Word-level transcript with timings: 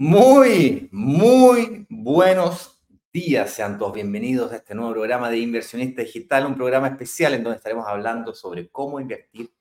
Muy, 0.00 0.88
muy 0.92 1.86
buenos 1.90 2.77
días. 3.26 3.50
Sean 3.50 3.78
todos 3.78 3.94
bienvenidos 3.94 4.52
a 4.52 4.56
este 4.56 4.76
nuevo 4.76 4.92
programa 4.92 5.28
de 5.28 5.38
Inversionista 5.38 6.02
Digital, 6.02 6.46
un 6.46 6.54
programa 6.54 6.86
especial 6.86 7.34
en 7.34 7.42
donde 7.42 7.56
estaremos 7.56 7.84
hablando 7.88 8.32
sobre 8.32 8.68
cómo 8.68 9.00
invertir 9.00 9.52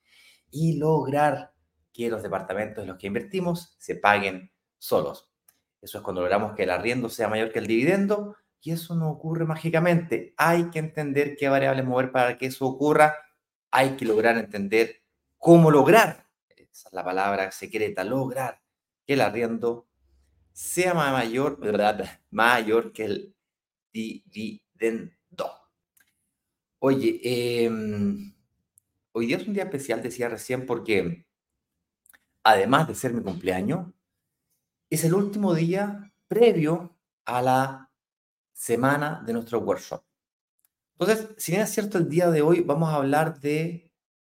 y 0.51 0.77
lograr 0.77 1.53
que 1.91 2.07
los 2.09 2.21
departamentos 2.21 2.83
en 2.83 2.89
los 2.89 2.97
que 2.99 3.07
invertimos 3.07 3.75
se 3.79 3.95
paguen 3.95 4.51
solos. 4.77 5.31
Eso 5.81 5.97
es 5.97 6.03
cuando 6.03 6.21
logramos 6.21 6.53
que 6.55 6.63
el 6.63 6.69
arriendo 6.69 7.09
sea 7.09 7.29
mayor 7.29 7.51
que 7.51 7.57
el 7.57 7.65
dividendo 7.65 8.35
y 8.61 8.73
eso 8.73 8.93
no 8.93 9.09
ocurre 9.09 9.45
mágicamente. 9.45 10.35
Hay 10.37 10.69
que 10.69 10.77
entender 10.77 11.35
qué 11.35 11.49
variables 11.49 11.83
mover 11.83 12.11
para 12.11 12.37
que 12.37 12.45
eso 12.45 12.63
ocurra. 12.67 13.15
Hay 13.71 13.95
que 13.97 14.05
lograr 14.05 14.37
entender 14.37 15.01
cómo 15.39 15.71
lograr, 15.71 16.27
esa 16.49 16.89
es 16.89 16.93
la 16.93 17.03
palabra 17.03 17.49
secreta, 17.51 18.03
lograr 18.03 18.61
que 19.03 19.13
el 19.13 19.21
arriendo 19.21 19.87
sea 20.53 20.93
mayor, 20.93 21.59
¿verdad? 21.59 22.21
mayor 22.29 22.93
que 22.93 23.05
el 23.05 23.36
dividendo. 24.25 25.51
Oye, 26.79 27.19
em, 27.23 28.33
hoy 29.11 29.27
día 29.27 29.37
es 29.37 29.47
un 29.47 29.53
día 29.53 29.63
especial, 29.63 30.01
decía 30.01 30.29
recién, 30.29 30.65
porque 30.65 31.25
además 32.43 32.87
de 32.87 32.95
ser 32.95 33.13
mi 33.13 33.23
cumpleaños, 33.23 33.87
es 34.89 35.03
el 35.03 35.13
último 35.13 35.53
día 35.53 36.13
previo 36.27 36.97
a 37.25 37.41
la 37.41 37.91
semana 38.53 39.23
de 39.25 39.33
nuestro 39.33 39.59
workshop. 39.59 40.03
Entonces, 40.99 41.29
si 41.37 41.51
bien 41.51 41.63
es 41.63 41.71
cierto, 41.71 41.97
el 41.97 42.09
día 42.09 42.29
de 42.31 42.41
hoy 42.41 42.61
vamos 42.61 42.89
a 42.89 42.95
hablar 42.95 43.39
de 43.39 43.91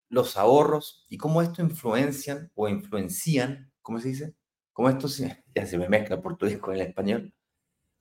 los 0.10 0.38
ahorros 0.38 1.06
y 1.10 1.18
cómo 1.18 1.42
esto 1.42 1.62
influencian 1.62 2.52
o 2.56 2.68
influencian, 2.68 3.72
¿cómo 3.82 4.00
se 4.00 4.10
dice? 4.10 4.36
cómo 4.74 4.90
esto 4.90 5.08
ya 5.56 5.66
se 5.66 5.78
me 5.78 5.90
mezcla 5.90 6.16
el 6.16 6.22
portugués 6.22 6.58
con 6.58 6.76
el 6.76 6.82
español, 6.82 7.34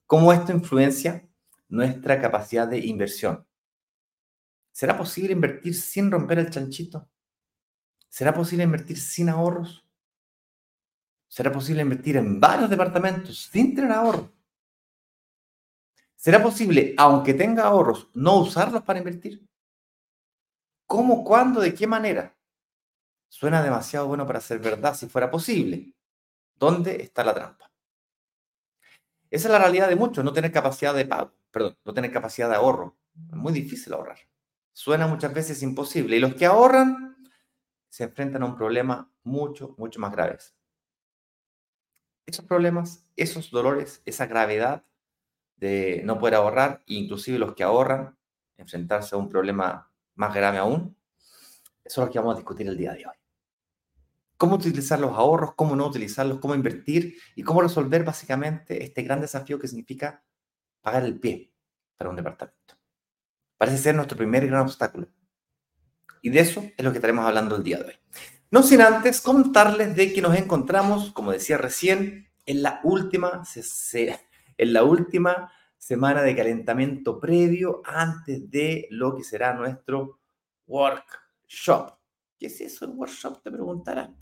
cómo 0.05 0.33
esto 0.33 0.51
influencia 0.51 1.27
nuestra 1.71 2.21
capacidad 2.21 2.67
de 2.67 2.79
inversión. 2.79 3.47
¿Será 4.71 4.97
posible 4.97 5.33
invertir 5.33 5.73
sin 5.73 6.11
romper 6.11 6.39
el 6.39 6.49
chanchito? 6.49 7.09
¿Será 8.09 8.33
posible 8.33 8.63
invertir 8.63 8.99
sin 8.99 9.29
ahorros? 9.29 9.85
¿Será 11.27 11.51
posible 11.51 11.81
invertir 11.81 12.17
en 12.17 12.39
varios 12.39 12.69
departamentos 12.69 13.49
sin 13.51 13.73
tener 13.73 13.91
ahorro? 13.91 14.31
¿Será 16.15 16.43
posible, 16.43 16.93
aunque 16.97 17.33
tenga 17.33 17.63
ahorros, 17.63 18.09
no 18.13 18.39
usarlos 18.39 18.83
para 18.83 18.99
invertir? 18.99 19.47
¿Cómo, 20.85 21.23
cuándo, 21.23 21.61
de 21.61 21.73
qué 21.73 21.87
manera? 21.87 22.37
Suena 23.29 23.63
demasiado 23.63 24.07
bueno 24.07 24.27
para 24.27 24.41
ser 24.41 24.59
verdad 24.59 24.93
si 24.93 25.07
fuera 25.07 25.31
posible. 25.31 25.95
¿Dónde 26.53 27.01
está 27.01 27.23
la 27.23 27.33
trampa? 27.33 27.71
Esa 29.29 29.47
es 29.47 29.51
la 29.51 29.59
realidad 29.59 29.87
de 29.87 29.95
muchos, 29.95 30.23
no 30.23 30.33
tener 30.33 30.51
capacidad 30.51 30.93
de 30.93 31.05
pago, 31.05 31.33
perdón, 31.51 31.77
no 31.83 31.93
tener 31.93 32.11
capacidad 32.11 32.49
de 32.49 32.55
ahorro. 32.55 32.97
Es 33.29 33.35
muy 33.35 33.53
difícil 33.53 33.93
ahorrar. 33.93 34.17
Suena 34.73 35.07
muchas 35.07 35.33
veces 35.33 35.61
imposible. 35.63 36.17
Y 36.17 36.19
los 36.19 36.35
que 36.35 36.45
ahorran 36.45 37.15
se 37.89 38.05
enfrentan 38.05 38.43
a 38.43 38.45
un 38.45 38.55
problema 38.55 39.11
mucho, 39.23 39.75
mucho 39.77 39.99
más 39.99 40.11
grave. 40.11 40.37
Esos 42.25 42.45
problemas, 42.45 43.05
esos 43.15 43.51
dolores, 43.51 44.01
esa 44.05 44.25
gravedad 44.25 44.85
de 45.57 46.01
no 46.05 46.17
poder 46.17 46.35
ahorrar, 46.35 46.81
inclusive 46.85 47.37
los 47.37 47.53
que 47.53 47.63
ahorran, 47.63 48.17
enfrentarse 48.57 49.15
a 49.15 49.17
un 49.17 49.29
problema 49.29 49.91
más 50.15 50.33
grave 50.33 50.57
aún, 50.57 50.95
eso 51.83 52.01
es 52.01 52.07
lo 52.07 52.11
que 52.11 52.19
vamos 52.19 52.35
a 52.35 52.37
discutir 52.37 52.67
el 52.67 52.77
día 52.77 52.93
de 52.93 53.05
hoy 53.05 53.21
cómo 54.41 54.55
utilizar 54.55 54.99
los 54.99 55.11
ahorros, 55.11 55.53
cómo 55.53 55.75
no 55.75 55.85
utilizarlos, 55.85 56.39
cómo 56.39 56.55
invertir 56.55 57.15
y 57.35 57.43
cómo 57.43 57.61
resolver 57.61 58.03
básicamente 58.03 58.83
este 58.83 59.03
gran 59.03 59.21
desafío 59.21 59.59
que 59.59 59.67
significa 59.67 60.23
pagar 60.81 61.03
el 61.03 61.19
pie 61.19 61.53
para 61.97 62.09
un 62.09 62.15
departamento. 62.15 62.75
Parece 63.57 63.77
ser 63.77 63.95
nuestro 63.95 64.17
primer 64.17 64.47
gran 64.47 64.61
obstáculo. 64.61 65.07
Y 66.21 66.29
de 66.29 66.39
eso 66.39 66.63
es 66.75 66.83
lo 66.83 66.91
que 66.91 66.97
estaremos 66.97 67.25
hablando 67.25 67.55
el 67.55 67.63
día 67.63 67.77
de 67.77 67.85
hoy. 67.85 67.99
No 68.49 68.63
sin 68.63 68.81
antes 68.81 69.21
contarles 69.21 69.95
de 69.95 70.13
que 70.13 70.21
nos 70.21 70.35
encontramos, 70.35 71.11
como 71.11 71.31
decía 71.31 71.57
recién, 71.57 72.27
en 72.45 72.63
la 72.63 72.81
última, 72.83 73.43
en 74.57 74.73
la 74.73 74.83
última 74.83 75.51
semana 75.77 76.21
de 76.21 76.35
calentamiento 76.35 77.19
previo 77.19 77.81
antes 77.85 78.49
de 78.49 78.87
lo 78.91 79.15
que 79.15 79.23
será 79.23 79.53
nuestro 79.53 80.19
workshop. 80.67 81.97
¿Qué 82.37 82.47
es 82.47 82.61
eso 82.61 82.85
el 82.85 82.91
workshop? 82.91 83.41
Te 83.41 83.51
preguntarán. 83.51 84.17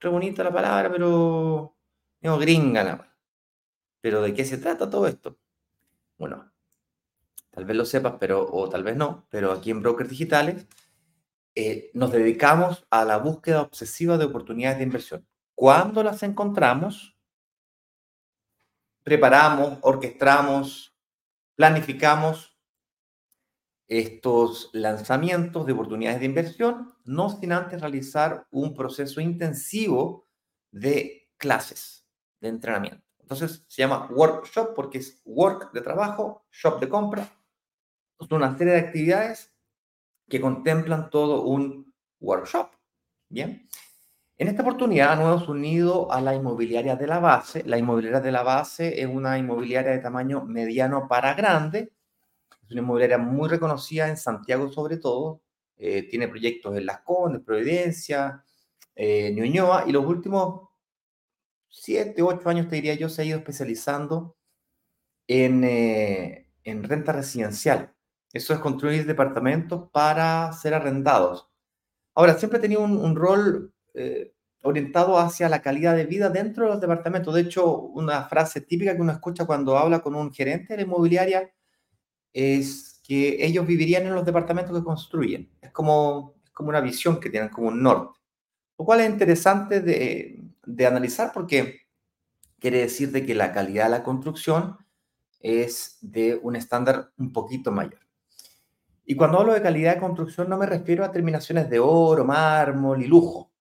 Re 0.00 0.10
bonita 0.10 0.44
la 0.44 0.52
palabra, 0.52 0.90
pero 0.90 1.76
no 2.20 2.38
gringa 2.38 2.84
nada 2.84 3.07
Pero 4.00 4.22
¿de 4.22 4.34
qué 4.34 4.44
se 4.44 4.58
trata 4.58 4.90
todo 4.90 5.06
esto? 5.06 5.38
Bueno, 6.18 6.52
tal 7.50 7.64
vez 7.64 7.76
lo 7.76 7.84
sepas, 7.84 8.14
pero, 8.18 8.46
o 8.50 8.68
tal 8.68 8.82
vez 8.84 8.96
no, 8.96 9.26
pero 9.30 9.52
aquí 9.52 9.70
en 9.70 9.82
Brokers 9.82 10.10
Digitales 10.10 10.66
eh, 11.54 11.90
nos 11.94 12.12
dedicamos 12.12 12.86
a 12.90 13.04
la 13.04 13.18
búsqueda 13.18 13.62
obsesiva 13.62 14.16
de 14.16 14.26
oportunidades 14.26 14.78
de 14.78 14.84
inversión. 14.84 15.26
Cuando 15.54 16.04
las 16.04 16.22
encontramos, 16.22 17.16
preparamos, 19.02 19.78
orquestamos, 19.82 20.94
planificamos 21.56 22.56
estos 23.88 24.70
lanzamientos 24.72 25.66
de 25.66 25.72
oportunidades 25.72 26.20
de 26.20 26.26
inversión, 26.26 26.94
no 27.04 27.30
sin 27.30 27.52
antes 27.52 27.80
realizar 27.80 28.46
un 28.50 28.74
proceso 28.74 29.20
intensivo 29.20 30.28
de 30.70 31.28
clases, 31.38 32.06
de 32.40 32.50
entrenamiento. 32.50 33.07
Entonces 33.28 33.62
se 33.68 33.82
llama 33.82 34.08
workshop 34.10 34.74
porque 34.74 34.98
es 34.98 35.20
work 35.26 35.70
de 35.72 35.82
trabajo, 35.82 36.46
shop 36.50 36.80
de 36.80 36.88
compra. 36.88 37.28
Son 38.18 38.38
una 38.42 38.56
serie 38.56 38.72
de 38.72 38.80
actividades 38.80 39.52
que 40.28 40.40
contemplan 40.40 41.10
todo 41.10 41.42
un 41.42 41.92
workshop. 42.20 42.70
Bien. 43.28 43.68
En 44.38 44.48
esta 44.48 44.62
oportunidad 44.62 45.16
nos 45.16 45.26
hemos 45.26 45.48
unido 45.48 46.10
a 46.10 46.22
la 46.22 46.34
inmobiliaria 46.34 46.96
de 46.96 47.06
la 47.06 47.18
base. 47.18 47.62
La 47.66 47.76
inmobiliaria 47.76 48.20
de 48.20 48.32
la 48.32 48.42
base 48.42 48.98
es 48.98 49.06
una 49.06 49.36
inmobiliaria 49.36 49.92
de 49.92 49.98
tamaño 49.98 50.44
mediano 50.46 51.06
para 51.06 51.34
grande 51.34 51.92
es 52.68 52.72
una 52.72 52.82
inmobiliaria 52.82 53.18
muy 53.18 53.48
reconocida 53.48 54.08
en 54.08 54.16
Santiago 54.16 54.70
sobre 54.70 54.98
todo. 54.98 55.42
Eh, 55.76 56.02
tiene 56.08 56.28
proyectos 56.28 56.76
en 56.76 56.84
Las 56.84 57.00
Condes, 57.00 57.42
Providencia, 57.42 58.44
eh, 58.94 59.32
Ñuñoa 59.32 59.84
y 59.86 59.92
los 59.92 60.04
últimos 60.04 60.67
siete, 61.68 62.22
ocho 62.22 62.48
años, 62.48 62.68
te 62.68 62.76
diría 62.76 62.94
yo, 62.94 63.08
se 63.08 63.22
ha 63.22 63.24
ido 63.24 63.38
especializando 63.38 64.36
en, 65.26 65.64
eh, 65.64 66.48
en 66.64 66.84
renta 66.84 67.12
residencial. 67.12 67.94
Eso 68.32 68.52
es 68.52 68.60
construir 68.60 69.06
departamentos 69.06 69.88
para 69.90 70.52
ser 70.52 70.74
arrendados. 70.74 71.48
Ahora, 72.14 72.34
siempre 72.34 72.58
ha 72.58 72.62
tenido 72.62 72.82
un, 72.82 72.96
un 72.96 73.16
rol 73.16 73.72
eh, 73.94 74.34
orientado 74.62 75.18
hacia 75.18 75.48
la 75.48 75.62
calidad 75.62 75.94
de 75.96 76.04
vida 76.04 76.28
dentro 76.30 76.64
de 76.64 76.70
los 76.70 76.80
departamentos. 76.80 77.34
De 77.34 77.42
hecho, 77.42 77.78
una 77.78 78.24
frase 78.24 78.60
típica 78.60 78.94
que 78.94 79.02
uno 79.02 79.12
escucha 79.12 79.46
cuando 79.46 79.78
habla 79.78 80.00
con 80.00 80.14
un 80.14 80.32
gerente 80.32 80.72
de 80.72 80.78
la 80.78 80.82
inmobiliaria 80.82 81.50
es 82.32 83.00
que 83.02 83.44
ellos 83.44 83.66
vivirían 83.66 84.06
en 84.06 84.14
los 84.14 84.24
departamentos 84.26 84.76
que 84.76 84.84
construyen. 84.84 85.50
Es 85.60 85.70
como, 85.72 86.34
es 86.44 86.50
como 86.50 86.68
una 86.68 86.80
visión 86.80 87.18
que 87.20 87.30
tienen, 87.30 87.48
como 87.48 87.68
un 87.68 87.82
norte. 87.82 88.18
Lo 88.78 88.84
cual 88.84 89.00
es 89.00 89.10
interesante 89.10 89.80
de, 89.80 90.37
de 90.68 90.86
analizar 90.86 91.32
porque 91.32 91.82
quiere 92.58 92.78
decir 92.78 93.12
de 93.12 93.24
que 93.24 93.34
la 93.34 93.52
calidad 93.52 93.84
de 93.84 93.90
la 93.90 94.02
construcción 94.02 94.76
es 95.40 95.98
de 96.00 96.38
un 96.42 96.56
estándar 96.56 97.12
un 97.16 97.32
poquito 97.32 97.70
mayor. 97.70 98.00
Y 99.04 99.16
cuando 99.16 99.38
hablo 99.38 99.54
de 99.54 99.62
calidad 99.62 99.94
de 99.94 100.00
construcción 100.00 100.48
no 100.48 100.58
me 100.58 100.66
refiero 100.66 101.04
a 101.04 101.12
terminaciones 101.12 101.70
de 101.70 101.78
oro, 101.78 102.24
mármol 102.24 103.02
y 103.02 103.06
lujo. 103.06 103.52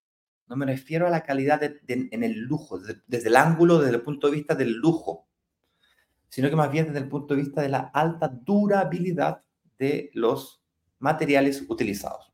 No 0.48 0.56
me 0.56 0.66
refiero 0.66 1.08
a 1.08 1.10
la 1.10 1.24
calidad 1.24 1.62
en 1.64 2.24
el 2.24 2.40
lujo, 2.40 2.80
desde 2.80 3.30
el 3.30 3.36
ángulo, 3.36 3.80
desde 3.80 3.96
el 3.96 4.02
punto 4.02 4.28
de 4.28 4.34
vista 4.34 4.56
del 4.56 4.74
lujo 4.74 5.28
sino 6.30 6.50
que 6.50 6.56
más 6.56 6.72
bien 6.72 6.88
desde 6.88 7.00
el 7.00 7.10
punto 7.10 7.34
de 7.34 7.42
vista 7.42 7.62
de 7.62 7.70
la 7.70 7.80
alta 7.94 8.28
durabilidad 8.28 9.44
de 9.78 10.12
los 10.14 10.62
materiales 11.00 11.64
utilizados. 11.68 12.34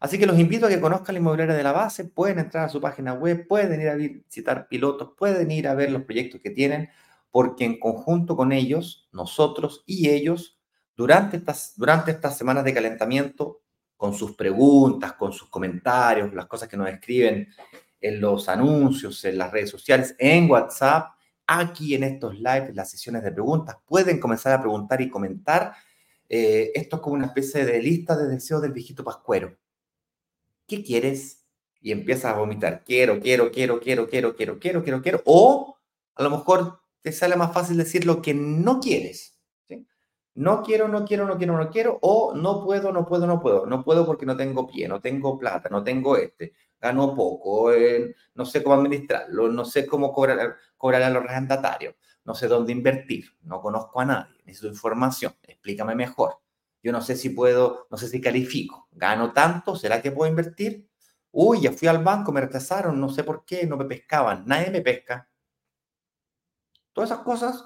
Así 0.00 0.18
que 0.18 0.26
los 0.26 0.38
invito 0.38 0.66
a 0.66 0.68
que 0.70 0.80
conozcan 0.80 1.14
la 1.14 1.20
inmobiliaria 1.20 1.54
de 1.54 1.62
la 1.62 1.72
base, 1.72 2.06
pueden 2.06 2.38
entrar 2.38 2.64
a 2.64 2.68
su 2.70 2.80
página 2.80 3.12
web, 3.12 3.46
pueden 3.46 3.82
ir 3.82 3.88
a 3.90 3.94
visitar 3.94 4.66
pilotos, 4.66 5.10
pueden 5.16 5.50
ir 5.50 5.68
a 5.68 5.74
ver 5.74 5.92
los 5.92 6.04
proyectos 6.04 6.40
que 6.40 6.48
tienen, 6.48 6.88
porque 7.30 7.66
en 7.66 7.78
conjunto 7.78 8.34
con 8.34 8.50
ellos, 8.50 9.08
nosotros 9.12 9.84
y 9.84 10.08
ellos, 10.08 10.58
durante 10.96 11.36
estas, 11.36 11.74
durante 11.76 12.12
estas 12.12 12.36
semanas 12.38 12.64
de 12.64 12.72
calentamiento, 12.72 13.60
con 13.94 14.14
sus 14.14 14.34
preguntas, 14.34 15.12
con 15.12 15.34
sus 15.34 15.50
comentarios, 15.50 16.32
las 16.32 16.46
cosas 16.46 16.66
que 16.66 16.78
nos 16.78 16.88
escriben 16.88 17.48
en 18.00 18.20
los 18.22 18.48
anuncios, 18.48 19.22
en 19.26 19.36
las 19.36 19.52
redes 19.52 19.68
sociales, 19.68 20.16
en 20.18 20.50
WhatsApp, 20.50 21.10
aquí 21.46 21.94
en 21.94 22.04
estos 22.04 22.38
lives, 22.38 22.74
las 22.74 22.90
sesiones 22.90 23.22
de 23.22 23.32
preguntas, 23.32 23.76
pueden 23.84 24.18
comenzar 24.18 24.54
a 24.54 24.60
preguntar 24.60 25.02
y 25.02 25.10
comentar. 25.10 25.74
Eh, 26.26 26.72
esto 26.74 26.96
es 26.96 27.02
como 27.02 27.16
una 27.16 27.26
especie 27.26 27.66
de 27.66 27.82
lista 27.82 28.16
de 28.16 28.28
deseos 28.28 28.62
del 28.62 28.72
viejito 28.72 29.04
pascuero. 29.04 29.54
¿Qué 30.70 30.84
quieres? 30.84 31.44
Y 31.80 31.90
empiezas 31.90 32.32
a 32.32 32.38
vomitar. 32.38 32.84
Quiero, 32.84 33.18
quiero, 33.18 33.50
quiero, 33.50 33.80
quiero, 33.80 34.08
quiero, 34.08 34.36
quiero, 34.36 34.60
quiero, 34.60 34.84
quiero, 34.84 35.02
quiero. 35.02 35.20
O 35.24 35.76
a 36.14 36.22
lo 36.22 36.30
mejor 36.30 36.78
te 37.00 37.10
sale 37.10 37.34
más 37.34 37.52
fácil 37.52 37.76
decir 37.76 38.06
lo 38.06 38.22
que 38.22 38.34
no 38.34 38.78
quieres. 38.78 39.36
No 40.36 40.62
quiero, 40.62 40.86
no 40.86 41.04
quiero, 41.04 41.26
no 41.26 41.36
quiero, 41.38 41.58
no 41.58 41.70
quiero. 41.70 41.98
O 42.02 42.36
no 42.36 42.64
puedo, 42.64 42.92
no 42.92 43.04
puedo, 43.04 43.26
no 43.26 43.40
puedo. 43.42 43.66
No 43.66 43.82
puedo 43.82 44.06
porque 44.06 44.24
no 44.24 44.36
tengo 44.36 44.68
pie, 44.68 44.86
no 44.86 45.00
tengo 45.00 45.36
plata, 45.36 45.68
no 45.70 45.82
tengo 45.82 46.16
este. 46.16 46.52
Gano 46.80 47.16
poco, 47.16 47.72
no 48.34 48.46
sé 48.46 48.62
cómo 48.62 48.76
administrarlo, 48.76 49.48
no 49.48 49.64
sé 49.64 49.84
cómo 49.86 50.12
cobrar, 50.12 50.54
cobrar 50.76 51.02
a 51.02 51.10
los 51.10 51.24
arrendatarios, 51.24 51.96
no 52.24 52.32
sé 52.36 52.46
dónde 52.46 52.70
invertir, 52.70 53.24
no 53.42 53.60
conozco 53.60 54.00
a 54.00 54.04
nadie, 54.06 54.40
necesito 54.46 54.68
información, 54.68 55.34
explícame 55.42 55.94
mejor. 55.94 56.38
Yo 56.82 56.92
no 56.92 57.02
sé 57.02 57.16
si 57.16 57.30
puedo, 57.30 57.86
no 57.90 57.96
sé 57.96 58.08
si 58.08 58.20
califico. 58.20 58.88
Gano 58.92 59.32
tanto, 59.32 59.76
¿será 59.76 60.00
que 60.00 60.12
puedo 60.12 60.30
invertir? 60.30 60.88
Uy, 61.32 61.60
ya 61.60 61.72
fui 61.72 61.88
al 61.88 62.02
banco, 62.02 62.32
me 62.32 62.40
rechazaron, 62.40 63.00
no 63.00 63.08
sé 63.08 63.22
por 63.24 63.44
qué, 63.44 63.66
no 63.66 63.76
me 63.76 63.84
pescaban, 63.84 64.44
nadie 64.46 64.70
me 64.70 64.80
pesca. 64.80 65.28
Todas 66.92 67.10
esas 67.10 67.22
cosas, 67.22 67.64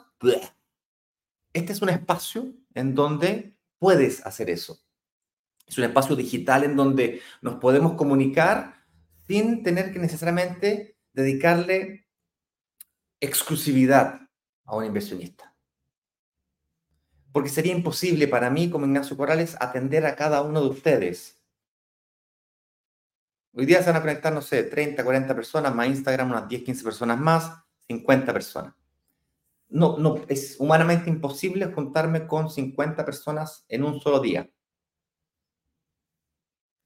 este 1.53 1.73
es 1.73 1.81
un 1.81 1.89
espacio 1.89 2.53
en 2.75 2.95
donde 2.95 3.57
puedes 3.79 4.25
hacer 4.27 4.51
eso. 4.51 4.81
Es 5.67 5.79
un 5.79 5.85
espacio 5.85 6.15
digital 6.15 6.65
en 6.65 6.77
donde 6.77 7.23
nos 7.41 7.55
podemos 7.55 7.95
comunicar 7.95 8.75
sin 9.27 9.63
tener 9.63 9.93
que 9.93 9.99
necesariamente 9.99 10.99
dedicarle 11.13 12.07
exclusividad 13.21 14.21
a 14.65 14.77
un 14.77 14.85
inversionista. 14.85 15.54
Porque 17.35 17.51
sería 17.51 17.75
imposible 17.75 18.29
para 18.29 18.49
mí, 18.49 18.71
como 18.71 18.87
Ignacio 18.87 19.19
Corrales, 19.19 19.59
atender 19.61 20.07
a 20.07 20.17
cada 20.17 20.41
uno 20.41 20.63
de 20.63 20.69
ustedes. 20.69 21.39
Hoy 23.53 23.67
día 23.67 23.83
se 23.83 23.91
van 23.91 23.97
a 23.97 24.01
conectar, 24.01 24.33
no 24.33 24.41
sé, 24.41 24.63
30, 24.63 25.05
40 25.05 25.35
personas, 25.35 25.75
más 25.75 25.89
Instagram, 25.89 26.31
unas 26.31 26.49
10, 26.49 26.63
15 26.63 26.83
personas 26.83 27.21
más, 27.21 27.53
50 27.89 28.33
personas 28.33 28.75
no, 29.75 29.99
no, 29.99 30.23
es 30.29 30.57
humanamente 30.61 31.11
imposible 31.11 31.67
juntarme 31.67 32.27
con 32.29 32.49
50 32.49 33.05
personas 33.05 33.65
en 33.69 33.85
un 33.85 34.01
solo 34.01 34.21
día. 34.21 34.49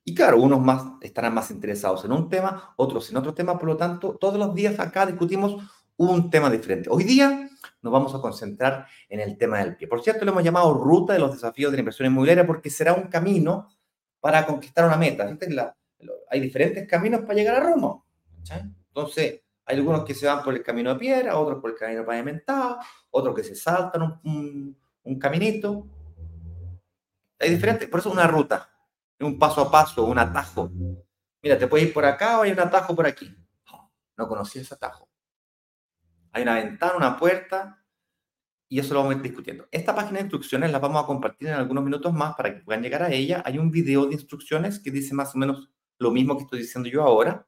Y 0.05 0.15
claro, 0.15 0.41
unos 0.41 0.61
más 0.61 0.85
estarán 1.03 1.35
más 1.35 1.51
interesados 1.51 2.05
en 2.07 2.13
un 2.13 2.31
tema, 2.31 2.73
otros 2.79 3.11
en 3.11 3.19
otro 3.19 3.35
tema, 3.35 3.59
por 3.59 3.69
lo 3.69 3.77
tanto, 3.77 4.17
todos 4.17 4.39
los 4.39 4.55
días 4.55 4.81
acá 4.81 5.05
discutimos 5.05 5.63
un 5.99 6.31
tema 6.31 6.49
diferente. 6.49 6.89
Hoy 6.91 7.05
día 7.05 7.51
nos 7.83 7.93
vamos 7.93 8.15
a 8.15 8.21
concentrar 8.21 8.87
en 9.09 9.21
el 9.21 9.37
tema 9.37 9.59
del 9.59 9.77
pie. 9.77 9.89
Por 9.89 10.03
cierto, 10.03 10.25
lo 10.25 10.31
hemos 10.31 10.45
llamado 10.45 10.73
ruta 10.75 11.13
de 11.13 11.19
los 11.19 11.33
desafíos 11.33 11.71
de 11.71 11.77
la 11.77 11.81
inversión 11.81 12.07
inmobiliaria 12.07 12.47
porque 12.47 12.71
será 12.71 12.95
un 12.95 13.09
camino 13.09 13.69
para 14.21 14.47
conquistar 14.47 14.87
una 14.87 14.97
meta. 14.97 15.29
hay 16.31 16.41
diferentes 16.41 16.89
caminos 16.89 17.23
para 17.23 17.35
llegar 17.35 17.57
a 17.57 17.61
Roma. 17.61 18.03
Entonces, 18.89 19.43
hay 19.65 19.77
algunos 19.77 20.05
que 20.05 20.15
se 20.15 20.27
van 20.27 20.43
por 20.43 20.55
el 20.55 20.63
camino 20.63 20.95
de 20.95 21.01
piedra, 21.01 21.37
otros 21.37 21.61
por 21.61 21.71
el 21.71 21.77
camino 21.77 22.05
pavimentado, 22.05 22.79
otros 23.11 23.35
que 23.35 23.45
se 23.45 23.57
saltan 23.57 24.21
un, 24.23 24.77
caminito. 25.19 25.87
Hay 27.41 27.51
diferentes, 27.51 27.89
por 27.89 28.01
eso 28.01 28.09
es 28.11 28.15
una 28.15 28.27
ruta, 28.27 28.69
un 29.21 29.39
paso 29.39 29.63
a 29.63 29.71
paso, 29.71 30.05
un 30.05 30.19
atajo. 30.19 30.71
Mira, 31.43 31.59
te 31.59 31.67
puedes 31.67 31.89
ir 31.89 31.95
por 31.95 32.05
acá 32.05 32.39
o 32.39 32.43
hay 32.43 32.53
un 32.53 32.61
atajo 32.61 32.95
por 32.95 33.07
aquí. 33.07 33.35
No 34.17 34.29
conocí 34.29 34.61
ese 34.61 34.75
atajo. 34.75 35.08
Hay 36.33 36.43
una 36.43 36.55
ventana, 36.55 36.97
una 36.97 37.17
puerta, 37.17 37.83
y 38.69 38.79
eso 38.79 38.93
lo 38.93 39.01
vamos 39.01 39.15
a 39.15 39.17
ir 39.19 39.23
discutiendo. 39.23 39.67
Esta 39.71 39.95
página 39.95 40.19
de 40.19 40.23
instrucciones 40.23 40.71
la 40.71 40.79
vamos 40.79 41.03
a 41.03 41.07
compartir 41.07 41.49
en 41.49 41.55
algunos 41.55 41.83
minutos 41.83 42.13
más 42.13 42.35
para 42.35 42.55
que 42.55 42.63
puedan 42.63 42.83
llegar 42.83 43.03
a 43.03 43.11
ella. 43.11 43.43
Hay 43.47 43.59
un 43.59 43.71
video 43.71 44.07
de 44.07 44.15
instrucciones 44.15 44.79
que 44.79 44.91
dice 44.91 45.15
más 45.15 45.35
o 45.35 45.39
menos 45.39 45.71
lo 45.99 46.11
mismo 46.11 46.37
que 46.37 46.45
estoy 46.45 46.61
diciendo 46.61 46.89
yo 46.89 47.03
ahora. 47.03 47.47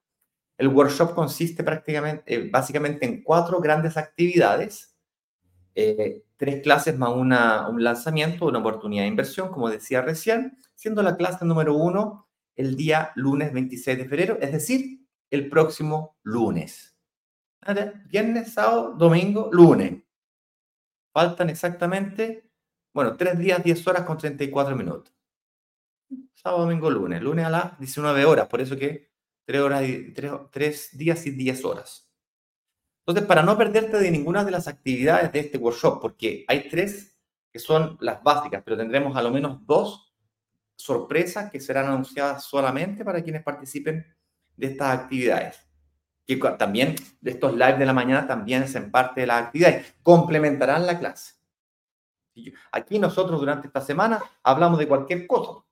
El 0.57 0.69
workshop 0.69 1.15
consiste 1.15 1.63
prácticamente, 1.63 2.35
eh, 2.35 2.49
básicamente 2.51 3.07
en 3.07 3.23
cuatro 3.23 3.61
grandes 3.61 3.97
actividades, 3.97 4.97
eh, 5.75 6.25
tres 6.37 6.63
clases 6.63 6.99
más 6.99 7.11
una, 7.15 7.69
un 7.69 7.83
lanzamiento, 7.83 8.47
una 8.47 8.59
oportunidad 8.59 9.03
de 9.05 9.09
inversión, 9.09 9.51
como 9.51 9.69
decía 9.69 10.03
recién, 10.03 10.59
siendo 10.75 11.03
la 11.03 11.17
clase 11.17 11.45
número 11.45 11.75
uno 11.75 12.29
el 12.57 12.77
día 12.77 13.13
lunes 13.15 13.53
26 13.53 13.99
de 13.99 14.05
febrero, 14.05 14.39
es 14.41 14.53
decir, 14.53 15.07
el 15.31 15.49
próximo 15.49 16.19
lunes. 16.23 16.90
Viernes, 18.09 18.53
sábado, 18.53 18.95
domingo, 18.97 19.49
lunes. 19.53 20.03
Faltan 21.13 21.51
exactamente, 21.51 22.51
bueno, 22.93 23.17
tres 23.17 23.39
días, 23.39 23.63
10 23.63 23.87
horas 23.87 24.05
con 24.05 24.17
34 24.17 24.77
minutos. 24.77 25.13
Sábado, 26.35 26.63
domingo, 26.63 26.91
lunes. 26.91 27.21
Lunes 27.21 27.45
a 27.45 27.51
las 27.51 27.79
19 27.79 28.25
horas, 28.25 28.49
por 28.49 28.61
eso 28.61 28.77
que 28.77 29.11
tres, 29.45 29.61
horas 29.61 29.83
y, 29.83 30.13
tres, 30.51 30.97
días 30.97 31.27
y 31.27 31.31
diez 31.31 31.65
horas. 31.65 32.09
Entonces, 33.01 33.27
para 33.27 33.43
no 33.43 33.59
perderte 33.59 33.99
de 33.99 34.11
ninguna 34.11 34.45
de 34.45 34.53
las 34.53 34.69
actividades 34.69 35.33
de 35.33 35.41
este 35.41 35.59
workshop, 35.59 36.01
porque 36.01 36.45
hay 36.49 36.69
tres 36.69 37.19
que 37.53 37.59
son 37.59 37.99
las 38.01 38.23
básicas, 38.23 38.63
pero 38.65 38.77
tendremos 38.77 39.17
a 39.17 39.23
lo 39.23 39.31
menos 39.31 39.67
dos 39.67 40.15
sorpresas 40.77 41.51
que 41.51 41.61
serán 41.61 41.87
anunciadas 41.87 42.45
solamente 42.45 43.05
para 43.05 43.23
quienes 43.23 43.43
participen 43.43 44.07
de 44.57 44.67
estas 44.67 44.99
actividades. 44.99 45.70
Que 46.27 46.37
también 46.59 46.95
estos 47.25 47.53
live 47.53 47.79
de 47.79 47.87
la 47.87 47.93
mañana 47.93 48.27
también 48.27 48.65
en 48.73 48.91
parte 48.91 49.23
de 49.23 49.27
las 49.27 49.43
actividades, 49.43 49.95
complementarán 50.03 50.87
la 50.87 50.99
clase. 50.99 51.35
Aquí 52.73 52.99
nosotros 52.99 53.41
durante 53.41 53.67
esta 53.67 53.81
semana 53.81 54.23
hablamos 54.43 54.79
de 54.79 54.89
cualquier 54.89 55.27
cosa. 55.27 55.65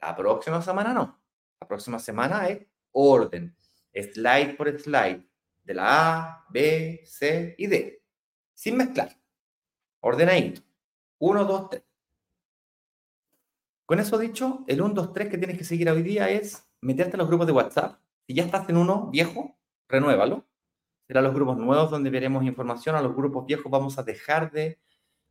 La 0.00 0.16
próxima 0.16 0.62
semana 0.62 0.94
no. 0.94 1.20
La 1.60 1.68
próxima 1.68 1.98
semana 1.98 2.48
es 2.48 2.66
orden, 2.92 3.54
slide 3.92 4.54
por 4.56 4.78
slide, 4.78 5.28
de 5.64 5.74
la 5.74 6.16
A, 6.16 6.46
B, 6.48 7.02
C 7.04 7.54
y 7.58 7.66
D, 7.66 8.02
sin 8.54 8.76
mezclar, 8.76 9.16
ordenadito. 10.00 10.62
1, 11.18 11.44
2, 11.44 11.70
3. 11.70 11.82
Con 13.86 13.98
eso 13.98 14.18
dicho, 14.18 14.64
el 14.68 14.80
1, 14.80 14.94
2, 14.94 15.12
3 15.12 15.28
que 15.28 15.38
tienes 15.38 15.58
que 15.58 15.64
seguir 15.64 15.90
hoy 15.90 16.02
día 16.02 16.28
es 16.28 16.64
meterte 16.80 17.12
en 17.12 17.18
los 17.18 17.28
grupos 17.28 17.46
de 17.46 17.52
WhatsApp. 17.52 17.98
Si 18.26 18.34
ya 18.34 18.44
estás 18.44 18.68
en 18.68 18.76
uno 18.76 19.08
viejo, 19.10 19.57
renuévalo. 19.88 20.46
Serán 21.06 21.24
los 21.24 21.34
grupos 21.34 21.56
nuevos 21.56 21.90
donde 21.90 22.10
veremos 22.10 22.44
información. 22.44 22.94
A 22.96 23.02
los 23.02 23.14
grupos 23.14 23.46
viejos 23.46 23.70
vamos 23.70 23.98
a 23.98 24.02
dejar 24.02 24.50
de 24.50 24.78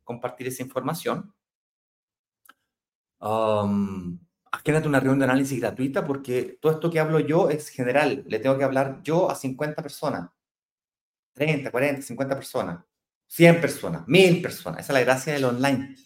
compartir 0.04 0.48
esa 0.48 0.62
información. 0.62 1.32
Um, 3.20 4.18
una 4.86 5.00
reunión 5.00 5.18
de 5.18 5.24
análisis 5.24 5.60
gratuita 5.60 6.04
porque 6.04 6.58
todo 6.60 6.72
esto 6.72 6.90
que 6.90 7.00
hablo 7.00 7.20
yo 7.20 7.50
es 7.50 7.68
general. 7.68 8.24
Le 8.26 8.38
tengo 8.38 8.58
que 8.58 8.64
hablar 8.64 9.00
yo 9.02 9.30
a 9.30 9.34
50 9.34 9.82
personas. 9.82 10.30
30, 11.34 11.70
40, 11.70 12.02
50 12.02 12.34
personas. 12.34 12.84
100 13.28 13.60
personas, 13.60 14.08
1000 14.08 14.42
personas. 14.42 14.80
Esa 14.80 14.92
es 14.92 14.94
la 14.94 15.04
gracia 15.04 15.32
del 15.34 15.44
online. 15.44 15.96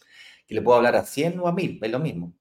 Que 0.46 0.54
le 0.54 0.62
puedo 0.62 0.76
hablar 0.76 0.96
a 0.96 1.04
100 1.04 1.40
o 1.40 1.48
a 1.48 1.52
1000, 1.52 1.78
es 1.82 1.90
lo 1.90 1.98
mismo. 2.00 2.34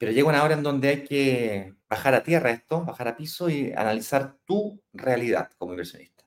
Pero 0.00 0.12
llega 0.12 0.30
una 0.30 0.42
hora 0.42 0.54
en 0.54 0.62
donde 0.62 0.88
hay 0.88 1.04
que 1.04 1.74
bajar 1.86 2.14
a 2.14 2.22
tierra 2.22 2.52
esto, 2.52 2.82
bajar 2.86 3.06
a 3.06 3.16
piso 3.18 3.50
y 3.50 3.70
analizar 3.72 4.38
tu 4.46 4.82
realidad 4.94 5.50
como 5.58 5.72
inversionista. 5.72 6.24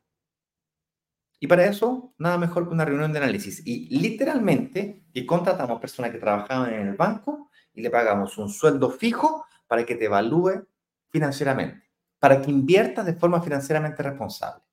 Y 1.40 1.48
para 1.48 1.66
eso, 1.66 2.14
nada 2.20 2.38
mejor 2.38 2.68
que 2.68 2.74
una 2.76 2.86
reunión 2.86 3.12
de 3.12 3.18
análisis. 3.18 3.64
Y 3.66 3.90
literalmente, 4.00 5.04
que 5.12 5.26
contratamos 5.26 5.82
personas 5.82 6.12
que 6.12 6.20
trabajaban 6.20 6.72
en 6.72 6.90
el 6.90 6.96
banco 6.96 7.50
y 7.74 7.82
le 7.82 7.90
pagamos 7.90 8.38
un 8.38 8.48
sueldo 8.48 8.92
fijo 8.92 9.44
para 9.66 9.84
que 9.84 9.96
te 9.96 10.06
evalúe 10.06 10.68
financieramente, 11.10 11.90
para 12.20 12.44
que 12.44 12.52
inviertas 12.52 13.08
de 13.08 13.16
forma 13.16 13.42
financieramente 13.42 14.04
responsable, 14.04 14.64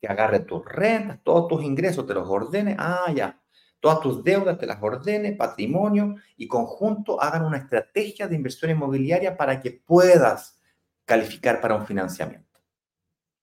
que 0.00 0.08
agarre 0.08 0.40
tus 0.40 0.64
rentas, 0.64 1.20
todos 1.22 1.48
tus 1.48 1.62
ingresos, 1.62 2.06
te 2.06 2.14
los 2.14 2.26
ordene, 2.26 2.74
ah, 2.78 3.12
ya, 3.14 3.38
todas 3.80 4.00
tus 4.00 4.24
deudas 4.24 4.58
te 4.58 4.66
las 4.66 4.82
ordene, 4.82 5.32
patrimonio, 5.32 6.16
y 6.36 6.48
conjunto 6.48 7.20
hagan 7.20 7.44
una 7.44 7.58
estrategia 7.58 8.26
de 8.28 8.36
inversión 8.36 8.70
inmobiliaria 8.70 9.36
para 9.36 9.60
que 9.60 9.70
puedas 9.70 10.60
calificar 11.04 11.60
para 11.60 11.74
un 11.74 11.86
financiamiento. 11.86 12.60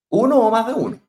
Uno 0.10 0.40
o 0.40 0.52
más 0.52 0.68
de 0.68 0.74
uno. 0.74 1.02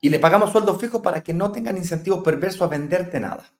Y 0.00 0.10
le 0.10 0.18
pagamos 0.18 0.52
sueldo 0.52 0.78
fijo 0.78 1.02
para 1.02 1.22
que 1.22 1.34
no 1.34 1.50
tengan 1.50 1.76
incentivos 1.76 2.22
perversos 2.22 2.62
a 2.62 2.68
venderte 2.68 3.18
nada. 3.18 3.52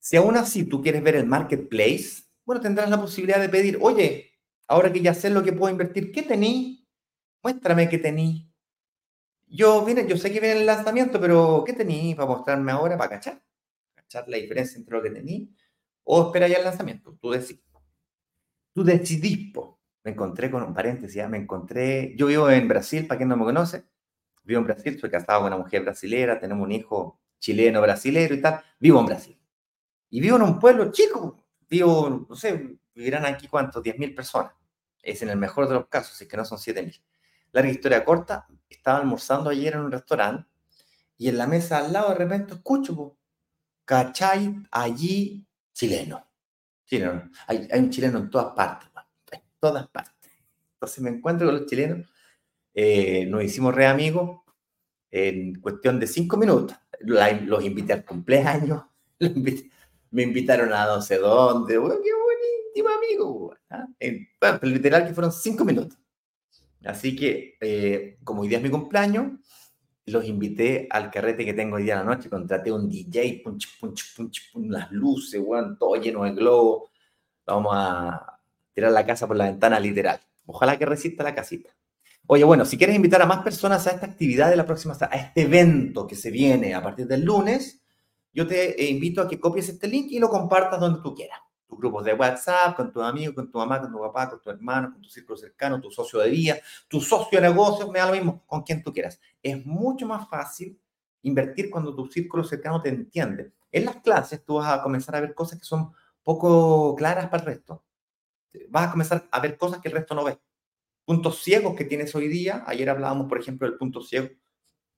Si 0.00 0.16
aún 0.16 0.36
así 0.36 0.64
tú 0.64 0.82
quieres 0.82 1.02
ver 1.02 1.16
el 1.16 1.26
marketplace, 1.26 2.24
bueno, 2.44 2.62
tendrás 2.62 2.88
la 2.88 3.00
posibilidad 3.00 3.40
de 3.40 3.48
pedir, 3.48 3.78
oye, 3.80 4.32
ahora 4.66 4.92
que 4.92 5.02
ya 5.02 5.12
sé 5.12 5.28
lo 5.28 5.42
que 5.42 5.52
puedo 5.52 5.70
invertir, 5.70 6.12
¿qué 6.12 6.22
tení? 6.22 6.88
Muéstrame 7.42 7.88
qué 7.88 7.98
tení. 7.98 8.47
Yo, 9.50 9.84
vine, 9.84 10.06
yo 10.06 10.16
sé 10.16 10.32
que 10.32 10.40
viene 10.40 10.60
el 10.60 10.66
lanzamiento, 10.66 11.20
pero 11.20 11.64
¿qué 11.66 11.72
tenéis 11.72 12.16
para 12.16 12.28
mostrarme 12.28 12.72
ahora 12.72 12.96
para 12.96 13.10
cachar? 13.10 13.42
Cachar 13.94 14.28
la 14.28 14.36
diferencia 14.36 14.78
entre 14.78 14.96
lo 14.96 15.02
que 15.02 15.10
tenéis 15.10 15.48
o 16.10 16.26
espera 16.26 16.48
ya 16.48 16.56
el 16.56 16.64
lanzamiento. 16.64 17.16
Tú 17.20 17.30
decidís. 17.30 17.62
Tú 18.72 18.82
decidís, 18.82 19.52
Me 20.02 20.12
encontré 20.12 20.50
con 20.50 20.62
un 20.62 20.72
paréntesis, 20.72 21.28
me 21.28 21.36
encontré, 21.36 22.14
yo 22.16 22.26
vivo 22.26 22.48
en 22.48 22.66
Brasil, 22.66 23.06
para 23.06 23.18
quien 23.18 23.28
no 23.28 23.36
me 23.36 23.44
conoce, 23.44 23.84
vivo 24.42 24.60
en 24.60 24.66
Brasil, 24.66 24.98
soy 24.98 25.10
casado 25.10 25.40
con 25.40 25.48
una 25.48 25.58
mujer 25.58 25.82
brasilera, 25.82 26.40
tenemos 26.40 26.64
un 26.64 26.72
hijo 26.72 27.20
chileno, 27.38 27.82
brasilero 27.82 28.34
y 28.34 28.40
tal, 28.40 28.62
vivo 28.78 29.00
en 29.00 29.06
Brasil. 29.06 29.38
Y 30.08 30.20
vivo 30.20 30.36
en 30.36 30.42
un 30.42 30.58
pueblo 30.58 30.90
chico, 30.90 31.44
vivo, 31.68 32.26
no 32.28 32.34
sé, 32.34 32.78
vivirán 32.94 33.26
aquí 33.26 33.46
cuántos, 33.46 33.82
10.000 33.82 34.14
personas. 34.14 34.52
Es 35.02 35.20
en 35.22 35.28
el 35.28 35.36
mejor 35.36 35.68
de 35.68 35.74
los 35.74 35.88
casos, 35.88 36.16
si 36.16 36.24
es 36.24 36.30
que 36.30 36.36
no 36.38 36.44
son 36.44 36.56
7.000. 36.58 37.02
Larga 37.52 37.70
historia 37.70 38.04
corta, 38.04 38.46
estaba 38.68 38.98
almorzando 38.98 39.50
ayer 39.50 39.74
en 39.74 39.80
un 39.80 39.92
restaurante 39.92 40.48
y 41.16 41.28
en 41.28 41.38
la 41.38 41.46
mesa 41.46 41.78
al 41.78 41.92
lado 41.92 42.10
de 42.10 42.14
repente 42.14 42.54
escucho, 42.54 43.16
¿cachai? 43.84 44.54
Allí 44.70 45.46
chileno. 45.72 46.24
chileno. 46.86 47.30
Hay, 47.46 47.68
hay, 47.70 47.80
un 47.80 47.90
chileno 47.90 48.18
en 48.18 48.30
todas 48.30 48.54
partes, 48.54 48.88
en 49.32 49.42
todas 49.58 49.88
partes. 49.88 50.30
Entonces 50.74 51.00
me 51.02 51.10
encuentro 51.10 51.48
con 51.48 51.56
los 51.56 51.66
chilenos, 51.66 52.08
eh, 52.72 53.26
nos 53.26 53.42
hicimos 53.42 53.74
re 53.74 53.86
amigos 53.86 54.42
en 55.10 55.60
cuestión 55.60 55.98
de 55.98 56.06
cinco 56.06 56.36
minutos. 56.36 56.76
los 57.00 57.64
invité 57.64 57.94
al 57.94 58.04
cumpleaños, 58.04 58.84
me 60.10 60.22
invitaron 60.22 60.72
a 60.72 60.86
no 60.86 61.02
sé 61.02 61.18
dónde, 61.18 61.74
qué 61.74 61.78
buen 61.78 61.98
íntimo 62.68 62.88
amigo. 62.88 63.56
¿ah? 63.70 63.86
literal 64.62 65.06
que 65.06 65.14
fueron 65.14 65.32
cinco 65.32 65.64
minutos. 65.64 65.98
Así 66.84 67.16
que, 67.16 67.56
eh, 67.60 68.18
como 68.24 68.42
hoy 68.42 68.48
día 68.48 68.58
es 68.58 68.64
mi 68.64 68.70
cumpleaños, 68.70 69.32
los 70.06 70.24
invité 70.24 70.86
al 70.90 71.10
carrete 71.10 71.44
que 71.44 71.52
tengo 71.52 71.76
hoy 71.76 71.84
día 71.84 71.94
en 71.94 72.06
la 72.06 72.14
noche. 72.14 72.30
Contraté 72.30 72.72
un 72.72 72.88
DJ, 72.88 73.40
punch, 73.44 73.78
punch, 73.78 74.16
punch, 74.16 74.52
las 74.68 74.90
luces, 74.90 75.40
bueno, 75.40 75.76
todo 75.78 75.96
lleno 75.96 76.24
de 76.24 76.32
globo. 76.32 76.90
Vamos 77.46 77.72
a 77.74 78.40
tirar 78.72 78.92
la 78.92 79.04
casa 79.04 79.26
por 79.26 79.36
la 79.36 79.46
ventana, 79.46 79.80
literal. 79.80 80.20
Ojalá 80.46 80.78
que 80.78 80.86
resista 80.86 81.22
la 81.22 81.34
casita. 81.34 81.70
Oye, 82.26 82.44
bueno, 82.44 82.64
si 82.64 82.76
quieres 82.76 82.96
invitar 82.96 83.22
a 83.22 83.26
más 83.26 83.42
personas 83.42 83.86
a 83.86 83.90
esta 83.90 84.06
actividad 84.06 84.50
de 84.50 84.56
la 84.56 84.66
próxima, 84.66 84.96
a 85.00 85.16
este 85.16 85.42
evento 85.42 86.06
que 86.06 86.14
se 86.14 86.30
viene 86.30 86.74
a 86.74 86.82
partir 86.82 87.06
del 87.06 87.24
lunes, 87.24 87.82
yo 88.32 88.46
te 88.46 88.82
eh, 88.82 88.90
invito 88.90 89.22
a 89.22 89.28
que 89.28 89.40
copies 89.40 89.68
este 89.68 89.88
link 89.88 90.08
y 90.10 90.18
lo 90.18 90.28
compartas 90.28 90.78
donde 90.78 91.00
tú 91.02 91.14
quieras 91.14 91.40
tus 91.68 91.78
grupos 91.78 92.04
de 92.04 92.14
WhatsApp, 92.14 92.74
con 92.74 92.90
tus 92.90 93.02
amigos, 93.02 93.34
con 93.34 93.50
tu 93.50 93.58
mamá, 93.58 93.80
con 93.80 93.92
tu 93.92 94.00
papá, 94.00 94.30
con 94.30 94.40
tu 94.40 94.50
hermano, 94.50 94.90
con 94.92 95.02
tu 95.02 95.08
círculo 95.08 95.36
cercano, 95.36 95.80
tu 95.80 95.90
socio 95.90 96.18
de 96.20 96.30
vida, 96.30 96.56
tu 96.88 97.00
socio 97.00 97.40
de 97.40 97.48
negocio, 97.48 97.90
me 97.90 97.98
da 97.98 98.06
lo 98.06 98.12
mismo, 98.12 98.42
con 98.46 98.62
quien 98.62 98.82
tú 98.82 98.92
quieras. 98.92 99.20
Es 99.42 99.64
mucho 99.66 100.06
más 100.06 100.28
fácil 100.28 100.80
invertir 101.22 101.70
cuando 101.70 101.94
tu 101.94 102.06
círculo 102.06 102.42
cercano 102.42 102.80
te 102.80 102.88
entiende. 102.88 103.52
En 103.70 103.84
las 103.84 103.96
clases 103.96 104.44
tú 104.44 104.54
vas 104.54 104.72
a 104.72 104.82
comenzar 104.82 105.14
a 105.16 105.20
ver 105.20 105.34
cosas 105.34 105.58
que 105.58 105.64
son 105.66 105.92
poco 106.22 106.94
claras 106.96 107.28
para 107.28 107.42
el 107.42 107.46
resto. 107.46 107.84
Vas 108.70 108.88
a 108.88 108.90
comenzar 108.90 109.28
a 109.30 109.40
ver 109.40 109.58
cosas 109.58 109.80
que 109.80 109.88
el 109.88 109.94
resto 109.94 110.14
no 110.14 110.24
ve. 110.24 110.38
Puntos 111.04 111.42
ciegos 111.42 111.74
que 111.74 111.84
tienes 111.84 112.14
hoy 112.14 112.28
día. 112.28 112.64
Ayer 112.66 112.88
hablábamos, 112.88 113.28
por 113.28 113.38
ejemplo, 113.38 113.68
del 113.68 113.78
punto 113.78 114.00
ciego 114.00 114.28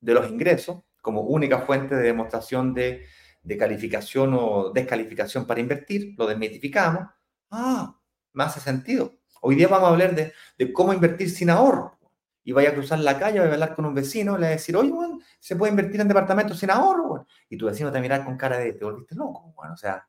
de 0.00 0.14
los 0.14 0.30
ingresos 0.30 0.82
como 1.02 1.22
única 1.22 1.60
fuente 1.60 1.94
de 1.94 2.02
demostración 2.02 2.74
de 2.74 3.06
de 3.42 3.56
calificación 3.56 4.34
o 4.34 4.70
descalificación 4.70 5.46
para 5.46 5.60
invertir, 5.60 6.14
lo 6.16 6.26
desmitificamos. 6.26 7.08
Ah, 7.50 7.98
me 8.32 8.44
hace 8.44 8.60
sentido. 8.60 9.14
Hoy 9.40 9.54
día 9.54 9.68
vamos 9.68 9.88
a 9.88 9.92
hablar 9.92 10.14
de, 10.14 10.32
de 10.58 10.72
cómo 10.72 10.92
invertir 10.92 11.30
sin 11.30 11.50
ahorro. 11.50 11.98
Y 12.42 12.52
vaya 12.52 12.70
a 12.70 12.74
cruzar 12.74 12.98
la 13.00 13.18
calle, 13.18 13.38
vaya 13.38 13.50
a 13.50 13.54
hablar 13.54 13.74
con 13.74 13.84
un 13.84 13.94
vecino, 13.94 14.36
le 14.36 14.42
va 14.42 14.48
a 14.48 14.50
decir, 14.50 14.76
oye, 14.76 14.92
se 15.38 15.56
puede 15.56 15.70
invertir 15.70 16.00
en 16.00 16.08
departamentos 16.08 16.58
sin 16.58 16.70
ahorro. 16.70 17.26
Y 17.48 17.56
tu 17.56 17.66
vecino 17.66 17.92
te 17.92 18.00
mira 18.00 18.24
con 18.24 18.36
cara 18.36 18.58
de, 18.58 18.72
te 18.72 18.84
volviste 18.84 19.14
loco. 19.14 19.54
O 19.56 19.76
sea, 19.76 20.08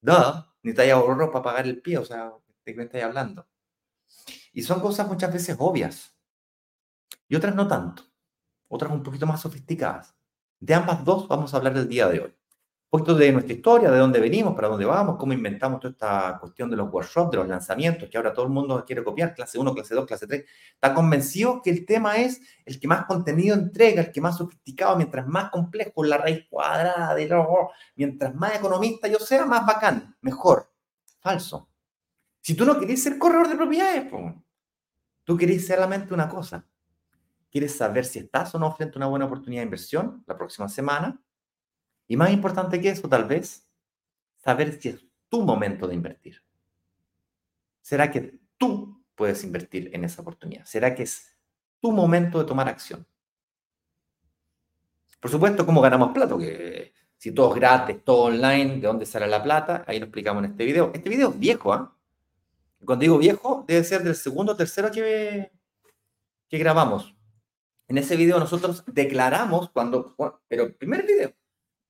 da, 0.00 0.52
ni 0.62 0.72
te 0.74 0.82
haya 0.82 0.94
ahorro 0.94 1.30
para 1.30 1.42
pagar 1.42 1.66
el 1.66 1.80
pie, 1.80 1.98
o 1.98 2.04
sea, 2.04 2.32
¿de 2.64 2.72
qué 2.72 2.76
me 2.76 2.84
estás 2.84 3.02
hablando? 3.02 3.48
Y 4.52 4.62
son 4.62 4.80
cosas 4.80 5.06
muchas 5.06 5.32
veces 5.32 5.56
obvias. 5.58 6.14
Y 7.28 7.36
otras 7.36 7.54
no 7.54 7.68
tanto. 7.68 8.04
Otras 8.68 8.90
un 8.92 9.02
poquito 9.02 9.26
más 9.26 9.40
sofisticadas. 9.40 10.14
De 10.60 10.74
ambas 10.74 11.04
dos 11.04 11.28
vamos 11.28 11.54
a 11.54 11.58
hablar 11.58 11.76
el 11.76 11.88
día 11.88 12.08
de 12.08 12.20
hoy 12.20 12.37
poquito 12.90 13.14
de 13.14 13.32
nuestra 13.32 13.52
historia, 13.52 13.90
de 13.90 13.98
dónde 13.98 14.18
venimos, 14.18 14.54
para 14.54 14.68
dónde 14.68 14.86
vamos, 14.86 15.16
cómo 15.18 15.34
inventamos 15.34 15.78
toda 15.78 15.92
esta 15.92 16.38
cuestión 16.40 16.70
de 16.70 16.76
los 16.76 16.90
workshops, 16.90 17.30
de 17.30 17.36
los 17.36 17.46
lanzamientos, 17.46 18.08
que 18.08 18.16
ahora 18.16 18.32
todo 18.32 18.46
el 18.46 18.50
mundo 18.50 18.82
quiere 18.86 19.04
copiar, 19.04 19.34
clase 19.34 19.58
1, 19.58 19.74
clase 19.74 19.94
2, 19.94 20.06
clase 20.06 20.26
3. 20.26 20.44
Está 20.72 20.94
convencido 20.94 21.60
que 21.60 21.68
el 21.70 21.84
tema 21.84 22.16
es 22.16 22.40
el 22.64 22.80
que 22.80 22.88
más 22.88 23.04
contenido 23.04 23.54
entrega, 23.54 24.00
el 24.00 24.10
que 24.10 24.22
más 24.22 24.38
sofisticado, 24.38 24.96
mientras 24.96 25.26
más 25.26 25.50
complejo, 25.50 26.02
la 26.02 26.16
raíz 26.16 26.46
cuadrada, 26.48 27.14
de 27.14 27.28
lo, 27.28 27.70
mientras 27.94 28.34
más 28.34 28.56
economista 28.56 29.06
yo 29.06 29.18
sea, 29.18 29.44
más 29.44 29.66
bacán, 29.66 30.16
mejor. 30.22 30.72
Falso. 31.20 31.68
Si 32.40 32.54
tú 32.54 32.64
no 32.64 32.78
quieres 32.78 33.02
ser 33.02 33.18
corredor 33.18 33.48
de 33.48 33.56
propiedades, 33.56 34.06
pues, 34.10 34.34
tú 35.24 35.36
querés 35.36 35.66
solamente 35.66 36.14
una 36.14 36.28
cosa. 36.28 36.64
Quieres 37.50 37.76
saber 37.76 38.06
si 38.06 38.20
estás 38.20 38.54
o 38.54 38.58
no 38.58 38.74
frente 38.74 38.96
a 38.96 38.98
una 38.98 39.06
buena 39.08 39.26
oportunidad 39.26 39.60
de 39.60 39.64
inversión 39.64 40.24
la 40.26 40.36
próxima 40.36 40.68
semana 40.68 41.20
y 42.08 42.16
más 42.16 42.30
importante 42.30 42.80
que 42.80 42.88
eso, 42.88 43.08
tal 43.08 43.26
vez, 43.26 43.68
saber 44.38 44.80
si 44.80 44.88
es 44.88 45.04
tu 45.28 45.42
momento 45.42 45.86
de 45.86 45.94
invertir. 45.94 46.42
¿Será 47.82 48.10
que 48.10 48.38
tú 48.56 49.04
puedes 49.14 49.44
invertir 49.44 49.90
en 49.92 50.04
esa 50.04 50.22
oportunidad? 50.22 50.64
¿Será 50.64 50.94
que 50.94 51.02
es 51.02 51.36
tu 51.80 51.92
momento 51.92 52.38
de 52.38 52.46
tomar 52.46 52.68
acción? 52.68 53.06
Por 55.20 55.30
supuesto, 55.30 55.66
¿cómo 55.66 55.80
ganamos 55.80 56.12
plata? 56.12 56.36
Que 56.38 56.94
si 57.16 57.32
todo 57.32 57.52
es 57.52 57.60
gratis, 57.60 58.02
todo 58.04 58.24
online, 58.26 58.76
¿de 58.76 58.86
dónde 58.86 59.04
sale 59.04 59.26
la 59.26 59.42
plata? 59.42 59.84
Ahí 59.86 59.98
lo 59.98 60.06
explicamos 60.06 60.44
en 60.44 60.52
este 60.52 60.64
video. 60.64 60.90
Este 60.94 61.10
video 61.10 61.30
es 61.30 61.38
viejo, 61.38 61.72
¿ah? 61.72 61.94
Cuando 62.84 63.02
digo 63.02 63.18
viejo, 63.18 63.64
debe 63.66 63.82
ser 63.84 64.02
del 64.02 64.14
segundo 64.14 64.52
o 64.52 64.56
tercero 64.56 64.90
que, 64.90 65.50
que 66.48 66.58
grabamos. 66.58 67.16
En 67.88 67.98
ese 67.98 68.16
video 68.16 68.38
nosotros 68.38 68.84
declaramos 68.86 69.70
cuando, 69.70 70.14
pero 70.46 70.64
el 70.64 70.74
primer 70.74 71.04
video, 71.04 71.34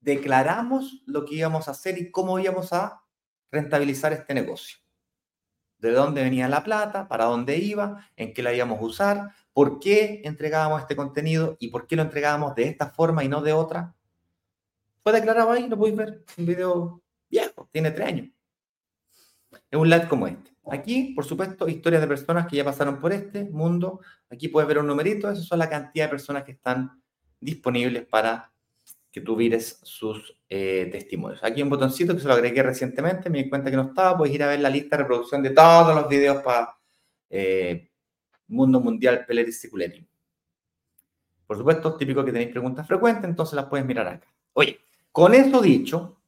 declaramos 0.01 1.03
lo 1.07 1.25
que 1.25 1.37
íbamos 1.37 1.69
a 1.69 1.73
hacer 1.73 1.99
y 1.99 2.11
cómo 2.11 2.39
íbamos 2.39 2.73
a 2.73 3.03
rentabilizar 3.51 4.13
este 4.13 4.35
negocio. 4.35 4.79
De 5.79 5.93
dónde 5.93 6.23
venía 6.23 6.49
la 6.49 6.65
plata, 6.65 7.09
para 7.09 7.27
dónde 7.27 7.57
iba, 7.57 8.09
en 8.17 8.35
qué 8.35 8.43
la 8.43 8.53
íbamos 8.53 8.81
a 8.81 8.85
usar, 8.85 9.35
por 9.53 9.79
qué 9.79 10.23
entregábamos 10.25 10.81
este 10.81 10.97
contenido 10.97 11.57
y 11.61 11.69
por 11.69 11.87
qué 11.87 11.97
lo 11.97 12.03
entregábamos 12.03 12.55
de 12.55 12.65
esta 12.65 12.91
forma 12.91 13.25
y 13.25 13.29
no 13.29 13.43
de 13.43 13.53
otra. 13.53 13.95
Fue 15.03 15.13
declarado 15.13 15.53
ahí, 15.53 15.69
lo 15.69 15.79
podéis 15.79 15.97
ver, 15.97 16.25
un 16.37 16.47
video 16.47 17.03
viejo, 17.31 17.69
tiene 17.73 17.91
tres 17.91 18.09
años. 18.09 18.29
Es 19.71 19.79
un 19.79 19.89
live 19.89 20.09
como 20.09 20.27
este. 20.27 20.51
Aquí, 20.71 21.15
por 21.15 21.25
supuesto, 21.25 21.69
historias 21.69 22.03
de 22.03 22.09
personas 22.09 22.47
que 22.47 22.57
ya 22.57 22.65
pasaron 22.65 23.01
por 23.01 23.13
este 23.13 23.45
mundo. 23.45 24.01
Aquí 24.31 24.49
puedes 24.49 24.69
ver 24.69 24.79
un 24.79 24.87
numerito, 24.87 25.31
esa 25.31 25.43
son 25.43 25.59
la 25.61 25.71
cantidad 25.71 26.07
de 26.07 26.11
personas 26.11 26.45
que 26.45 26.53
están 26.53 27.03
disponibles 27.41 28.07
para 28.07 28.53
que 29.11 29.21
tú 29.21 29.37
vires 29.37 29.81
sus 29.83 30.37
eh, 30.49 30.89
testimonios. 30.93 31.43
Aquí 31.43 31.63
un 31.63 31.71
botoncito 31.71 32.15
que 32.15 32.21
se 32.21 32.29
lo 32.29 32.35
agregué 32.35 32.63
recientemente, 32.63 33.31
me 33.31 33.43
di 33.43 33.49
cuenta 33.49 33.71
que 33.71 33.77
no 33.77 33.89
estaba, 33.89 34.17
puedes 34.17 34.35
ir 34.35 34.43
a 34.43 34.49
ver 34.49 34.61
la 34.61 34.71
lista 34.71 34.97
de 34.97 35.03
reproducción 35.03 35.43
de 35.43 35.51
todos 35.51 35.95
los 35.95 36.09
videos 36.09 36.43
para 36.43 36.77
eh, 37.31 37.91
Mundo 38.49 38.81
Mundial 38.81 39.25
Peleris 39.27 39.61
Circulating. 39.61 40.07
Por 41.47 41.57
supuesto, 41.57 41.97
típico 41.97 42.25
que 42.25 42.33
tenéis 42.33 42.51
preguntas 42.51 42.87
frecuentes, 42.87 43.25
entonces 43.25 43.55
las 43.55 43.67
puedes 43.67 43.87
mirar 43.87 44.07
acá. 44.07 44.29
Oye, 44.53 44.81
con 45.11 45.35
eso 45.35 45.63
dicho, 45.63 46.21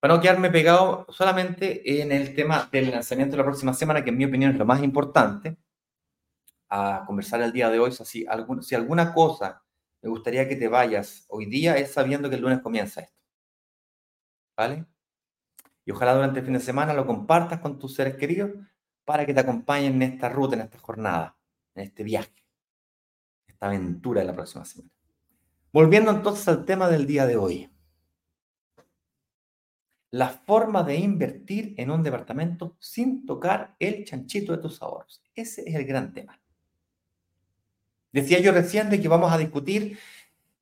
para 0.00 0.14
no 0.14 0.20
quedarme 0.20 0.50
pegado 0.50 1.06
solamente 1.10 2.02
en 2.02 2.10
el 2.10 2.34
tema 2.34 2.68
del 2.72 2.90
lanzamiento 2.90 3.32
de 3.32 3.38
la 3.38 3.44
próxima 3.44 3.72
semana, 3.72 4.02
que 4.02 4.10
en 4.10 4.18
mi 4.18 4.24
opinión 4.24 4.50
es 4.50 4.58
lo 4.58 4.64
más 4.64 4.82
importante, 4.82 5.56
a 6.68 7.04
conversar 7.06 7.42
el 7.42 7.52
día 7.52 7.68
de 7.68 7.78
hoy, 7.78 7.92
si 7.92 8.26
alguna 8.74 9.12
cosa 9.12 9.62
me 10.02 10.08
gustaría 10.08 10.48
que 10.48 10.56
te 10.56 10.68
vayas 10.68 11.26
hoy 11.28 11.46
día 11.46 11.76
es 11.76 11.92
sabiendo 11.92 12.28
que 12.30 12.36
el 12.36 12.42
lunes 12.42 12.60
comienza 12.60 13.02
esto. 13.02 13.20
¿Vale? 14.56 14.86
Y 15.84 15.90
ojalá 15.90 16.14
durante 16.14 16.40
el 16.40 16.44
fin 16.44 16.54
de 16.54 16.60
semana 16.60 16.94
lo 16.94 17.06
compartas 17.06 17.60
con 17.60 17.78
tus 17.78 17.94
seres 17.94 18.16
queridos 18.16 18.52
para 19.04 19.26
que 19.26 19.34
te 19.34 19.40
acompañen 19.40 19.94
en 19.94 20.02
esta 20.02 20.28
ruta, 20.28 20.54
en 20.54 20.62
esta 20.62 20.78
jornada, 20.78 21.36
en 21.74 21.84
este 21.84 22.02
viaje, 22.02 22.44
esta 23.46 23.66
aventura 23.66 24.20
de 24.20 24.26
la 24.26 24.34
próxima 24.34 24.64
semana. 24.64 24.90
Volviendo 25.72 26.10
entonces 26.10 26.46
al 26.48 26.64
tema 26.64 26.88
del 26.88 27.06
día 27.06 27.26
de 27.26 27.36
hoy. 27.36 27.70
La 30.12 30.28
forma 30.28 30.82
de 30.82 30.96
invertir 30.96 31.74
en 31.76 31.90
un 31.90 32.02
departamento 32.02 32.76
sin 32.80 33.24
tocar 33.24 33.76
el 33.78 34.04
chanchito 34.04 34.52
de 34.52 34.58
tus 34.58 34.82
ahorros. 34.82 35.22
Ese 35.34 35.62
es 35.68 35.74
el 35.76 35.84
gran 35.84 36.12
tema. 36.12 36.39
Decía 38.12 38.40
yo 38.40 38.52
recién 38.52 38.90
de 38.90 39.00
que 39.00 39.08
vamos 39.08 39.32
a 39.32 39.38
discutir 39.38 39.98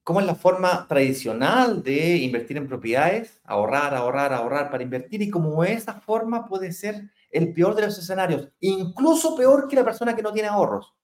cómo 0.04 0.20
es 0.20 0.26
la 0.26 0.34
forma 0.34 0.86
tradicional 0.88 1.82
de 1.82 2.16
invertir 2.18 2.56
en 2.56 2.66
propiedades, 2.66 3.40
ahorrar, 3.44 3.94
ahorrar, 3.94 4.32
ahorrar 4.32 4.70
para 4.70 4.82
invertir 4.82 5.20
y 5.22 5.30
cómo 5.30 5.64
esa 5.64 6.00
forma 6.00 6.46
puede 6.46 6.72
ser 6.72 7.10
el 7.30 7.52
peor 7.52 7.74
de 7.74 7.82
los 7.82 7.98
escenarios, 7.98 8.48
incluso 8.60 9.36
peor 9.36 9.68
que 9.68 9.76
la 9.76 9.84
persona 9.84 10.16
que 10.16 10.22
no 10.22 10.32
tiene 10.32 10.48
ahorros. 10.48 10.94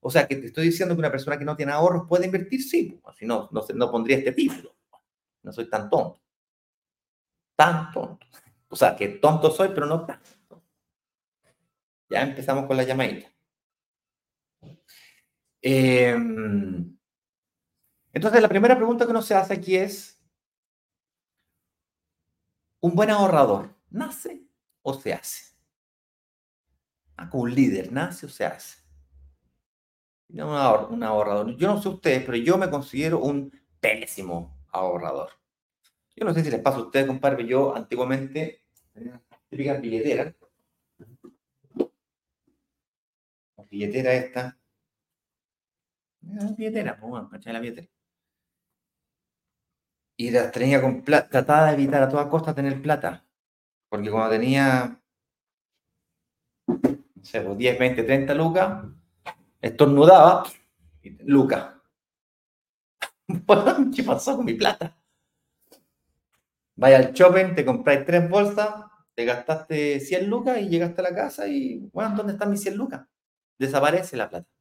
O 0.00 0.10
sea, 0.10 0.26
que 0.26 0.36
te 0.36 0.46
estoy 0.46 0.66
diciendo 0.66 0.94
que 0.94 1.00
una 1.00 1.10
persona 1.10 1.38
que 1.38 1.44
no 1.44 1.56
tiene 1.56 1.72
ahorros 1.72 2.06
puede 2.08 2.26
invertir, 2.26 2.62
sí, 2.62 2.98
pues, 3.02 3.16
si 3.16 3.26
no, 3.26 3.48
no, 3.52 3.62
no 3.74 3.90
pondría 3.90 4.18
este 4.18 4.32
título. 4.32 4.74
No 5.42 5.52
soy 5.52 5.68
tan 5.68 5.88
tonto. 5.88 6.20
Tan 7.56 7.90
tonto. 7.92 8.26
O 8.68 8.76
sea, 8.76 8.96
que 8.96 9.08
tonto 9.08 9.50
soy, 9.50 9.68
pero 9.74 9.86
no 9.86 10.04
tanto. 10.04 10.62
Ya 12.10 12.22
empezamos 12.22 12.66
con 12.66 12.76
la 12.76 12.84
llamadita. 12.84 13.33
Em, 15.66 16.94
entonces, 18.12 18.42
la 18.42 18.50
primera 18.50 18.76
pregunta 18.76 19.06
que 19.06 19.12
uno 19.12 19.22
se 19.22 19.34
hace 19.34 19.54
aquí 19.54 19.76
es, 19.76 20.20
¿un 22.80 22.94
buen 22.94 23.08
ahorrador 23.08 23.74
nace 23.88 24.42
o 24.82 24.92
se 24.92 25.14
hace? 25.14 25.54
Ah, 27.16 27.30
un 27.32 27.54
líder, 27.54 27.90
¿nace 27.90 28.26
o 28.26 28.28
se 28.28 28.44
hace? 28.44 28.84
un 30.28 31.02
ahorrador. 31.02 31.56
Yo 31.56 31.68
no 31.68 31.80
sé 31.80 31.88
ustedes, 31.88 32.24
pero 32.24 32.36
yo 32.36 32.58
me 32.58 32.68
considero 32.68 33.20
un 33.20 33.50
pésimo 33.80 34.66
ahorrador. 34.70 35.30
Yo 36.14 36.26
no 36.26 36.34
sé 36.34 36.44
si 36.44 36.50
les 36.50 36.60
pasa 36.60 36.78
a 36.78 36.82
ustedes, 36.82 37.06
compadre, 37.06 37.46
yo 37.46 37.74
antiguamente 37.74 38.64
tenía 38.92 39.22
típica 39.48 39.74
billetera. 39.74 40.34
La 43.56 43.64
billetera 43.70 44.12
esta. 44.12 44.58
Pues 46.26 46.56
bueno, 47.00 47.28
billetera. 47.60 47.88
Y 50.16 50.30
las 50.30 50.52
tenía 50.52 50.80
con 50.80 51.02
plata, 51.02 51.28
trataba 51.28 51.66
de 51.68 51.74
evitar 51.74 52.02
a 52.02 52.08
toda 52.08 52.28
costa 52.28 52.54
tener 52.54 52.80
plata. 52.80 53.24
Porque 53.88 54.10
cuando 54.10 54.30
tenía, 54.30 55.00
no 56.66 57.24
sé, 57.24 57.42
10, 57.42 57.78
20, 57.78 58.02
30 58.02 58.34
lucas, 58.34 58.84
estornudaba, 59.60 60.44
lucas. 61.24 61.74
¿Qué 63.94 64.02
pasó 64.02 64.36
con 64.36 64.44
mi 64.44 64.54
plata? 64.54 64.96
Vaya 66.76 66.98
al 66.98 67.12
shopping, 67.12 67.54
te 67.54 67.64
compráis 67.64 68.04
tres 68.04 68.28
bolsas, 68.28 68.74
te 69.14 69.24
gastaste 69.24 70.00
100 70.00 70.28
lucas 70.28 70.60
y 70.60 70.68
llegaste 70.68 71.00
a 71.00 71.04
la 71.04 71.14
casa 71.14 71.46
y, 71.48 71.78
bueno, 71.92 72.16
¿dónde 72.16 72.32
están 72.34 72.50
mis 72.50 72.62
100 72.62 72.76
lucas? 72.76 73.06
Desaparece 73.58 74.16
la 74.16 74.28
plata. 74.28 74.53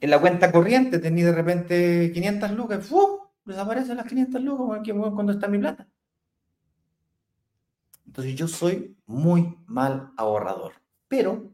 En 0.00 0.10
la 0.10 0.20
cuenta 0.20 0.52
corriente 0.52 0.98
tenía 0.98 1.26
de 1.26 1.32
repente 1.32 2.12
500 2.12 2.50
lucas, 2.52 2.86
¡fu! 2.86 3.20
Desaparecen 3.44 3.96
las 3.96 4.06
500 4.06 4.42
lucas, 4.42 4.80
¿cuándo 5.14 5.32
está 5.32 5.48
mi 5.48 5.58
plata? 5.58 5.86
Entonces 8.06 8.34
yo 8.34 8.46
soy 8.48 8.96
muy 9.06 9.58
mal 9.66 10.12
ahorrador, 10.16 10.72
pero, 11.08 11.52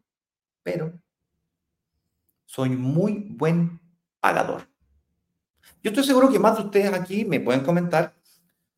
pero, 0.62 0.92
soy 2.44 2.70
muy 2.70 3.28
buen 3.30 3.80
pagador. 4.20 4.68
Yo 5.82 5.90
estoy 5.90 6.04
seguro 6.04 6.28
que 6.28 6.38
más 6.38 6.56
de 6.58 6.64
ustedes 6.64 6.92
aquí 6.92 7.24
me 7.24 7.40
pueden 7.40 7.62
comentar, 7.62 8.14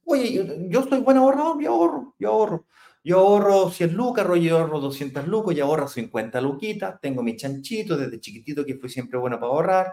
oye, 0.05 0.69
yo, 0.69 0.83
soy 0.85 1.01
buen 1.01 1.17
ahorrador, 1.17 1.61
yo 1.61 1.73
ahorro, 1.73 2.15
yo 2.19 2.31
ahorro. 2.31 2.67
Yo 3.05 3.19
ahorro 3.19 3.71
100 3.71 3.95
lucas, 3.95 4.27
yo 4.41 4.59
ahorro 4.59 4.81
200 4.81 5.27
lucas, 5.27 5.57
yo 5.57 5.65
ahorro 5.65 5.89
50 5.89 6.41
luquitas, 6.41 7.01
tengo 7.01 7.23
mi 7.23 7.37
chanchito 7.37 7.97
desde 7.97 8.21
chiquitito 8.21 8.65
que 8.65 8.77
fui 8.77 8.89
siempre 8.89 9.19
bueno 9.19 9.41
para 9.41 9.53
ahorrar. 9.53 9.93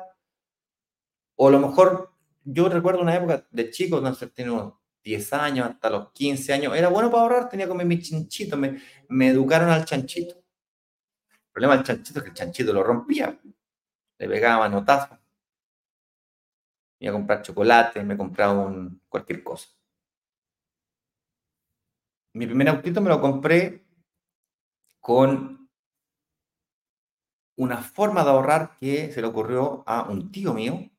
O 1.35 1.47
a 1.47 1.51
lo 1.51 1.59
mejor, 1.59 2.11
yo 2.43 2.69
recuerdo 2.69 3.01
una 3.01 3.15
época 3.15 3.47
de 3.49 3.71
chico, 3.71 3.99
no 4.01 4.13
sé, 4.13 4.27
tenía 4.27 4.51
unos 4.53 4.73
10 5.03 5.33
años, 5.33 5.67
hasta 5.67 5.89
los 5.89 6.11
15 6.11 6.53
años, 6.53 6.75
era 6.75 6.89
bueno 6.89 7.09
para 7.09 7.23
ahorrar, 7.23 7.49
tenía 7.49 7.67
como 7.67 7.83
mi 7.83 7.99
chanchito, 8.01 8.57
me, 8.57 8.79
me 9.09 9.29
educaron 9.29 9.69
al 9.69 9.85
chanchito. 9.85 10.35
El 11.31 11.51
problema 11.51 11.75
del 11.75 11.85
chanchito 11.85 12.19
es 12.19 12.23
que 12.23 12.29
el 12.29 12.35
chanchito 12.35 12.73
lo 12.73 12.83
rompía, 12.83 13.39
le 14.19 14.27
pegaba 14.29 14.69
notazo 14.69 15.19
iba 16.99 17.11
a 17.11 17.13
comprar 17.13 17.41
chocolate, 17.41 18.03
me 18.03 18.17
compraba 18.17 18.53
un, 18.53 19.01
cualquier 19.09 19.43
cosa. 19.43 19.69
Mi 22.39 22.47
primer 22.47 22.69
autito 22.69 23.01
me 23.01 23.09
lo 23.09 23.19
compré 23.19 23.85
con 25.01 25.69
una 27.57 27.77
forma 27.79 28.23
de 28.23 28.29
ahorrar 28.29 28.77
que 28.77 29.11
se 29.11 29.19
le 29.19 29.27
ocurrió 29.27 29.83
a 29.85 30.03
un 30.03 30.31
tío 30.31 30.53
mío. 30.53 30.89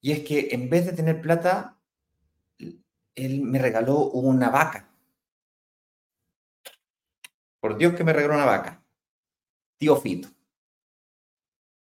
Y 0.00 0.10
es 0.10 0.24
que 0.24 0.48
en 0.50 0.68
vez 0.68 0.86
de 0.86 0.92
tener 0.92 1.20
plata, 1.20 1.78
él 3.14 3.42
me 3.42 3.60
regaló 3.60 4.10
una 4.10 4.50
vaca. 4.50 4.92
Por 7.60 7.76
Dios 7.78 7.94
que 7.94 8.02
me 8.02 8.12
regaló 8.12 8.34
una 8.34 8.44
vaca. 8.44 8.82
Tío 9.76 9.94
Fito. 9.94 10.30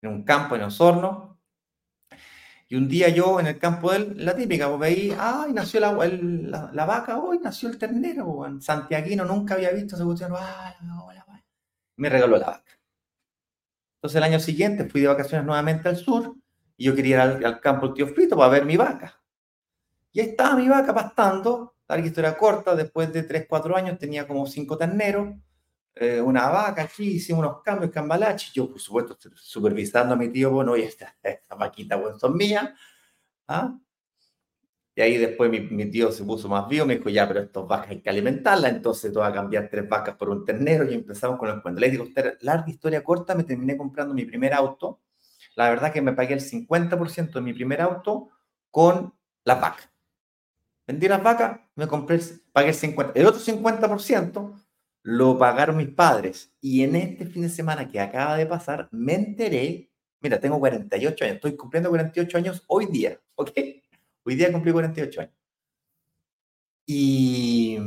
En 0.01 0.11
un 0.11 0.23
campo 0.23 0.55
en 0.55 0.61
Osorno, 0.61 1.32
y 2.73 2.75
un 2.75 2.87
día 2.87 3.07
yo 3.09 3.39
en 3.39 3.45
el 3.45 3.59
campo 3.59 3.91
de 3.91 3.97
él, 3.97 4.25
la 4.25 4.35
típica, 4.35 4.67
pues 4.67 4.79
veí, 4.79 5.15
ay, 5.15 5.53
nació 5.53 5.79
la, 5.79 5.91
la, 6.73 6.85
vaca, 6.87 7.19
hoy 7.19 7.37
nació 7.37 7.69
el 7.69 7.77
ternero, 7.77 8.33
pues, 8.33 8.65
Santiaguino 8.65 9.25
nunca 9.25 9.53
había 9.53 9.69
visto 9.69 9.95
ese 9.95 10.03
cuestión, 10.03 10.33
me 11.97 12.09
regaló 12.09 12.35
la 12.35 12.47
vaca. 12.47 12.79
Entonces 13.97 14.15
el 14.17 14.23
año 14.23 14.39
siguiente 14.39 14.89
fui 14.89 15.01
de 15.01 15.07
vacaciones 15.07 15.45
nuevamente 15.45 15.87
al 15.87 15.97
sur 15.97 16.35
y 16.75 16.85
yo 16.85 16.95
quería 16.95 17.37
ir 17.37 17.45
al, 17.45 17.59
campo 17.59 17.85
del 17.85 17.93
tío 17.93 18.07
Frito 18.07 18.35
para 18.35 18.49
ver 18.49 18.65
mi 18.65 18.75
vaca. 18.75 19.21
Y 20.11 20.21
ahí 20.21 20.29
estaba 20.29 20.55
mi 20.55 20.67
vaca 20.67 20.95
pastando, 20.95 21.75
larga 21.87 22.07
historia 22.07 22.35
corta, 22.35 22.75
después 22.75 23.13
de 23.13 23.21
3, 23.21 23.45
4 23.47 23.77
años 23.77 23.99
tenía 23.99 24.27
como 24.27 24.47
5 24.47 24.79
terneros, 24.79 25.35
eh, 25.95 26.21
una 26.21 26.49
vaca 26.49 26.83
aquí, 26.83 27.03
hicimos 27.03 27.45
unos 27.45 27.61
cambios, 27.61 27.91
cambalaches. 27.91 28.51
Yo, 28.53 28.69
por 28.69 28.79
supuesto, 28.79 29.17
supervisando 29.35 30.15
a 30.15 30.17
mi 30.17 30.29
tío, 30.29 30.51
bueno, 30.51 30.71
oye, 30.71 30.85
esta, 30.85 31.15
esta 31.21 31.55
vaquita, 31.55 31.95
bueno, 31.95 32.17
son 32.17 32.35
mías. 32.35 32.69
¿ah? 33.47 33.77
Y 34.95 35.01
ahí 35.01 35.17
después 35.17 35.49
mi, 35.49 35.85
tío 35.89 36.11
se 36.11 36.23
puso 36.23 36.47
más 36.47 36.67
vivo, 36.67 36.85
me 36.85 36.97
dijo, 36.97 37.09
ya, 37.09 37.27
pero 37.27 37.41
estas 37.41 37.67
vacas 37.67 37.89
hay 37.91 38.01
que 38.01 38.09
alimentarlas, 38.09 38.71
entonces 38.71 39.11
tú 39.11 39.19
vas 39.19 39.31
a 39.31 39.33
cambiar 39.33 39.67
tres 39.69 39.89
vacas 39.89 40.15
por 40.15 40.29
un 40.29 40.45
ternero 40.45 40.89
y 40.89 40.93
empezamos 40.93 41.39
con 41.39 41.49
el 41.49 41.61
cuento. 41.61 41.81
Le 41.81 41.89
digo, 41.89 42.05
larga 42.41 42.69
historia 42.69 43.03
corta, 43.03 43.33
me 43.33 43.43
terminé 43.43 43.75
comprando 43.75 44.13
mi 44.13 44.25
primer 44.25 44.53
auto. 44.53 45.01
La 45.55 45.69
verdad 45.69 45.91
que 45.91 46.01
me 46.01 46.13
pagué 46.13 46.35
el 46.35 46.41
50% 46.41 47.33
de 47.33 47.41
mi 47.41 47.53
primer 47.53 47.81
auto 47.81 48.29
con 48.69 49.13
las 49.43 49.59
vacas. 49.59 49.89
Vendí 50.85 51.07
las 51.07 51.23
vacas, 51.23 51.59
me 51.75 51.87
compré, 51.87 52.19
pagué 52.51 52.69
el 52.69 52.75
50%. 52.75 53.11
El 53.15 53.25
otro 53.25 53.39
50% 53.39 54.62
lo 55.03 55.37
pagaron 55.37 55.77
mis 55.77 55.89
padres. 55.89 56.51
Y 56.61 56.83
en 56.83 56.95
este 56.95 57.25
fin 57.25 57.43
de 57.43 57.49
semana 57.49 57.87
que 57.87 57.99
acaba 57.99 58.37
de 58.37 58.45
pasar, 58.45 58.87
me 58.91 59.13
enteré, 59.13 59.91
mira, 60.21 60.39
tengo 60.39 60.59
48 60.59 61.25
años, 61.25 61.35
estoy 61.35 61.55
cumpliendo 61.55 61.89
48 61.89 62.37
años 62.37 62.63
hoy 62.67 62.87
día, 62.87 63.19
¿ok? 63.35 63.51
Hoy 64.23 64.35
día 64.35 64.51
cumplí 64.51 64.71
48 64.71 65.21
años. 65.21 65.33
Y 66.85 67.77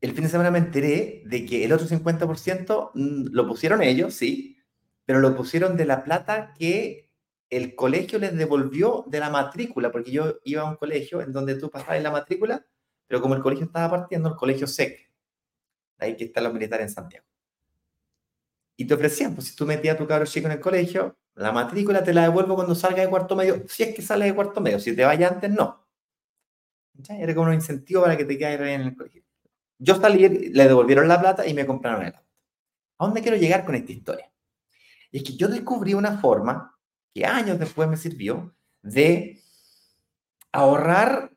el 0.00 0.12
fin 0.12 0.24
de 0.24 0.30
semana 0.30 0.50
me 0.50 0.58
enteré 0.58 1.22
de 1.26 1.44
que 1.46 1.64
el 1.64 1.72
otro 1.72 1.86
50% 1.86 2.90
mm, 2.94 3.26
lo 3.30 3.46
pusieron 3.46 3.82
ellos, 3.82 4.14
sí, 4.14 4.58
pero 5.04 5.20
lo 5.20 5.36
pusieron 5.36 5.76
de 5.76 5.86
la 5.86 6.04
plata 6.04 6.54
que 6.58 7.10
el 7.50 7.74
colegio 7.74 8.18
les 8.18 8.36
devolvió 8.36 9.04
de 9.08 9.20
la 9.20 9.30
matrícula, 9.30 9.92
porque 9.92 10.10
yo 10.10 10.38
iba 10.44 10.62
a 10.62 10.70
un 10.70 10.76
colegio 10.76 11.20
en 11.20 11.32
donde 11.32 11.56
tú 11.56 11.70
pasabas 11.70 12.02
la 12.02 12.10
matrícula, 12.10 12.64
pero 13.06 13.20
como 13.20 13.34
el 13.34 13.42
colegio 13.42 13.66
estaba 13.66 13.90
partiendo, 13.90 14.30
el 14.30 14.36
colegio 14.36 14.66
SEC, 14.66 15.13
ahí 16.04 16.16
que 16.16 16.24
están 16.24 16.44
los 16.44 16.52
militares 16.52 16.88
en 16.88 16.94
Santiago. 16.94 17.26
Y 18.76 18.86
te 18.86 18.94
ofrecían, 18.94 19.34
pues 19.34 19.48
si 19.48 19.56
tú 19.56 19.66
metías 19.66 19.94
a 19.94 19.98
tu 19.98 20.06
cabro 20.06 20.26
chico 20.26 20.46
en 20.46 20.52
el 20.52 20.60
colegio, 20.60 21.16
la 21.34 21.52
matrícula 21.52 22.02
te 22.02 22.12
la 22.12 22.22
devuelvo 22.22 22.54
cuando 22.54 22.74
salga 22.74 23.02
de 23.02 23.08
cuarto 23.08 23.36
medio, 23.36 23.62
si 23.68 23.84
es 23.84 23.94
que 23.94 24.02
sale 24.02 24.26
de 24.26 24.34
cuarto 24.34 24.60
medio, 24.60 24.80
si 24.80 24.94
te 24.94 25.04
vayas 25.04 25.32
antes, 25.32 25.50
no. 25.50 25.84
Era 27.08 27.34
como 27.34 27.48
un 27.48 27.54
incentivo 27.54 28.02
para 28.02 28.16
que 28.16 28.24
te 28.24 28.38
quedes 28.38 28.60
en 28.60 28.80
el 28.82 28.96
colegio. 28.96 29.22
Yo 29.78 29.96
salí, 29.96 30.28
le 30.28 30.64
devolvieron 30.64 31.08
la 31.08 31.20
plata 31.20 31.46
y 31.46 31.54
me 31.54 31.66
compraron 31.66 32.02
el 32.02 32.14
auto. 32.14 32.28
¿A 32.98 33.06
dónde 33.06 33.22
quiero 33.22 33.36
llegar 33.36 33.64
con 33.64 33.74
esta 33.74 33.92
historia? 33.92 34.30
Y 35.10 35.18
es 35.18 35.24
que 35.24 35.36
yo 35.36 35.48
descubrí 35.48 35.94
una 35.94 36.18
forma 36.18 36.78
que 37.12 37.26
años 37.26 37.58
después 37.58 37.88
me 37.88 37.96
sirvió 37.96 38.54
de 38.82 39.42
ahorrar 40.52 41.33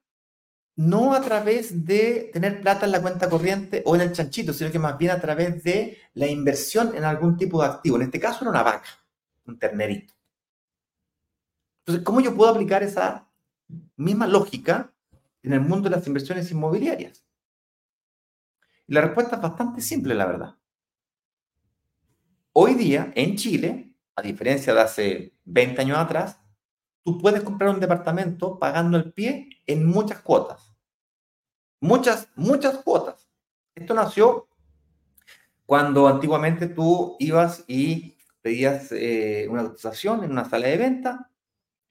no 0.77 1.15
a 1.15 1.21
través 1.21 1.85
de 1.85 2.29
tener 2.31 2.61
plata 2.61 2.85
en 2.85 2.91
la 2.91 3.01
cuenta 3.01 3.29
corriente 3.29 3.81
o 3.85 3.95
en 3.95 4.01
el 4.01 4.11
chanchito, 4.11 4.53
sino 4.53 4.71
que 4.71 4.77
más 4.77 4.95
bien 4.97 5.11
a 5.11 5.19
través 5.19 5.63
de 5.63 5.97
la 6.13 6.27
inversión 6.27 6.95
en 6.95 7.03
algún 7.03 7.35
tipo 7.35 7.61
de 7.61 7.67
activo. 7.67 7.95
En 7.95 8.03
este 8.03 8.19
caso 8.19 8.39
era 8.41 8.51
una 8.51 8.61
vaca, 8.61 8.87
un 9.45 9.57
ternerito. 9.57 10.13
Entonces, 11.79 12.03
¿cómo 12.05 12.21
yo 12.21 12.35
puedo 12.35 12.51
aplicar 12.51 12.83
esa 12.83 13.27
misma 13.95 14.27
lógica 14.27 14.93
en 15.41 15.53
el 15.53 15.61
mundo 15.61 15.89
de 15.89 15.95
las 15.95 16.05
inversiones 16.05 16.51
inmobiliarias? 16.51 17.25
La 18.85 19.01
respuesta 19.01 19.37
es 19.37 19.41
bastante 19.41 19.81
simple, 19.81 20.13
la 20.13 20.27
verdad. 20.27 20.55
Hoy 22.53 22.75
día, 22.75 23.11
en 23.15 23.35
Chile, 23.35 23.95
a 24.15 24.21
diferencia 24.21 24.75
de 24.75 24.81
hace 24.81 25.33
20 25.45 25.81
años 25.81 25.97
atrás, 25.97 26.39
tú 27.07 27.17
puedes 27.17 27.41
comprar 27.41 27.69
un 27.69 27.79
departamento 27.79 28.59
pagando 28.59 28.97
el 28.97 29.13
pie 29.13 29.47
en 29.65 29.85
muchas 29.85 30.19
cuotas. 30.19 30.75
Muchas, 31.79 32.27
muchas 32.35 32.79
cuotas. 32.79 33.29
Esto 33.73 33.93
nació 33.93 34.49
cuando 35.65 36.09
antiguamente 36.09 36.67
tú 36.67 37.15
ibas 37.19 37.63
y 37.65 38.17
pedías 38.41 38.91
eh, 38.91 39.47
una 39.49 39.63
cotización 39.63 40.25
en 40.25 40.31
una 40.31 40.49
sala 40.49 40.67
de 40.67 40.75
venta, 40.75 41.31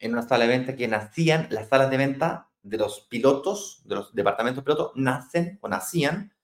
en 0.00 0.12
una 0.12 0.20
sala 0.20 0.44
de 0.44 0.50
venta 0.50 0.76
que 0.76 0.86
nacían, 0.86 1.46
las 1.48 1.70
salas 1.70 1.88
de 1.88 1.96
venta 1.96 2.50
de 2.62 2.76
los 2.76 3.00
pilotos, 3.08 3.80
de 3.86 3.94
los 3.94 4.14
departamentos 4.14 4.64
pilotos, 4.64 4.92
nacen 4.96 5.58
o 5.62 5.68
nacían 5.68 6.34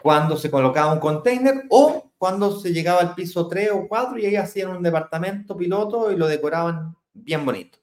cuando 0.00 0.38
se 0.38 0.50
colocaba 0.50 0.94
un 0.94 1.00
container 1.00 1.64
o 1.68 2.10
cuando 2.16 2.58
se 2.58 2.72
llegaba 2.72 3.02
al 3.02 3.14
piso 3.14 3.46
3 3.46 3.72
o 3.72 3.86
4 3.86 4.18
y 4.18 4.24
ahí 4.24 4.36
hacían 4.36 4.70
un 4.70 4.82
departamento 4.82 5.54
piloto 5.58 6.10
y 6.10 6.16
lo 6.16 6.26
decoraban 6.26 6.96
bien 7.12 7.44
bonito. 7.44 7.78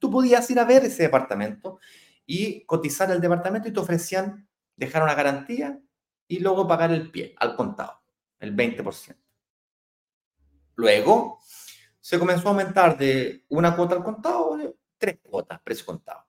Tú 0.00 0.10
podías 0.10 0.50
ir 0.50 0.58
a 0.58 0.64
ver 0.64 0.84
ese 0.84 1.04
departamento 1.04 1.78
y 2.26 2.64
cotizar 2.64 3.08
el 3.12 3.20
departamento 3.20 3.68
y 3.68 3.72
te 3.72 3.78
ofrecían 3.78 4.48
dejar 4.74 5.04
una 5.04 5.14
garantía 5.14 5.80
y 6.26 6.40
luego 6.40 6.66
pagar 6.66 6.90
el 6.90 7.12
pie 7.12 7.36
al 7.38 7.54
contado, 7.54 8.02
el 8.40 8.56
20%. 8.56 9.16
Luego 10.74 11.38
se 12.00 12.18
comenzó 12.18 12.48
a 12.48 12.50
aumentar 12.50 12.98
de 12.98 13.44
una 13.50 13.76
cuota 13.76 13.94
al 13.94 14.02
contado 14.02 14.58
tres 15.00 15.18
cuotas, 15.22 15.60
precio 15.62 15.86
contado. 15.86 16.26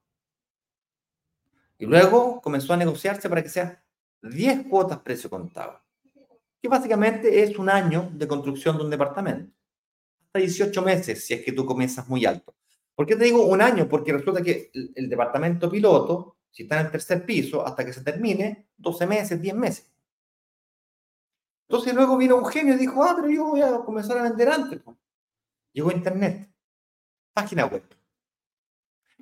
Y 1.77 1.85
luego 1.85 2.41
comenzó 2.41 2.73
a 2.73 2.77
negociarse 2.77 3.27
para 3.27 3.41
que 3.41 3.49
sea 3.49 3.83
10 4.21 4.67
cuotas 4.67 4.99
precio 4.99 5.29
contado, 5.29 5.81
que 6.61 6.69
básicamente 6.69 7.41
es 7.41 7.57
un 7.57 7.69
año 7.69 8.09
de 8.13 8.27
construcción 8.27 8.77
de 8.77 8.83
un 8.83 8.89
departamento. 8.89 9.51
Hasta 10.27 10.39
18 10.39 10.81
meses 10.83 11.25
si 11.25 11.33
es 11.33 11.43
que 11.43 11.51
tú 11.51 11.65
comienzas 11.65 12.07
muy 12.07 12.25
alto. 12.25 12.55
¿Por 13.01 13.07
qué 13.07 13.15
te 13.15 13.23
digo 13.23 13.47
un 13.47 13.63
año? 13.63 13.89
Porque 13.89 14.13
resulta 14.13 14.43
que 14.43 14.69
el, 14.93 15.09
departamento 15.09 15.71
piloto, 15.71 16.37
si 16.51 16.61
está 16.61 16.79
en 16.79 16.85
el 16.85 16.91
tercer 16.91 17.25
piso, 17.25 17.65
hasta 17.65 17.83
que 17.83 17.93
se 17.93 18.03
termine, 18.03 18.67
12 18.77 19.07
meses, 19.07 19.41
10 19.41 19.55
meses. 19.55 19.91
Entonces 21.67 21.95
luego 21.95 22.15
vino 22.15 22.35
un 22.35 22.45
genio 22.45 22.75
y 22.75 22.77
dijo, 22.77 23.03
ah, 23.03 23.13
pero 23.15 23.27
yo 23.27 23.45
voy 23.45 23.61
a 23.63 23.79
comenzar 23.79 24.19
a 24.19 24.21
vender 24.21 24.49
antes. 24.49 24.81
Llegó 25.73 25.91
Internet, 25.91 26.53
página 27.33 27.65
web. 27.65 27.83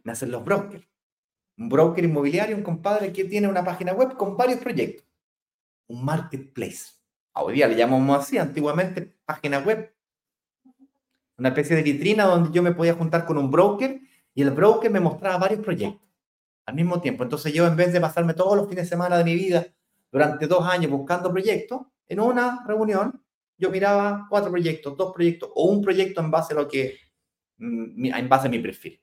Nacen 0.04 0.30
los 0.30 0.44
brokers. 0.44 0.86
Un 1.58 1.70
broker 1.70 2.04
inmobiliario, 2.04 2.58
un 2.58 2.63
compadre 2.63 3.13
que 3.13 3.24
tiene 3.24 3.48
una 3.48 3.63
página 3.63 3.94
web 3.94 4.18
con 4.18 4.36
varios 4.36 4.60
proyectos. 4.60 5.08
Un 5.88 6.04
marketplace. 6.04 6.96
Hoy 7.32 7.54
día 7.54 7.70
le 7.70 7.78
llamamos 7.78 8.20
así, 8.20 8.38
antiguamente 8.38 9.15
página 9.24 9.60
web. 9.60 9.96
Una 11.39 11.49
especie 11.49 11.75
de 11.75 11.84
vitrina 11.84 12.25
donde 12.25 12.52
yo 12.52 12.62
me 12.62 12.73
podía 12.73 12.93
juntar 12.93 13.25
con 13.25 13.38
un 13.38 13.49
broker 13.49 13.99
y 14.34 14.41
el 14.41 14.52
broker 14.52 14.91
me 14.91 14.99
mostraba 14.99 15.38
varios 15.38 15.62
proyectos 15.62 16.08
al 16.65 16.75
mismo 16.75 17.02
tiempo. 17.02 17.23
Entonces 17.23 17.54
yo 17.54 17.65
en 17.65 17.75
vez 17.75 17.91
de 17.93 18.02
pasarme 18.02 18.34
todos 18.34 18.56
los 18.56 18.67
fines 18.67 18.86
de 18.86 18.89
semana 18.89 19.17
de 19.17 19.23
mi 19.23 19.36
vida 19.36 19.65
durante 20.12 20.47
dos 20.47 20.65
años 20.67 20.91
buscando 20.91 21.32
proyectos, 21.32 21.82
en 22.08 22.19
una 22.19 22.63
reunión 22.67 23.21
yo 23.58 23.69
miraba 23.69 24.25
cuatro 24.30 24.52
proyectos, 24.52 24.95
dos 24.95 25.13
proyectos 25.13 25.49
o 25.54 25.65
un 25.65 25.82
proyecto 25.82 26.21
en 26.21 26.32
base 26.32 26.54
a 26.54 26.58
lo 26.58 26.67
que, 26.67 26.97
mm, 27.58 28.06
en 28.06 28.30
base 28.30 28.47
a 28.47 28.49
mi 28.49 28.60
perfil. 28.60 28.99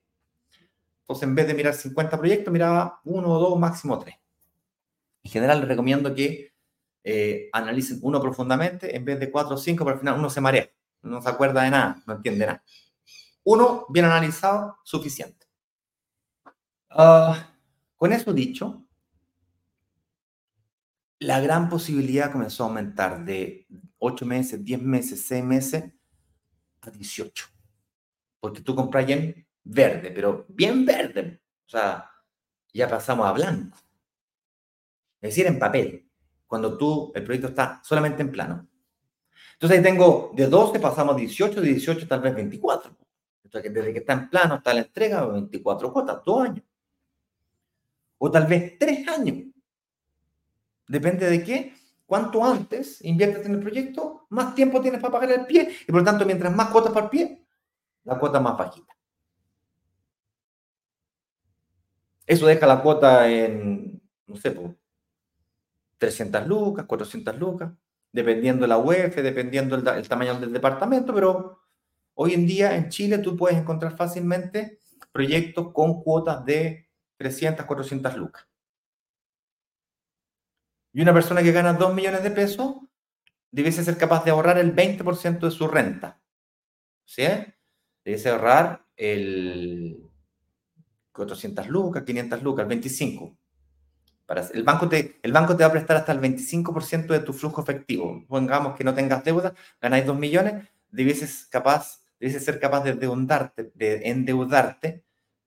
Entonces, 1.03 1.29
en 1.29 1.35
vez 1.35 1.47
de 1.47 1.55
mirar 1.55 1.75
50 1.75 2.19
proyectos, 2.19 2.53
miraba 2.53 3.01
uno 3.05 3.29
o 3.29 3.39
dos, 3.39 3.59
máximo 3.59 3.99
tres. 3.99 4.17
En 5.23 5.31
general, 5.31 5.61
les 5.61 5.69
recomiendo 5.69 6.15
que 6.15 6.53
eh, 7.05 7.49
analicen 7.53 8.01
uno 8.03 8.21
profundamente 8.21 8.97
en 8.97 9.05
vez 9.05 9.21
de 9.21 9.31
cuatro 9.31 9.55
o 9.55 9.59
cinco, 9.59 9.85
pero 9.85 9.95
al 9.95 10.01
final 10.01 10.19
uno 10.19 10.29
se 10.29 10.41
marea, 10.41 10.69
no 11.03 11.23
se 11.23 11.29
acuerda 11.29 11.63
de 11.63 11.71
nada, 11.71 12.03
no 12.07 12.15
entiende 12.15 12.47
nada. 12.47 12.63
Uno 13.45 13.87
bien 13.89 14.05
analizado, 14.05 14.79
suficiente. 14.85 15.47
Ah, 16.91 17.55
con 17.97 18.13
eso 18.13 18.33
dicho, 18.33 18.87
la 21.19 21.41
gran 21.41 21.69
posibilidad 21.69 22.33
comenzó 22.33 22.65
a 22.65 22.67
aumentar 22.67 23.25
de 23.25 23.67
8 23.99 24.27
meses, 24.27 24.65
10 24.65 24.83
meses, 24.83 25.27
6 25.27 25.45
meses 25.45 25.85
a 26.81 26.91
18. 26.91 27.47
Porque 28.41 28.61
tú 28.61 28.75
compras 28.75 29.09
en 29.09 29.47
verde, 29.65 30.11
pero 30.11 30.47
bien 30.49 30.85
verde. 30.85 31.41
O 31.67 31.69
sea, 31.69 32.11
ya 32.73 32.89
pasamos 32.89 33.27
a 33.27 33.33
blanco. 33.33 33.79
Es 35.21 35.31
decir, 35.31 35.47
en 35.47 35.59
papel. 35.59 36.09
Cuando 36.47 36.77
tú, 36.77 37.11
el 37.15 37.25
proyecto 37.25 37.49
está 37.49 37.81
solamente 37.83 38.23
en 38.23 38.31
plano. 38.31 38.69
Entonces 39.57 39.79
ahí 39.79 39.83
tengo 39.83 40.33
de 40.35 40.47
12 40.47 40.79
pasamos 40.81 41.15
a 41.15 41.19
18, 41.19 41.63
de 41.63 41.69
18 41.69 42.07
tal 42.07 42.21
vez 42.21 42.35
24. 42.35 42.95
Entonces, 43.43 43.73
desde 43.73 43.93
que 43.93 44.01
está 44.01 44.13
en 44.13 44.29
plano 44.29 44.55
hasta 44.55 44.75
la 44.75 44.81
entrega, 44.81 45.25
24 45.25 45.93
cuotas, 45.93 46.21
2 46.25 46.45
años. 46.45 46.65
O 48.19 48.31
tal 48.31 48.47
vez 48.47 48.79
3 48.79 49.09
años. 49.09 49.47
Depende 50.87 51.31
de 51.31 51.43
qué. 51.43 51.75
Cuanto 52.05 52.45
antes 52.45 53.03
inviertes 53.03 53.47
en 53.47 53.55
el 53.55 53.61
proyecto, 53.61 54.27
más 54.29 54.55
tiempo 54.55 54.81
tienes 54.81 55.01
para 55.01 55.13
pagar 55.13 55.33
el 55.33 55.47
pie. 55.47 55.75
Y 55.83 55.87
por 55.87 56.01
lo 56.01 56.05
tanto, 56.05 56.27
mientras 56.27 56.55
más 56.55 56.69
cuotas 56.69 56.93
para 56.93 57.07
el 57.07 57.11
pie, 57.11 57.47
la 58.05 58.19
cuota 58.19 58.39
más 58.39 58.59
bajita. 58.59 58.95
Eso 62.27 62.47
deja 62.47 62.67
la 62.67 62.83
cuota 62.83 63.29
en, 63.31 64.03
no 64.27 64.37
sé, 64.37 64.55
300 65.99 66.47
lucas, 66.47 66.85
400 66.85 67.39
lucas, 67.39 67.73
dependiendo 68.17 68.63
de 68.63 68.69
la 68.69 68.79
UEF, 68.79 69.17
dependiendo 69.17 69.77
del 69.77 70.09
tamaño 70.09 70.41
del 70.41 70.51
departamento, 70.51 71.13
pero 71.13 71.61
hoy 72.15 72.33
en 72.33 72.47
día 72.47 72.75
en 72.75 72.89
Chile 72.89 73.19
tú 73.19 73.37
puedes 73.37 73.59
encontrar 73.59 73.95
fácilmente 73.95 74.81
proyectos 75.13 75.71
con 75.75 76.03
cuotas 76.03 76.43
de 76.47 76.89
300, 77.19 77.67
400 77.67 78.17
lucas. 78.17 78.49
Y 80.95 81.03
una 81.03 81.13
persona 81.13 81.43
que 81.43 81.53
gana 81.53 81.75
2 81.75 81.95
millones 81.95 82.23
de 82.23 82.31
pesos 82.31 82.77
debiese 83.51 83.85
ser 83.85 83.99
capaz 83.99 84.25
de 84.25 84.31
ahorrar 84.31 84.57
el 84.57 84.75
20% 84.75 85.41
de 85.41 85.51
su 85.51 85.69
renta. 85.69 86.19
¿Sí? 87.05 87.27
Debiese 88.03 88.31
ahorrar 88.31 88.87
el 88.97 90.11
400 91.13 91.69
lucas, 91.69 92.03
500 92.03 92.43
lucas, 92.43 92.63
el 92.63 92.69
25. 92.69 93.37
El, 94.29 94.65
banco 94.65 94.89
te, 94.89 95.21
el 95.23 95.33
banco 95.33 95.57
te 95.57 95.63
va 95.63 95.69
a 95.69 95.73
prestar 95.73 95.97
hasta 95.99 96.11
el 96.11 96.21
25% 96.21 97.07
de 97.07 97.21
tu 97.21 97.33
flujo 97.33 97.63
efectivo. 97.63 98.25
Pongamos 98.27 98.77
que 98.77 98.83
no 98.83 98.93
tengas 98.93 99.23
deuda, 99.23 99.55
ganáis 99.81 100.05
2 100.05 100.19
millones, 100.19 100.69
debieses, 100.91 101.47
capaz, 101.47 102.01
debieses 102.19 102.45
ser 102.45 102.59
capaz 102.59 102.83
de 102.83 102.91
endeudarte, 102.91 103.71
de 103.75 104.09
endeudarte 104.09 105.05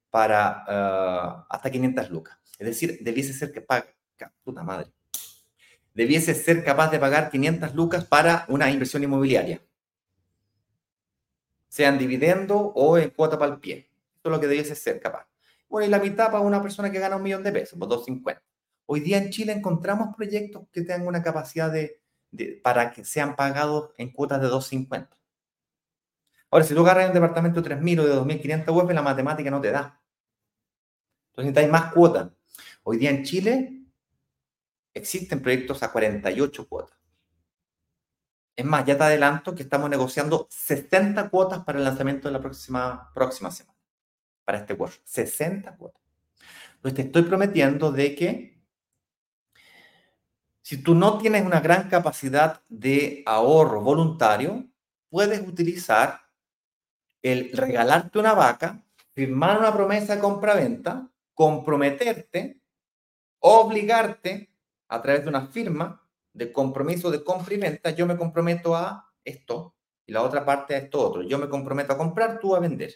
para 0.09 0.63
uh, 0.67 1.45
hasta 1.49 1.69
500 1.69 2.09
lucas. 2.09 2.37
Es 2.57 2.67
decir, 2.67 2.99
debiese 3.01 3.33
ser 3.33 3.51
que 3.51 3.61
pague, 3.61 3.95
puta 4.43 4.63
madre, 4.63 4.91
debiese 5.93 6.33
ser 6.33 6.63
capaz 6.63 6.89
de 6.89 6.99
pagar 6.99 7.29
500 7.29 7.75
lucas 7.75 8.05
para 8.05 8.45
una 8.47 8.71
inversión 8.71 9.03
inmobiliaria, 9.03 9.61
sea 11.67 11.89
en 11.89 11.97
dividendo 11.97 12.57
o 12.57 12.97
en 12.97 13.09
cuota 13.09 13.37
para 13.37 13.53
el 13.53 13.59
pie. 13.59 13.89
Eso 14.15 14.29
es 14.29 14.31
lo 14.31 14.39
que 14.39 14.47
debiese 14.47 14.75
ser 14.75 14.99
capaz. 15.01 15.27
Bueno, 15.67 15.87
y 15.87 15.89
la 15.89 15.99
mitad 15.99 16.31
para 16.31 16.39
una 16.39 16.61
persona 16.61 16.91
que 16.91 16.99
gana 16.99 17.17
un 17.17 17.23
millón 17.23 17.43
de 17.43 17.51
pesos, 17.51 17.77
pues 17.77 17.89
250. 17.89 18.48
Hoy 18.91 19.01
día 19.01 19.19
en 19.19 19.29
Chile 19.29 19.53
encontramos 19.53 20.15
proyectos 20.15 20.63
que 20.71 20.81
tengan 20.81 21.05
una 21.05 21.21
capacidad 21.21 21.71
de, 21.71 22.01
para 22.63 22.91
que 22.91 23.05
sean 23.05 23.35
pagados 23.35 23.91
en 23.99 24.11
cuotas 24.11 24.41
de 24.41 24.47
250. 24.47 25.15
Ahora, 26.49 26.65
si 26.65 26.73
tú 26.73 26.81
agarras 26.81 27.09
un 27.09 27.13
departamento 27.13 27.61
de 27.61 27.69
3.000 27.69 27.99
o 27.99 28.07
de 28.07 28.15
2.500 28.15 28.67
UF, 28.75 28.91
la 28.91 29.03
matemática 29.03 29.51
no 29.51 29.61
te 29.61 29.69
da. 29.69 30.01
Entonces 31.29 31.53
necesitáis 31.53 31.69
más 31.69 31.93
cuotas. 31.93 32.31
Hoy 32.81 32.97
día 32.97 33.11
en 33.11 33.23
Chile 33.23 33.83
existen 34.91 35.39
proyectos 35.39 35.83
a 35.83 35.91
48 35.91 36.67
cuotas. 36.67 36.97
Es 38.55 38.65
más, 38.65 38.85
ya 38.85 38.97
te 38.97 39.03
adelanto 39.03 39.53
que 39.53 39.61
estamos 39.61 39.87
negociando 39.87 40.47
60 40.49 41.29
cuotas 41.29 41.63
para 41.63 41.77
el 41.77 41.83
lanzamiento 41.83 42.27
de 42.27 42.31
la 42.31 42.41
próxima, 42.41 43.11
próxima 43.13 43.51
semana, 43.51 43.77
para 44.43 44.57
este 44.57 44.73
workshop. 44.73 45.03
60 45.05 45.77
cuotas. 45.77 46.01
Pues 46.81 46.95
te 46.95 47.03
estoy 47.03 47.21
prometiendo 47.21 47.91
de 47.91 48.15
que 48.15 48.58
si 50.69 50.77
tú 50.77 50.93
no 50.93 51.17
tienes 51.17 51.43
una 51.43 51.61
gran 51.61 51.89
capacidad 51.89 52.61
de 52.69 53.23
ahorro 53.25 53.81
voluntario, 53.81 54.67
puedes 55.09 55.41
utilizar 55.41 56.21
el 57.23 57.51
regalarte 57.53 58.19
una 58.19 58.35
vaca, 58.35 58.85
firmar 59.15 59.57
una 59.57 59.73
promesa 59.73 60.13
de 60.13 60.21
compra-venta, 60.21 61.09
comprometerte, 61.33 62.61
obligarte 63.39 64.53
a 64.89 65.01
través 65.01 65.23
de 65.23 65.29
una 65.29 65.47
firma 65.47 66.07
de 66.33 66.51
compromiso 66.51 67.09
de 67.09 67.23
compra 67.23 67.55
y 67.55 67.57
venta, 67.57 67.89
yo 67.89 68.05
me 68.05 68.15
comprometo 68.15 68.75
a 68.75 69.11
esto 69.23 69.75
y 70.05 70.11
la 70.11 70.21
otra 70.21 70.45
parte 70.45 70.75
a 70.75 70.77
esto 70.77 71.01
otro. 71.01 71.23
Yo 71.23 71.39
me 71.39 71.49
comprometo 71.49 71.93
a 71.93 71.97
comprar, 71.97 72.39
tú 72.39 72.55
a 72.55 72.59
vender. 72.59 72.93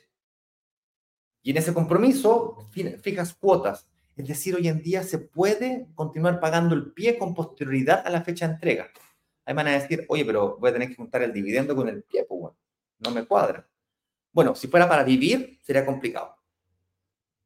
Y 1.41 1.49
en 1.49 1.57
ese 1.57 1.73
compromiso 1.73 2.69
fijas 3.01 3.33
cuotas. 3.33 3.89
Es 4.15 4.27
decir, 4.27 4.55
hoy 4.55 4.67
en 4.67 4.81
día 4.81 5.03
se 5.03 5.17
puede 5.17 5.87
continuar 5.95 6.39
pagando 6.39 6.75
el 6.75 6.93
pie 6.93 7.17
con 7.17 7.33
posterioridad 7.33 8.05
a 8.05 8.09
la 8.09 8.21
fecha 8.21 8.47
de 8.47 8.53
entrega. 8.53 8.91
Ahí 9.45 9.55
van 9.55 9.67
a 9.67 9.71
decir, 9.71 10.05
oye, 10.07 10.23
pero 10.23 10.57
voy 10.57 10.69
a 10.69 10.73
tener 10.73 10.89
que 10.89 10.95
juntar 10.95 11.23
el 11.23 11.33
dividendo 11.33 11.75
con 11.75 11.89
el 11.89 12.03
pie, 12.03 12.25
pues 12.25 12.53
no 12.99 13.11
me 13.11 13.25
cuadra. 13.25 13.67
Bueno, 14.31 14.55
si 14.55 14.67
fuera 14.67 14.87
para 14.87 15.03
vivir, 15.03 15.59
sería 15.63 15.85
complicado. 15.85 16.35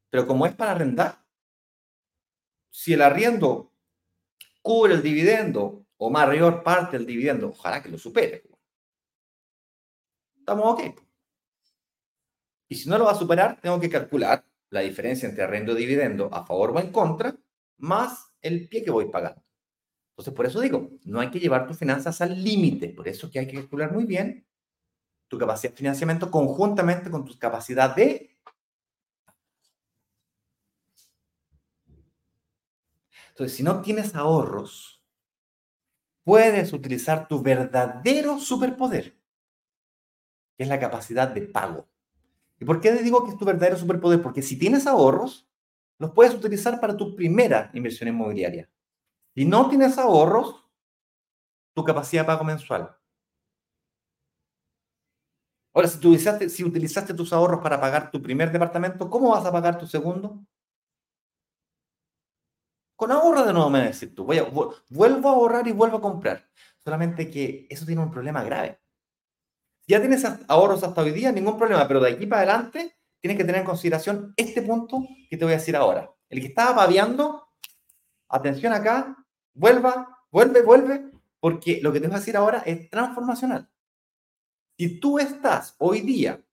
Pero 0.10 0.28
como 0.28 0.46
es 0.46 0.54
para 0.54 0.72
arrendar, 0.72 1.24
si 2.70 2.94
el 2.94 3.02
arriendo 3.02 3.74
cubre 4.62 4.94
el 4.94 5.02
dividendo 5.02 5.86
o 5.98 6.10
mayor 6.10 6.64
parte 6.64 6.98
del 6.98 7.08
dividendo, 7.08 7.50
ojalá 7.50 7.82
que 7.82 7.90
lo 7.90 7.98
supere. 7.98 8.44
estamos 10.40 10.66
ok. 10.74 11.02
Y 12.70 12.76
si 12.76 12.90
no 12.90 12.98
lo 12.98 13.06
va 13.06 13.12
a 13.12 13.16
superar, 13.16 13.60
tengo 13.62 13.80
que 13.80 13.90
calcular 13.90 14.44
la 14.70 14.82
diferencia 14.82 15.28
entre 15.28 15.44
arrendo 15.44 15.74
y 15.74 15.82
dividendo 15.82 16.30
a 16.34 16.46
favor 16.46 16.72
o 16.72 16.80
en 16.80 16.92
contra, 16.92 17.36
más 17.78 18.34
el 18.42 18.68
pie 18.68 18.84
que 18.84 18.92
voy 18.92 19.10
pagando. 19.10 19.42
Entonces, 20.12 20.34
por 20.34 20.46
eso 20.46 20.60
digo, 20.60 20.90
no 21.04 21.20
hay 21.20 21.30
que 21.30 21.40
llevar 21.40 21.68
tus 21.68 21.78
finanzas 21.78 22.22
al 22.22 22.44
límite. 22.44 22.90
Por 22.90 23.08
eso 23.08 23.30
que 23.30 23.40
hay 23.40 23.48
que 23.48 23.58
calcular 23.58 23.94
muy 23.94 24.06
bien 24.06 24.48
tu 25.28 25.38
capacidad 25.38 25.72
de 25.72 25.78
financiamiento 25.78 26.32
conjuntamente 26.32 27.12
con 27.12 27.26
tu 27.26 27.38
capacidad 27.38 27.96
de... 27.96 28.36
Entonces, 33.30 33.56
si 33.56 33.62
no 33.62 33.82
tienes 33.82 34.16
ahorros, 34.16 35.04
puedes 36.24 36.74
utilizar 36.74 37.28
tu 37.28 37.42
verdadero 37.42 38.40
superpoder, 38.40 39.16
que 40.58 40.64
es 40.64 40.68
la 40.68 40.80
capacidad 40.80 41.28
de 41.28 41.42
pago. 41.42 41.88
¿Y 42.60 42.66
por 42.66 42.82
qué 42.82 42.92
digo 42.94 43.24
que 43.24 43.32
es 43.32 43.38
tu 43.38 43.46
verdadero 43.46 43.78
superpoder? 43.78 44.22
Porque 44.22 44.42
si 44.42 44.58
tienes 44.58 44.88
ahorros, 44.88 45.48
los 46.00 46.12
puedes 46.12 46.34
utilizar 46.34 46.80
para 46.80 46.98
tu 46.98 47.16
primera 47.16 47.70
inversión 47.74 48.10
inmobiliaria. 48.10 48.70
Si 49.36 49.46
no 49.46 49.70
tienes 49.70 49.98
ahorros, 49.98 50.66
tu 51.74 51.84
capacidad 51.84 52.24
de 52.24 52.28
pago 52.28 52.44
mensual. 52.44 52.96
Ahora, 55.74 55.88
si, 55.88 55.98
utilizaste, 55.98 56.50
si 56.50 56.64
utilizaste 56.64 57.14
tus 57.14 57.32
ahorros 57.32 57.62
para 57.62 57.80
pagar 57.80 58.10
tu 58.10 58.22
primer 58.22 58.52
departamento, 58.52 59.10
¿cómo 59.10 59.30
vas 59.30 59.46
a 59.46 59.52
pagar 59.52 59.78
tu 59.78 59.86
segundo? 59.86 60.44
Con 62.96 63.12
ahorro 63.12 63.46
de 63.46 63.54
nuevo, 63.54 63.70
me 63.70 63.84
decir 63.84 64.16
tú. 64.16 64.26
Vuelvo 64.26 65.30
a 65.30 65.32
ahorrar 65.32 65.68
y 65.68 65.72
vuelvo 65.72 65.98
a 65.98 66.02
comprar. 66.02 66.50
Solamente 66.84 67.30
que 67.30 67.68
eso 67.70 67.86
tiene 67.86 68.02
un 68.02 68.10
problema 68.10 68.44
grave. 68.44 68.80
Ya 69.88 70.02
tienes 70.02 70.26
ahorros 70.50 70.84
hasta 70.84 71.02
hoy 71.02 71.12
día, 71.12 71.32
ningún 71.32 71.58
problema, 71.58 71.88
pero 71.88 72.02
de 72.02 72.12
aquí 72.12 72.26
para 72.26 72.42
adelante 72.42 72.98
tienes 73.22 73.38
que 73.38 73.46
tener 73.46 73.62
en 73.62 73.66
consideración 73.66 74.34
este 74.36 74.62
punto 74.62 75.02
que 75.30 75.38
te 75.38 75.46
voy 75.46 75.54
a 75.54 75.58
decir 75.58 75.78
ahora. 75.78 76.12
El 76.30 76.42
que 76.42 76.48
estaba 76.48 76.74
babeando, 76.74 77.48
atención 78.28 78.74
acá, 78.74 79.16
vuelva, 79.54 80.26
vuelve, 80.30 80.62
vuelve, 80.62 81.12
porque 81.40 81.80
lo 81.82 81.94
que 81.94 82.02
te 82.02 82.08
voy 82.08 82.18
a 82.18 82.20
decir 82.20 82.36
ahora 82.36 82.64
es 82.66 82.90
transformacional. 82.90 83.70
Si 84.78 85.00
tú 85.00 85.20
estás 85.20 85.76
hoy 85.80 86.02
día 86.02 86.44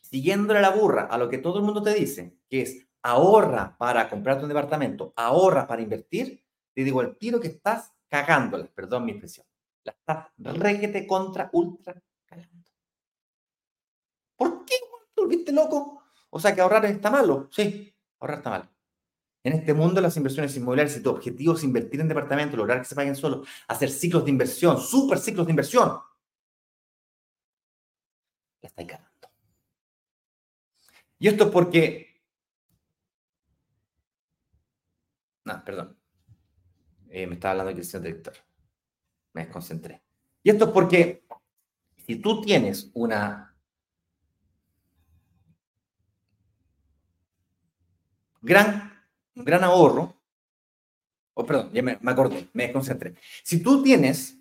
siguiéndole 0.00 0.60
la 0.60 0.70
burra 0.70 1.06
a 1.06 1.18
lo 1.18 1.28
que 1.28 1.38
todo 1.38 1.58
el 1.58 1.64
mundo 1.64 1.82
te 1.82 1.92
dice, 1.92 2.38
que 2.48 2.62
es 2.62 2.86
ahorra 3.02 3.76
para 3.78 4.08
comprarte 4.08 4.44
un 4.44 4.48
departamento, 4.48 5.12
ahorra 5.16 5.66
para 5.66 5.82
invertir, 5.82 6.44
te 6.72 6.84
digo 6.84 7.00
el 7.00 7.16
tiro 7.18 7.40
que 7.40 7.48
estás 7.48 7.92
cagándola, 8.08 8.66
perdón 8.72 9.06
mi 9.06 9.12
expresión. 9.12 9.44
La 9.82 9.92
estás 9.92 10.28
reguete 10.38 11.06
contra 11.06 11.50
ultra 11.52 12.00
¿Por 12.30 12.38
qué? 12.38 12.59
¿Te 15.20 15.24
volviste 15.26 15.52
loco? 15.52 16.02
O 16.30 16.40
sea 16.40 16.54
que 16.54 16.62
ahorrar 16.62 16.86
está 16.86 17.10
malo. 17.10 17.48
Sí, 17.52 17.94
ahorrar 18.20 18.38
está 18.38 18.50
malo. 18.50 18.68
En 19.44 19.52
este 19.52 19.74
mundo 19.74 20.00
las 20.00 20.16
inversiones 20.16 20.56
inmobiliarias, 20.56 20.96
si 20.96 21.02
tu 21.02 21.10
objetivo 21.10 21.54
es 21.54 21.62
invertir 21.62 22.00
en 22.00 22.08
departamentos, 22.08 22.56
lograr 22.56 22.78
que 22.78 22.86
se 22.86 22.94
paguen 22.94 23.14
solo, 23.14 23.44
hacer 23.68 23.90
ciclos 23.90 24.24
de 24.24 24.30
inversión, 24.30 24.80
super 24.80 25.18
ciclos 25.18 25.46
de 25.46 25.52
inversión, 25.52 26.00
la 28.62 28.68
estáis 28.68 28.88
ganando. 28.88 29.28
Y 31.18 31.28
esto 31.28 31.44
es 31.44 31.50
porque... 31.50 32.22
No, 35.44 35.64
perdón. 35.64 35.98
Eh, 37.10 37.26
me 37.26 37.34
estaba 37.34 37.52
hablando 37.52 37.72
aquí 37.72 37.80
el 37.80 37.86
señor 37.86 38.04
director. 38.04 38.34
Me 39.34 39.44
desconcentré. 39.44 40.02
Y 40.42 40.48
esto 40.48 40.64
es 40.66 40.70
porque 40.70 41.24
si 42.06 42.16
tú 42.16 42.40
tienes 42.40 42.90
una 42.94 43.49
gran, 48.40 48.92
gran 49.34 49.64
ahorro, 49.64 50.16
oh, 51.34 51.44
perdón, 51.44 51.70
ya 51.72 51.82
me, 51.82 51.98
acordé, 52.06 52.48
me 52.52 52.64
desconcentré. 52.64 53.14
Si 53.42 53.62
tú 53.62 53.82
tienes 53.82 54.36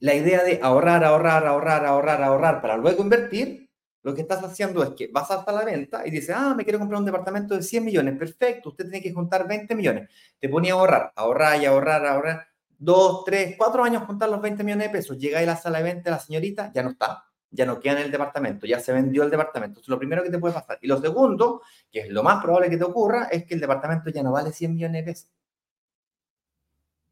la 0.00 0.14
idea 0.14 0.44
de 0.44 0.60
ahorrar, 0.62 1.04
ahorrar, 1.04 1.46
ahorrar, 1.46 1.84
ahorrar, 1.84 2.22
ahorrar 2.22 2.62
para 2.62 2.76
luego 2.76 3.02
invertir, 3.02 3.68
lo 4.02 4.14
que 4.14 4.22
estás 4.22 4.42
haciendo 4.42 4.82
es 4.82 4.90
que 4.90 5.08
vas 5.08 5.30
hasta 5.30 5.52
la 5.52 5.64
venta 5.64 6.06
y 6.06 6.10
dices, 6.10 6.34
ah, 6.34 6.54
me 6.56 6.64
quiero 6.64 6.78
comprar 6.78 7.00
un 7.00 7.06
departamento 7.06 7.54
de 7.56 7.62
100 7.62 7.84
millones, 7.84 8.16
perfecto, 8.16 8.70
usted 8.70 8.84
tiene 8.84 9.02
que 9.02 9.12
juntar 9.12 9.46
20 9.46 9.74
millones. 9.74 10.08
Te 10.38 10.48
ponía 10.48 10.72
a 10.72 10.76
ahorrar, 10.76 11.12
ahorrar 11.16 11.60
y 11.60 11.66
ahorrar, 11.66 12.06
ahorrar, 12.06 12.46
dos, 12.78 13.24
tres, 13.24 13.56
cuatro 13.58 13.82
años 13.82 14.04
juntar 14.04 14.28
los 14.28 14.40
20 14.40 14.62
millones 14.62 14.86
de 14.86 14.92
pesos. 14.92 15.18
Llega 15.18 15.40
a 15.40 15.42
la 15.42 15.56
sala 15.56 15.78
de 15.78 15.84
venta, 15.84 16.10
la 16.10 16.20
señorita 16.20 16.72
ya 16.72 16.82
no 16.82 16.90
está 16.90 17.27
ya 17.50 17.66
no 17.66 17.80
queda 17.80 18.00
en 18.00 18.06
el 18.06 18.10
departamento, 18.10 18.66
ya 18.66 18.80
se 18.80 18.92
vendió 18.92 19.22
el 19.22 19.30
departamento. 19.30 19.80
es 19.80 19.88
lo 19.88 19.98
primero 19.98 20.22
que 20.22 20.30
te 20.30 20.38
puede 20.38 20.54
pasar. 20.54 20.78
Y 20.82 20.86
lo 20.86 21.00
segundo, 21.00 21.62
que 21.90 22.00
es 22.00 22.10
lo 22.10 22.22
más 22.22 22.42
probable 22.42 22.70
que 22.70 22.76
te 22.76 22.84
ocurra, 22.84 23.24
es 23.24 23.44
que 23.44 23.54
el 23.54 23.60
departamento 23.60 24.10
ya 24.10 24.22
no 24.22 24.32
vale 24.32 24.52
100 24.52 24.74
millones 24.74 25.04
de 25.04 25.12
pesos. 25.12 25.30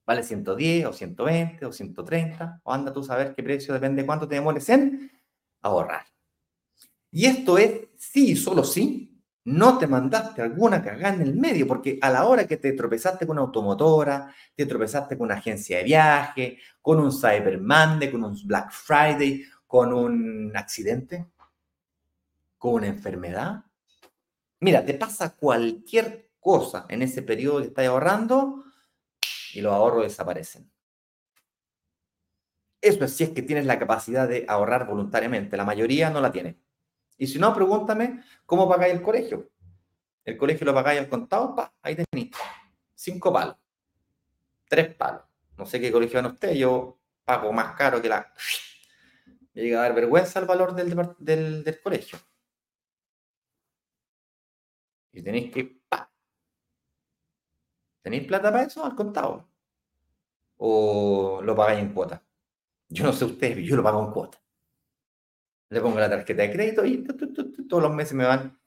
Vale 0.05 0.22
110 0.22 0.87
o 0.87 0.92
120 0.92 1.66
o 1.66 1.72
130, 1.72 2.61
o 2.62 2.72
anda 2.72 2.92
tú 2.92 3.01
a 3.01 3.05
saber 3.05 3.35
qué 3.35 3.42
precio 3.42 3.75
depende 3.75 4.03
de 4.03 4.07
cuánto 4.07 4.29
te 4.29 4.37
demores 4.37 4.68
en 4.68 5.11
ahorrar. 5.62 6.07
Y 7.11 7.27
esto 7.27 7.59
es 7.59 7.88
sí, 7.96 8.37
solo 8.37 8.62
sí, 8.62 9.16
no 9.46 9.79
te 9.79 9.87
mandaste 9.87 10.42
alguna 10.42 10.83
cagada 10.83 11.14
en 11.14 11.22
el 11.22 11.35
medio, 11.37 11.66
porque 11.68 11.99
a 12.03 12.11
la 12.11 12.27
hora 12.27 12.46
que 12.46 12.57
te 12.57 12.72
tropezaste 12.72 13.27
con 13.27 13.37
una 13.37 13.46
automotora, 13.46 14.35
te 14.55 14.66
tropezaste 14.66 15.16
con 15.16 15.27
una 15.27 15.37
agencia 15.37 15.79
de 15.79 15.85
viaje, 15.85 16.59
con 16.83 16.99
un 16.99 17.12
Cyber 17.12 17.61
Monday, 17.61 18.11
con 18.11 18.25
un 18.25 18.37
Black 18.44 18.72
Friday, 18.72 19.44
con 19.77 19.93
un 19.93 20.57
accidente, 20.57 21.27
con 22.57 22.77
una 22.77 22.87
enfermedad. 22.87 23.67
Mira, 24.59 24.83
te 24.87 24.95
pasa 24.95 25.37
cualquier 25.37 26.31
cosa 26.41 26.87
en 26.89 27.03
ese 27.03 27.21
periodo 27.21 27.59
que 27.59 27.67
estás 27.67 27.87
ahorrando 27.87 28.65
y 29.53 29.61
los 29.61 29.75
ahorros 29.75 30.05
desaparecen. 30.05 30.73
Eso 32.81 33.05
es 33.05 33.15
si 33.15 33.25
es 33.25 33.31
que 33.33 33.43
tienes 33.43 33.67
la 33.67 33.79
capacidad 33.79 34.27
de 34.27 34.47
ahorrar 34.49 34.87
voluntariamente. 34.87 35.59
La 35.59 35.67
mayoría 35.67 36.09
no 36.09 36.23
la 36.23 36.33
tiene. 36.33 36.59
Y 37.19 37.27
si 37.27 37.39
no, 37.39 37.53
pregúntame 37.53 38.23
cómo 38.47 38.67
pagáis 38.67 38.95
el 38.95 39.03
colegio. 39.03 39.51
El 40.25 40.39
colegio 40.39 40.65
lo 40.65 40.73
pagáis 40.73 41.01
al 41.01 41.11
contado, 41.11 41.55
pa, 41.55 41.75
ahí 41.83 41.95
tenéis. 41.97 42.35
Cinco 42.95 43.31
palos. 43.31 43.57
Tres 44.71 44.95
palos. 44.95 45.25
No 45.59 45.67
sé 45.67 45.79
qué 45.79 45.93
colegio 45.93 46.23
van 46.23 46.33
ustedes, 46.33 46.57
yo 46.57 46.99
pago 47.27 47.53
más 47.53 47.77
caro 47.77 48.01
que 48.01 48.09
la 48.09 48.33
me 49.57 49.62
llega 49.62 49.79
a 49.79 49.83
dar 49.85 49.95
vergüenza 49.95 50.38
el 50.38 50.45
valor 50.45 50.75
del, 50.75 51.81
colegio. 51.83 52.19
Y 55.12 55.23
tenéis 55.23 55.51
que. 55.51 55.81
¿Tenéis 58.03 58.27
plata 58.27 58.53
para 58.53 58.64
eso 58.64 58.85
al 58.85 58.95
contado? 58.95 59.49
¿O 60.59 61.40
lo 61.42 61.57
pagáis 61.57 61.81
en 61.81 61.95
cuota? 61.95 62.23
Yo 62.90 63.05
no 63.05 63.14
sé 63.14 63.25
ustedes, 63.25 63.66
yo 63.66 63.77
lo 63.77 63.83
pago 63.83 64.05
en 64.05 64.12
cuota. 64.12 64.38
Le 65.71 65.81
pongo 65.81 65.99
la 65.99 66.11
tarjeta 66.11 66.42
de 66.42 66.53
crédito 66.53 66.85
y 66.85 67.03
todos 67.66 67.83
los 67.83 67.95
meses 67.95 68.12
me 68.12 68.27
van 68.27 68.61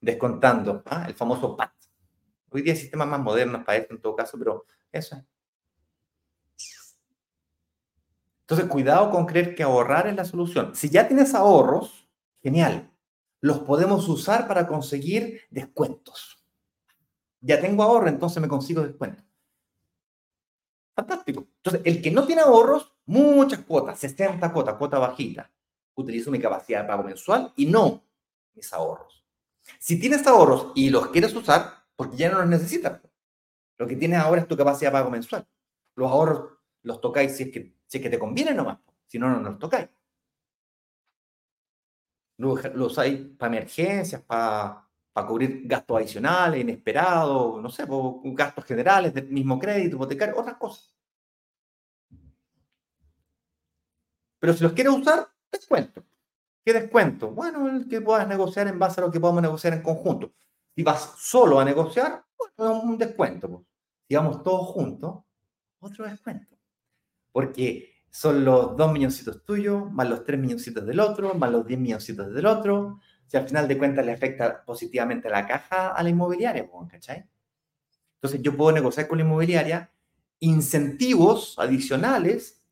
descontando 0.00 0.84
¿ah? 0.86 1.06
el 1.08 1.14
famoso 1.14 1.56
PAT. 1.56 1.72
Hoy 2.50 2.62
día 2.62 2.72
hay 2.72 2.78
sistemas 2.78 3.08
más 3.08 3.20
modernos 3.20 3.64
para 3.64 3.78
esto 3.78 3.94
en 3.94 4.00
todo 4.00 4.14
caso, 4.14 4.38
pero 4.38 4.64
eso 4.92 5.16
es. 5.16 5.24
Entonces, 8.48 8.68
cuidado 8.68 9.10
con 9.10 9.26
creer 9.26 9.56
que 9.56 9.64
ahorrar 9.64 10.06
es 10.06 10.14
la 10.14 10.24
solución. 10.24 10.76
Si 10.76 10.88
ya 10.88 11.08
tienes 11.08 11.34
ahorros, 11.34 12.08
genial. 12.40 12.92
Los 13.40 13.58
podemos 13.58 14.08
usar 14.08 14.46
para 14.46 14.68
conseguir 14.68 15.40
descuentos. 15.50 16.38
Ya 17.40 17.60
tengo 17.60 17.82
ahorro, 17.82 18.08
entonces 18.08 18.40
me 18.40 18.46
consigo 18.46 18.82
descuento. 18.82 19.24
Fantástico. 20.94 21.48
Entonces, 21.56 21.82
el 21.84 22.00
que 22.00 22.12
no 22.12 22.24
tiene 22.24 22.42
ahorros, 22.42 22.92
muchas 23.04 23.60
cuotas, 23.60 23.98
60 23.98 24.52
cuotas, 24.52 24.76
cuota 24.76 25.00
bajita. 25.00 25.50
Utilizo 25.96 26.30
mi 26.30 26.38
capacidad 26.38 26.82
de 26.82 26.88
pago 26.88 27.02
mensual 27.02 27.52
y 27.56 27.66
no 27.66 28.04
mis 28.54 28.72
ahorros. 28.72 29.24
Si 29.80 29.98
tienes 29.98 30.24
ahorros 30.24 30.70
y 30.76 30.90
los 30.90 31.08
quieres 31.08 31.34
usar, 31.34 31.84
porque 31.96 32.16
ya 32.16 32.30
no 32.30 32.38
los 32.38 32.48
necesitas. 32.48 33.00
Lo 33.76 33.88
que 33.88 33.96
tienes 33.96 34.20
ahora 34.20 34.40
es 34.40 34.46
tu 34.46 34.56
capacidad 34.56 34.92
de 34.92 34.98
pago 34.98 35.10
mensual. 35.10 35.44
Los 35.96 36.10
ahorros 36.12 36.55
los 36.86 37.00
tocáis 37.00 37.36
si 37.36 37.44
es 37.44 37.50
que 37.50 37.76
si 37.86 37.98
es 37.98 38.02
que 38.02 38.10
te 38.10 38.18
conviene 38.18 38.54
nomás, 38.54 38.78
si 39.06 39.18
no, 39.18 39.28
no 39.28 39.40
los 39.50 39.58
tocáis. 39.58 39.88
Los 42.38 42.64
usáis 42.92 43.20
para 43.38 43.56
emergencias, 43.56 44.22
para, 44.22 44.86
para 45.12 45.26
cubrir 45.26 45.66
gastos 45.66 45.96
adicionales, 45.96 46.60
inesperados, 46.60 47.62
no 47.62 47.70
sé, 47.70 47.84
gastos 48.34 48.64
generales 48.64 49.14
del 49.14 49.28
mismo 49.28 49.58
crédito, 49.58 49.96
hipotecario, 49.96 50.38
otras 50.38 50.56
cosas. 50.56 50.94
Pero 54.38 54.52
si 54.52 54.62
los 54.62 54.72
quieres 54.72 54.92
usar, 54.92 55.28
descuento. 55.50 56.04
¿Qué 56.64 56.72
descuento? 56.72 57.30
Bueno, 57.30 57.68
el 57.68 57.88
que 57.88 58.00
puedas 58.00 58.28
negociar 58.28 58.68
en 58.68 58.78
base 58.78 59.00
a 59.00 59.04
lo 59.04 59.10
que 59.10 59.20
podamos 59.20 59.42
negociar 59.42 59.72
en 59.72 59.82
conjunto. 59.82 60.32
Si 60.74 60.82
vas 60.82 61.14
solo 61.18 61.58
a 61.58 61.64
negociar, 61.64 62.24
bueno, 62.58 62.82
un 62.82 62.98
descuento. 62.98 63.64
Si 64.06 64.14
vamos 64.14 64.42
todos 64.42 64.66
juntos, 64.68 65.24
otro 65.80 66.04
descuento. 66.04 66.55
Porque 67.36 67.92
son 68.08 68.46
los 68.46 68.78
dos 68.78 68.90
milloncitos 68.90 69.44
tuyos, 69.44 69.92
más 69.92 70.08
los 70.08 70.24
tres 70.24 70.40
milloncitos 70.40 70.86
del 70.86 70.98
otro, 71.00 71.34
más 71.34 71.50
los 71.50 71.66
diez 71.66 71.78
milloncitos 71.78 72.32
del 72.32 72.46
otro. 72.46 72.98
Si 73.26 73.36
al 73.36 73.46
final 73.46 73.68
de 73.68 73.76
cuentas 73.76 74.06
le 74.06 74.12
afecta 74.12 74.64
positivamente 74.64 75.28
a 75.28 75.32
la 75.32 75.46
caja 75.46 75.88
a 75.88 76.02
la 76.02 76.08
inmobiliaria, 76.08 76.66
¿cachai? 76.90 77.28
Entonces 78.14 78.40
yo 78.40 78.56
puedo 78.56 78.72
negociar 78.72 79.06
con 79.06 79.18
la 79.18 79.24
inmobiliaria 79.24 79.90
incentivos 80.38 81.58
adicionales 81.58 82.66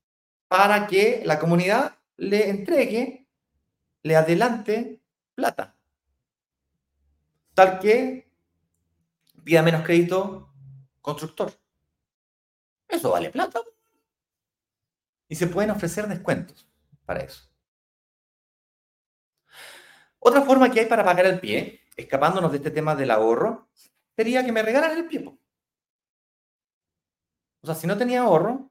para 0.48 0.87
que 0.87 1.20
la 1.27 1.38
comunidad 1.38 1.98
le 2.16 2.48
entregue, 2.48 3.29
le 4.03 4.16
adelante 4.16 5.03
plata. 5.35 5.77
Tal 7.53 7.79
que 7.81 8.31
pida 9.44 9.61
menos 9.61 9.83
crédito 9.83 10.48
constructor. 11.03 11.53
Eso 12.88 13.11
vale 13.11 13.29
plata. 13.29 13.61
Y 15.28 15.37
se 15.37 15.46
pueden 15.46 15.70
ofrecer 15.70 16.06
descuentos 16.06 16.68
para 17.04 17.20
eso. 17.20 17.48
Otra 20.18 20.42
forma 20.42 20.70
que 20.70 20.80
hay 20.80 20.87
para 20.87 21.04
pagar 21.04 21.26
el 21.26 21.40
pie, 21.40 21.82
escapándonos 21.96 22.50
de 22.50 22.58
este 22.58 22.70
tema 22.70 22.94
del 22.94 23.10
ahorro, 23.10 23.68
sería 24.16 24.44
que 24.44 24.52
me 24.52 24.62
regalan 24.62 24.96
el 24.96 25.06
pie. 25.06 25.24
O 27.62 27.66
sea, 27.66 27.74
si 27.74 27.87
no 27.87 27.96
tenía 27.96 28.22
ahorro, 28.22 28.70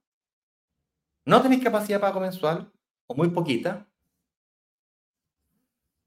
no 1.25 1.41
tenéis 1.41 1.63
capacidad 1.63 1.97
de 1.97 2.01
pago 2.01 2.19
mensual, 2.19 2.71
o 3.07 3.15
muy 3.15 3.29
poquita, 3.29 3.87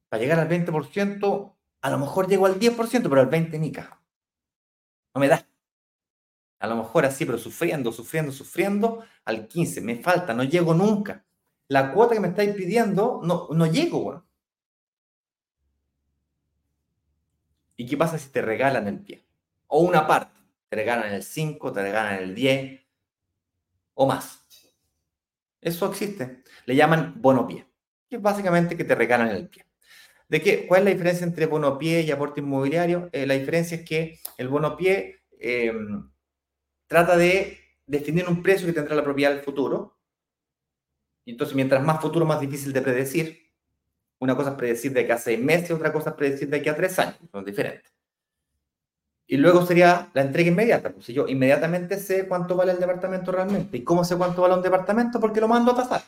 para 0.09 0.23
llegar 0.23 0.39
al 0.39 0.49
20%, 0.49 1.57
a 1.81 1.91
lo 1.91 1.99
mejor 1.99 2.29
llego 2.29 2.47
al 2.47 2.59
10%, 2.59 3.09
pero 3.09 3.21
al 3.21 3.31
20% 3.31 3.59
ni 3.59 3.73
caja. 3.73 4.01
No 5.15 5.21
me 5.21 5.29
da. 5.29 5.47
A 6.67 6.69
lo 6.69 6.77
mejor 6.77 7.07
así, 7.07 7.25
pero 7.25 7.39
sufriendo, 7.39 7.93
sufriendo, 7.93 8.33
sufriendo, 8.33 9.05
al 9.25 9.47
15. 9.47 9.81
Me 9.83 9.95
falta, 9.95 10.35
no 10.35 10.43
llego 10.43 10.75
nunca. 10.75 11.25
La 11.69 11.93
cuota 11.93 12.15
que 12.15 12.21
me 12.21 12.29
estáis 12.29 12.55
pidiendo, 12.57 13.21
no, 13.23 13.47
no 13.53 13.67
llego. 13.67 14.25
¿Y 17.77 17.87
qué 17.87 17.97
pasa 17.97 18.19
si 18.19 18.31
te 18.31 18.43
regalan 18.43 18.89
el 18.89 18.99
pie? 18.99 19.25
O 19.69 19.79
una 19.79 20.09
parte. 20.09 20.41
Te 20.69 20.75
regalan 20.75 21.13
el 21.13 21.23
5, 21.23 21.73
te 21.73 21.83
regalan 21.83 22.15
el 22.17 22.35
10 22.35 22.81
o 23.95 24.07
más. 24.09 24.45
Eso 25.61 25.89
existe. 25.89 26.43
Le 26.65 26.75
llaman 26.75 27.15
bono 27.23 27.47
pie, 27.47 27.65
que 28.09 28.17
es 28.17 28.23
básicamente 28.23 28.77
que 28.77 28.83
te 28.83 28.97
regalan 28.97 29.29
el 29.29 29.49
pie. 29.49 29.67
¿De 30.29 30.43
qué? 30.43 30.67
¿Cuál 30.67 30.81
es 30.81 30.85
la 30.87 30.91
diferencia 30.91 31.25
entre 31.25 31.47
bono 31.47 31.79
pie 31.79 32.01
y 32.01 32.11
aporte 32.11 32.41
inmobiliario? 32.41 33.09
Eh, 33.13 33.25
la 33.25 33.35
diferencia 33.35 33.77
es 33.77 33.85
que 33.85 34.19
el 34.37 34.49
bono 34.49 34.77
pie 34.77 35.21
em, 35.39 36.11
trata 36.87 37.17
de 37.17 37.59
definir 37.87 38.29
un 38.29 38.43
precio 38.43 38.67
que 38.67 38.73
tendrá 38.73 38.95
la 38.95 39.05
propiedad 39.05 39.31
del 39.31 39.45
futuro. 39.45 39.97
Y 41.25 41.33
entonces, 41.33 41.55
mientras 41.57 41.83
más 41.83 42.01
futuro, 42.01 42.25
más 42.25 42.41
difícil 42.41 42.73
de 42.73 42.83
predecir. 42.83 43.47
Una 44.19 44.35
cosa 44.35 44.51
es 44.51 44.57
predecir 44.57 44.93
de 44.93 45.01
aquí 45.01 45.11
a 45.11 45.19
seis 45.19 45.39
meses, 45.39 45.71
otra 45.73 45.93
cosa 45.93 46.11
es 46.11 46.17
predecir 46.17 46.49
de 46.49 46.57
aquí 46.57 46.69
a 46.69 46.77
tres 46.77 46.99
años. 46.99 47.19
Son 47.31 47.45
diferentes. 47.45 47.93
Y 49.27 49.37
luego 49.37 49.67
sería 49.67 50.09
la 50.15 50.23
entrega 50.23 50.51
inmediata. 50.51 50.93
Pues 50.93 51.07
si 51.07 51.13
yo 51.13 51.27
inmediatamente 51.27 51.99
sé 51.99 52.29
cuánto 52.29 52.57
vale 52.57 52.73
el 52.73 52.79
departamento 52.79 53.33
realmente. 53.33 53.77
¿Y 53.77 53.85
cómo 53.85 54.05
sé 54.05 54.17
cuánto 54.17 54.43
vale 54.43 54.55
un 54.55 54.63
departamento? 54.63 55.21
Porque 55.21 55.41
lo 55.41 55.49
mando 55.49 55.73
a 55.73 55.77
tasar. 55.77 56.03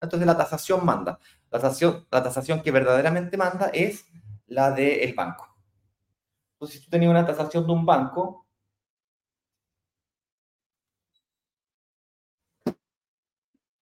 Entonces 0.00 0.26
la 0.26 0.36
tasación 0.36 0.84
manda. 0.84 1.18
La 1.50 1.58
tasación, 1.58 2.06
la 2.10 2.22
tasación 2.22 2.62
que 2.62 2.70
verdaderamente 2.70 3.36
manda 3.36 3.70
es 3.72 4.04
la 4.46 4.70
del 4.70 5.14
banco. 5.14 5.48
Entonces, 6.52 6.78
si 6.78 6.84
tú 6.84 6.90
tenías 6.90 7.10
una 7.10 7.26
tasación 7.26 7.66
de 7.66 7.72
un 7.72 7.84
banco, 7.84 8.45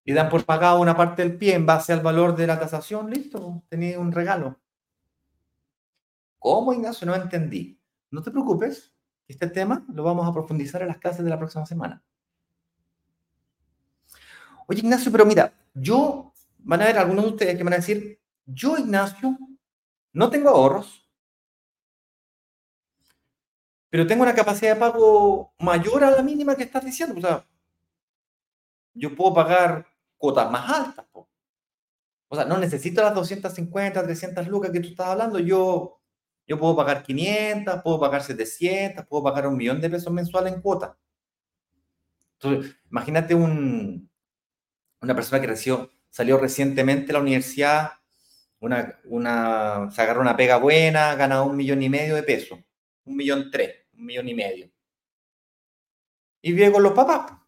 y 0.05 0.13
dan 0.13 0.29
por 0.29 0.45
pagado 0.45 0.79
una 0.79 0.95
parte 0.95 1.23
del 1.23 1.35
pie 1.35 1.55
en 1.55 1.65
base 1.65 1.91
al 1.91 2.01
valor 2.01 2.35
de 2.35 2.45
la 2.45 2.59
tasación, 2.59 3.09
listo, 3.09 3.63
tenía 3.67 3.99
un 3.99 4.11
regalo. 4.11 4.59
¿Cómo, 6.37 6.73
Ignacio? 6.73 7.07
No 7.07 7.15
entendí. 7.15 7.79
No 8.11 8.21
te 8.21 8.29
preocupes, 8.29 8.93
este 9.27 9.47
tema 9.47 9.83
lo 9.91 10.03
vamos 10.03 10.27
a 10.27 10.31
profundizar 10.31 10.83
en 10.83 10.89
las 10.89 10.99
clases 10.99 11.23
de 11.23 11.29
la 11.31 11.39
próxima 11.39 11.65
semana. 11.65 12.03
Oye, 14.67 14.79
Ignacio, 14.79 15.11
pero 15.11 15.25
mira, 15.25 15.51
yo, 15.73 16.31
van 16.59 16.83
a 16.83 16.85
ver 16.85 16.99
algunos 16.99 17.25
de 17.25 17.31
ustedes 17.31 17.57
que 17.57 17.63
van 17.63 17.73
a 17.73 17.77
decir, 17.77 18.21
yo, 18.45 18.77
Ignacio, 18.77 19.37
no 20.13 20.29
tengo 20.29 20.49
ahorros, 20.49 21.09
pero 23.89 24.05
tengo 24.05 24.21
una 24.21 24.35
capacidad 24.35 24.75
de 24.75 24.79
pago 24.79 25.53
mayor 25.59 26.03
a 26.03 26.11
la 26.11 26.21
mínima 26.21 26.55
que 26.55 26.63
estás 26.63 26.85
diciendo. 26.85 27.15
O 27.17 27.21
sea, 27.21 27.45
yo 28.93 29.15
puedo 29.15 29.33
pagar 29.33 29.94
cuotas 30.17 30.49
más 30.51 30.69
altas. 30.69 31.05
O 32.27 32.35
sea, 32.35 32.45
no 32.45 32.57
necesito 32.57 33.01
las 33.01 33.13
250, 33.13 34.03
300 34.03 34.47
lucas 34.47 34.71
que 34.71 34.79
tú 34.79 34.89
estás 34.89 35.07
hablando. 35.07 35.39
Yo, 35.39 36.01
yo 36.47 36.59
puedo 36.59 36.75
pagar 36.75 37.03
500, 37.03 37.81
puedo 37.83 37.99
pagar 37.99 38.23
700, 38.23 39.05
puedo 39.05 39.23
pagar 39.23 39.47
un 39.47 39.57
millón 39.57 39.79
de 39.79 39.89
pesos 39.89 40.11
mensuales 40.11 40.53
en 40.53 40.61
cuota. 40.61 40.97
Entonces, 42.39 42.75
imagínate 42.89 43.35
un, 43.35 44.09
una 45.01 45.15
persona 45.15 45.41
que 45.41 45.55
salió 46.09 46.37
recientemente 46.37 47.07
de 47.07 47.13
la 47.13 47.19
universidad, 47.19 47.91
una, 48.59 48.99
una, 49.05 49.89
se 49.91 50.01
agarró 50.01 50.21
una 50.21 50.35
pega 50.35 50.57
buena, 50.57 51.15
gana 51.15 51.43
un 51.43 51.55
millón 51.55 51.83
y 51.83 51.89
medio 51.89 52.15
de 52.15 52.23
pesos, 52.23 52.59
un 53.05 53.15
millón 53.15 53.49
tres, 53.51 53.85
un 53.93 54.05
millón 54.05 54.27
y 54.27 54.33
medio. 54.33 54.71
Y 56.41 56.51
vive 56.53 56.71
con 56.71 56.83
los 56.83 56.93
papás 56.93 57.44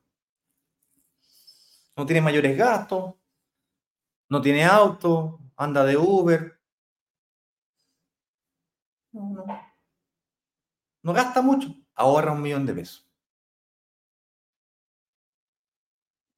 no 1.97 2.05
tiene 2.05 2.21
mayores 2.21 2.55
gastos, 2.55 3.15
no 4.29 4.41
tiene 4.41 4.63
auto, 4.63 5.39
anda 5.57 5.83
de 5.83 5.97
Uber. 5.97 6.60
No, 9.12 9.45
no. 11.01 11.13
gasta 11.13 11.41
mucho, 11.41 11.73
ahorra 11.95 12.33
un 12.33 12.41
millón 12.41 12.65
de 12.67 12.73
pesos. 12.75 13.03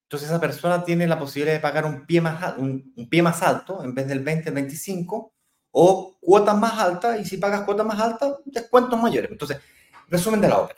Entonces 0.04 0.30
esa 0.30 0.40
persona 0.40 0.84
tiene 0.84 1.06
la 1.06 1.20
posibilidad 1.20 1.54
de 1.54 1.60
pagar 1.60 1.86
un 1.86 2.06
pie 2.06 2.22
más, 2.22 2.58
un, 2.58 2.94
pie 3.10 3.22
más 3.22 3.44
alto 3.44 3.84
en 3.84 3.94
vez 3.94 4.08
del 4.08 4.22
20, 4.22 4.50
el 4.50 4.56
25, 4.56 5.34
o 5.72 6.18
cuotas 6.20 6.58
más 6.58 6.80
altas, 6.80 7.20
y 7.20 7.26
si 7.26 7.38
pagas 7.38 7.62
cuotas 7.62 7.86
más 7.86 8.00
altas, 8.00 8.38
descuentos 8.46 9.00
mayores. 9.00 9.30
Entonces, 9.30 9.60
resumen 10.08 10.42
de 10.42 10.50
la 10.50 10.60
obra. 10.60 10.76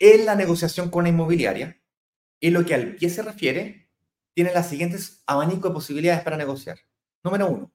En 0.00 0.24
la 0.26 0.34
negociación 0.34 0.90
con 0.90 1.04
la 1.04 1.10
inmobiliaria, 1.10 1.79
en 2.40 2.54
lo 2.54 2.64
que 2.64 2.74
al 2.74 2.96
pie 2.96 3.10
se 3.10 3.22
refiere, 3.22 3.90
tiene 4.34 4.52
las 4.52 4.68
siguientes 4.68 5.22
abanico 5.26 5.68
de 5.68 5.74
posibilidades 5.74 6.22
para 6.22 6.36
negociar. 6.36 6.78
Número 7.22 7.48
uno, 7.48 7.72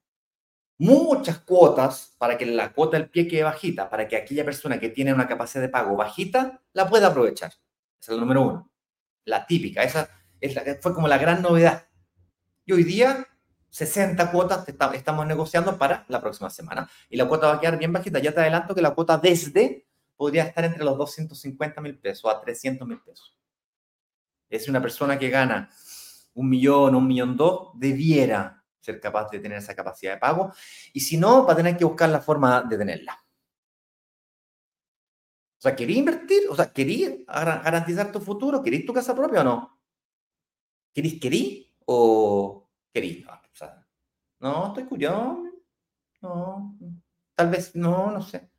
muchas 0.77 1.39
cuotas 1.39 2.15
para 2.17 2.37
que 2.37 2.45
la 2.45 2.73
cuota 2.73 2.97
del 2.97 3.09
pie 3.09 3.27
quede 3.27 3.43
bajita, 3.43 3.89
para 3.89 4.07
que 4.07 4.15
aquella 4.15 4.43
persona 4.43 4.79
que 4.79 4.89
tiene 4.89 5.13
una 5.13 5.27
capacidad 5.27 5.61
de 5.61 5.69
pago 5.69 5.95
bajita 5.95 6.61
la 6.73 6.89
pueda 6.89 7.07
aprovechar. 7.07 7.51
Esa 7.99 8.11
es 8.11 8.15
el 8.15 8.19
número 8.19 8.41
uno. 8.41 8.71
La 9.25 9.45
típica, 9.45 9.83
esa 9.83 10.09
es 10.39 10.55
fue 10.81 10.93
como 10.93 11.07
la 11.07 11.17
gran 11.17 11.41
novedad. 11.41 11.87
Y 12.65 12.73
hoy 12.73 12.83
día, 12.83 13.27
60 13.69 14.31
cuotas 14.31 14.65
estamos 14.93 15.27
negociando 15.27 15.77
para 15.77 16.05
la 16.07 16.21
próxima 16.21 16.49
semana. 16.49 16.89
Y 17.09 17.17
la 17.17 17.27
cuota 17.27 17.47
va 17.47 17.53
a 17.55 17.59
quedar 17.59 17.77
bien 17.77 17.93
bajita. 17.93 18.19
Ya 18.19 18.33
te 18.33 18.39
adelanto 18.39 18.73
que 18.73 18.81
la 18.81 18.95
cuota 18.95 19.17
desde 19.17 19.87
podría 20.15 20.43
estar 20.43 20.63
entre 20.65 20.83
los 20.83 20.97
250 20.97 21.81
mil 21.81 21.97
pesos 21.99 22.31
a 22.33 22.39
300 22.39 22.87
mil 22.87 22.99
pesos 23.01 23.35
es 24.49 24.67
una 24.67 24.81
persona 24.81 25.17
que 25.17 25.29
gana 25.29 25.69
un 26.33 26.49
millón 26.49 26.95
o 26.95 26.97
un 26.97 27.07
millón 27.07 27.35
dos, 27.37 27.71
debiera 27.75 28.63
ser 28.79 28.99
capaz 28.99 29.29
de 29.31 29.39
tener 29.39 29.57
esa 29.57 29.75
capacidad 29.75 30.13
de 30.13 30.19
pago. 30.19 30.51
Y 30.93 30.99
si 30.99 31.17
no, 31.17 31.45
va 31.45 31.53
a 31.53 31.55
tener 31.55 31.75
que 31.75 31.85
buscar 31.85 32.09
la 32.09 32.21
forma 32.21 32.61
de 32.61 32.77
tenerla. 32.77 33.19
O 35.57 35.61
sea, 35.61 35.75
¿quería 35.75 35.97
invertir? 35.97 36.43
O 36.49 36.55
sea, 36.55 36.71
¿quería 36.71 37.15
garantizar 37.25 38.11
tu 38.11 38.19
futuro? 38.19 38.61
¿Querís 38.61 38.85
tu 38.85 38.93
casa 38.93 39.15
propia 39.15 39.41
o 39.41 39.43
no? 39.43 39.79
¿Querís, 40.93 41.19
querí 41.19 41.73
o 41.85 42.69
querí? 42.93 43.25
Ah, 43.27 43.41
o 43.51 43.55
sea, 43.55 43.87
no, 44.39 44.67
estoy 44.67 44.85
curioso. 44.85 45.43
No, 46.21 46.77
tal 47.33 47.49
vez 47.49 47.75
no, 47.75 48.11
no 48.11 48.21
sé. 48.21 48.49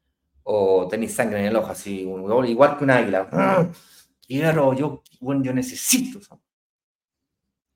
O 0.43 0.87
tenéis 0.89 1.15
sangre 1.15 1.41
en 1.41 1.47
el 1.47 1.57
ojo, 1.57 1.71
así, 1.71 2.01
igual 2.01 2.79
que 2.79 2.85
un 2.85 2.91
águila 2.91 3.29
quiero, 4.27 4.75
yo, 4.75 5.03
bueno, 5.21 5.43
yo 5.43 5.53
necesito. 5.53 6.21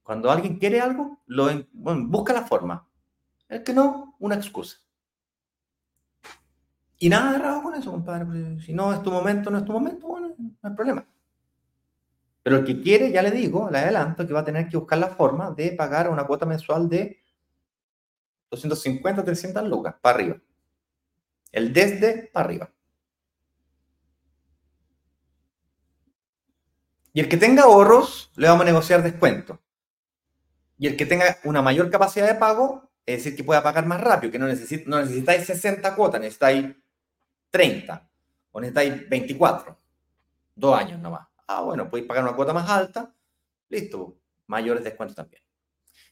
Cuando 0.03 0.31
alguien 0.31 0.59
quiere 0.59 0.81
algo, 0.81 1.23
lo, 1.27 1.49
busca 1.73 2.33
la 2.33 2.43
forma. 2.43 2.87
El 3.49 3.63
que 3.63 3.73
no, 3.73 4.17
una 4.19 4.35
excusa. 4.35 4.79
Y 6.99 7.09
nada 7.09 7.33
de 7.33 7.39
raro 7.39 7.63
con 7.63 7.75
eso, 7.75 7.91
compadre. 7.91 8.61
Si 8.61 8.73
no 8.73 8.93
es 8.93 9.03
tu 9.03 9.11
momento, 9.11 9.51
no 9.51 9.59
es 9.59 9.65
tu 9.65 9.73
momento, 9.73 10.07
bueno, 10.07 10.35
no 10.39 10.69
hay 10.69 10.75
problema. 10.75 11.07
Pero 12.43 12.57
el 12.59 12.65
que 12.65 12.81
quiere, 12.81 13.11
ya 13.11 13.23
le 13.23 13.31
digo, 13.31 13.71
le 13.71 13.79
adelanto 13.79 14.27
que 14.27 14.33
va 14.33 14.41
a 14.41 14.45
tener 14.45 14.69
que 14.69 14.77
buscar 14.77 14.99
la 14.99 15.09
forma 15.09 15.51
de 15.51 15.73
pagar 15.73 16.11
una 16.11 16.27
cuota 16.27 16.47
mensual 16.47 16.89
de 16.89 17.23
250, 18.51 19.25
300 19.25 19.69
lucas 19.69 19.95
para 20.01 20.17
arriba. 20.17 20.37
El 21.53 21.73
desde 21.73 22.31
para 22.33 22.47
arriba. 22.47 22.71
Y 27.13 27.21
el 27.21 27.29
que 27.29 27.37
tenga 27.37 27.65
ahorros, 27.65 28.31
le 28.37 28.49
vamos 28.49 28.63
a 28.63 28.67
negociar 28.67 29.03
descuento. 29.03 29.61
Y 30.79 30.87
el 30.87 30.97
que 30.97 31.07
tenga 31.07 31.39
una 31.45 31.61
mayor 31.63 31.91
capacidad 31.91 32.27
de 32.27 32.37
pago, 32.37 32.91
es 33.05 33.19
decir, 33.19 33.37
que 33.37 33.45
pueda 33.45 33.63
pagar 33.63 33.87
más 33.87 34.01
rápido, 34.01 34.31
que 34.33 34.39
no, 34.39 34.47
no 34.47 35.01
necesitáis 35.01 35.45
60 35.45 35.95
cuotas, 35.95 36.21
necesitáis 36.21 36.75
30 37.51 38.09
o 38.53 38.61
necesitáis 38.61 39.09
24, 39.09 39.77
dos 40.55 40.79
años 40.79 41.01
nomás. 41.01 41.27
Ah, 41.47 41.63
bueno, 41.63 41.91
podéis 41.91 42.07
pagar 42.07 42.23
una 42.23 42.37
cuota 42.37 42.53
más 42.53 42.71
alta, 42.71 43.13
listo, 43.69 44.17
mayores 44.47 44.85
descuentos 44.85 45.17
también. 45.17 45.43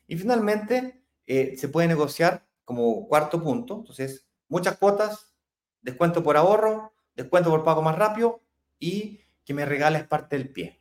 Y 0.06 0.16
finalmente, 0.16 1.02
eh, 1.26 1.56
se 1.56 1.68
puede 1.68 1.88
negociar 1.88 2.44
como 2.64 3.06
cuarto 3.06 3.42
punto, 3.42 3.76
entonces, 3.78 4.26
muchas 4.48 4.76
cuotas, 4.76 5.34
descuento 5.80 6.22
por 6.22 6.36
ahorro, 6.36 6.92
descuento 7.14 7.50
por 7.50 7.64
pago 7.64 7.82
más 7.82 7.96
rápido 7.96 8.42
y 8.78 9.20
que 9.44 9.54
me 9.54 9.64
regales 9.64 10.06
parte 10.06 10.36
del 10.36 10.50
pie. 10.50 10.77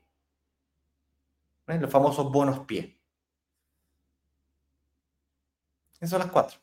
Los 1.68 1.92
famosos 1.92 2.32
bonos 2.32 2.60
pie. 2.62 2.98
Esas 5.96 6.10
son 6.12 6.20
las 6.20 6.32
cuatro. 6.32 6.60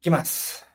¿Qué 0.00 0.10
más? 0.10 0.66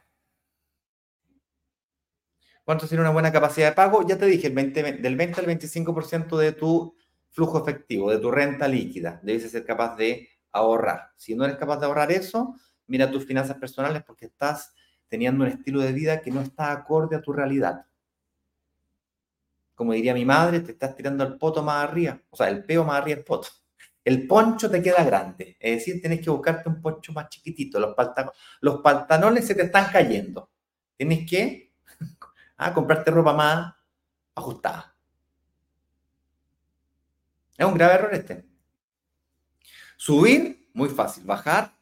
¿Cuánto 2.63 2.87
tiene 2.87 3.01
una 3.01 3.11
buena 3.11 3.31
capacidad 3.31 3.69
de 3.69 3.75
pago? 3.75 4.05
Ya 4.07 4.17
te 4.17 4.25
dije, 4.25 4.47
el 4.47 4.53
20, 4.53 4.83
del 5.01 5.15
20 5.15 5.41
al 5.41 5.47
25% 5.47 6.37
de 6.37 6.53
tu 6.53 6.95
flujo 7.29 7.61
efectivo, 7.61 8.09
de 8.11 8.19
tu 8.19 8.31
renta 8.31 8.67
líquida. 8.67 9.19
Debes 9.23 9.51
ser 9.51 9.65
capaz 9.65 9.95
de 9.97 10.29
ahorrar. 10.51 11.11
Si 11.17 11.35
no 11.35 11.45
eres 11.45 11.57
capaz 11.57 11.77
de 11.79 11.85
ahorrar 11.85 12.11
eso, 12.11 12.55
mira 12.87 13.11
tus 13.11 13.25
finanzas 13.25 13.57
personales 13.57 14.03
porque 14.03 14.25
estás 14.25 14.73
teniendo 15.07 15.43
un 15.43 15.49
estilo 15.49 15.81
de 15.81 15.93
vida 15.93 16.21
que 16.21 16.31
no 16.31 16.41
está 16.41 16.71
acorde 16.71 17.15
a 17.15 17.21
tu 17.21 17.33
realidad. 17.33 17.85
Como 19.77 19.93
diría 19.93 20.15
mi 20.15 20.25
madre, 20.25 20.61
te 20.61 20.71
estás 20.71 20.95
tirando 20.95 21.23
el 21.23 21.37
poto 21.37 21.61
más 21.61 21.87
arriba, 21.87 22.19
o 22.31 22.35
sea, 22.35 22.49
el 22.49 22.65
peo 22.65 22.83
más 22.83 22.97
arriba 22.97 23.17
del 23.17 23.23
poto. 23.23 23.47
El 24.03 24.25
poncho 24.25 24.71
te 24.71 24.81
queda 24.81 25.03
grande, 25.03 25.55
es 25.59 25.77
decir, 25.77 26.01
tienes 26.01 26.19
que 26.19 26.31
buscarte 26.31 26.67
un 26.67 26.81
poncho 26.81 27.13
más 27.13 27.29
chiquitito. 27.29 27.79
Los, 27.79 28.81
pantalones 28.81 29.45
se 29.45 29.53
te 29.53 29.61
están 29.61 29.91
cayendo. 29.91 30.49
Tienes 30.95 31.29
que 31.29 31.75
ah, 32.57 32.73
comprarte 32.73 33.11
ropa 33.11 33.33
más 33.33 33.75
ajustada. 34.33 34.95
Es 37.55 37.65
un 37.67 37.75
grave 37.75 37.93
error 37.93 38.13
este. 38.15 38.45
Subir, 39.95 40.69
muy 40.73 40.89
fácil. 40.89 41.23
Bajar, 41.23 41.77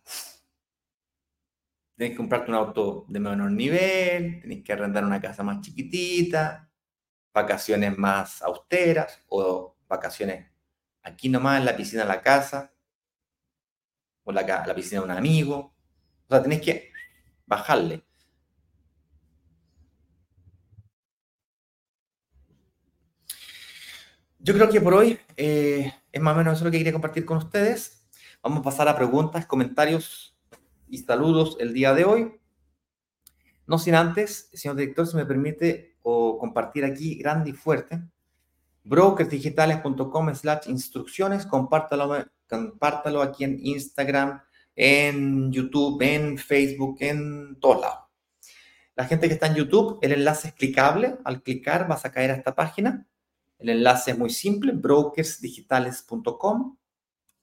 Tienes 1.96 2.12
que 2.12 2.18
comprarte 2.18 2.52
un 2.52 2.58
auto 2.58 3.06
de 3.08 3.20
menor 3.22 3.52
nivel, 3.52 4.42
tienes 4.42 4.64
que 4.66 4.74
arrendar 4.74 5.06
una 5.06 5.22
casa 5.22 5.44
más 5.44 5.62
chiquitita, 5.62 6.70
vacaciones 7.36 7.98
más 7.98 8.42
austeras 8.42 9.20
o 9.28 9.76
vacaciones 9.90 10.50
aquí 11.04 11.28
nomás 11.30 11.60
en 11.60 11.66
la 11.66 11.76
piscina 11.76 12.04
de 12.04 12.08
la 12.08 12.22
casa 12.22 12.74
o 14.24 14.32
la, 14.32 14.42
la 14.66 14.74
piscina 14.74 15.02
de 15.02 15.06
un 15.06 15.12
amigo. 15.12 15.76
O 16.28 16.30
sea, 16.30 16.42
tenés 16.42 16.62
que 16.62 16.92
bajarle. 17.46 18.04
Yo 24.40 24.54
creo 24.54 24.70
que 24.70 24.80
por 24.80 24.94
hoy 24.94 25.20
eh, 25.36 25.94
es 26.12 26.22
más 26.22 26.36
o 26.36 26.38
menos 26.38 26.56
eso 26.56 26.66
lo 26.66 26.72
que 26.72 26.78
quería 26.78 26.94
compartir 26.94 27.26
con 27.26 27.38
ustedes. 27.38 28.08
Vamos 28.42 28.60
a 28.60 28.64
pasar 28.64 28.88
a 28.88 28.96
preguntas, 28.96 29.46
comentarios 29.46 30.38
y 30.88 31.00
saludos 31.00 31.58
el 31.60 31.74
día 31.74 31.94
de 31.94 32.06
hoy. 32.06 32.40
No 33.68 33.80
sin 33.80 33.96
antes, 33.96 34.50
señor 34.54 34.78
director, 34.78 35.08
si 35.08 35.16
me 35.16 35.26
permite 35.26 35.98
o 36.04 36.38
compartir 36.38 36.86
aquí 36.86 37.16
grande 37.16 37.50
y 37.50 37.54
fuerte, 37.54 38.02
brokersdigitales.com 38.84 40.36
slash 40.36 40.70
instrucciones, 40.70 41.46
compártalo, 41.46 42.26
compártalo 42.48 43.22
aquí 43.22 43.44
en 43.44 43.60
Instagram, 43.66 44.42
en 44.76 45.52
YouTube, 45.52 46.02
en 46.02 46.38
Facebook, 46.38 46.98
en 47.00 47.60
todos 47.60 47.82
lados. 47.82 48.00
La 48.96 49.06
gente 49.06 49.28
que 49.28 49.34
está 49.34 49.48
en 49.48 49.56
YouTube, 49.56 50.00
el 50.02 50.14
enlace 50.14 50.50
es 50.50 50.54
clicable. 50.54 51.18
Al 51.26 51.44
clicar 51.44 51.88
vas 51.88 52.06
a 52.06 52.12
caer 52.12 52.32
a 52.32 52.36
esta 52.36 52.56
página. 52.56 53.08
El 53.58 53.70
enlace 53.70 54.12
es 54.12 54.18
muy 54.18 54.30
simple, 54.30 54.72
brokersdigitales.com 54.72 56.78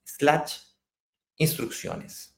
slash 0.05 0.59
instrucciones. 1.37 2.32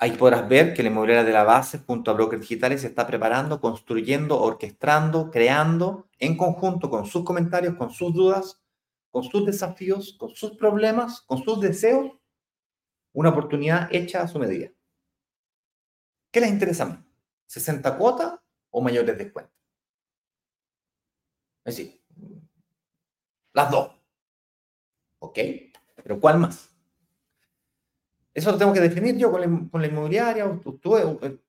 Ahí 0.00 0.12
podrás 0.12 0.48
ver 0.48 0.74
que 0.74 0.82
la 0.84 0.90
inmobiliaria 0.90 1.24
de 1.24 1.32
la 1.32 1.42
base, 1.42 1.80
junto 1.80 2.10
a 2.10 2.14
brokers 2.14 2.42
digitales, 2.42 2.82
se 2.82 2.86
está 2.86 3.04
preparando, 3.04 3.60
construyendo, 3.60 4.40
orquestando, 4.40 5.28
creando, 5.30 6.08
en 6.20 6.36
conjunto 6.36 6.88
con 6.88 7.04
sus 7.04 7.24
comentarios, 7.24 7.74
con 7.74 7.90
sus 7.90 8.14
dudas, 8.14 8.62
con 9.10 9.24
sus 9.24 9.44
desafíos, 9.44 10.16
con 10.16 10.30
sus 10.36 10.56
problemas, 10.56 11.22
con 11.22 11.42
sus 11.42 11.60
deseos, 11.60 12.12
una 13.12 13.30
oportunidad 13.30 13.88
hecha 13.92 14.22
a 14.22 14.28
su 14.28 14.38
medida. 14.38 14.70
¿Qué 16.30 16.40
les 16.40 16.50
interesa 16.50 16.84
más? 16.84 16.98
¿60 17.48 17.96
cuotas 17.98 18.38
o 18.70 18.80
mayores 18.80 19.18
descuentos? 19.18 19.54
Es 21.64 21.76
decir, 21.76 22.00
las 23.52 23.70
dos. 23.70 23.90
¿Ok? 25.18 25.38
Pero 25.96 26.20
¿cuál 26.20 26.38
más? 26.38 26.70
Eso 28.38 28.52
lo 28.52 28.58
tengo 28.58 28.72
que 28.72 28.80
definir 28.80 29.16
yo 29.16 29.30
con 29.32 29.40
la, 29.40 29.86
inmobiliaria. 29.86 30.48
Tú, 30.80 30.96
el, 30.96 31.40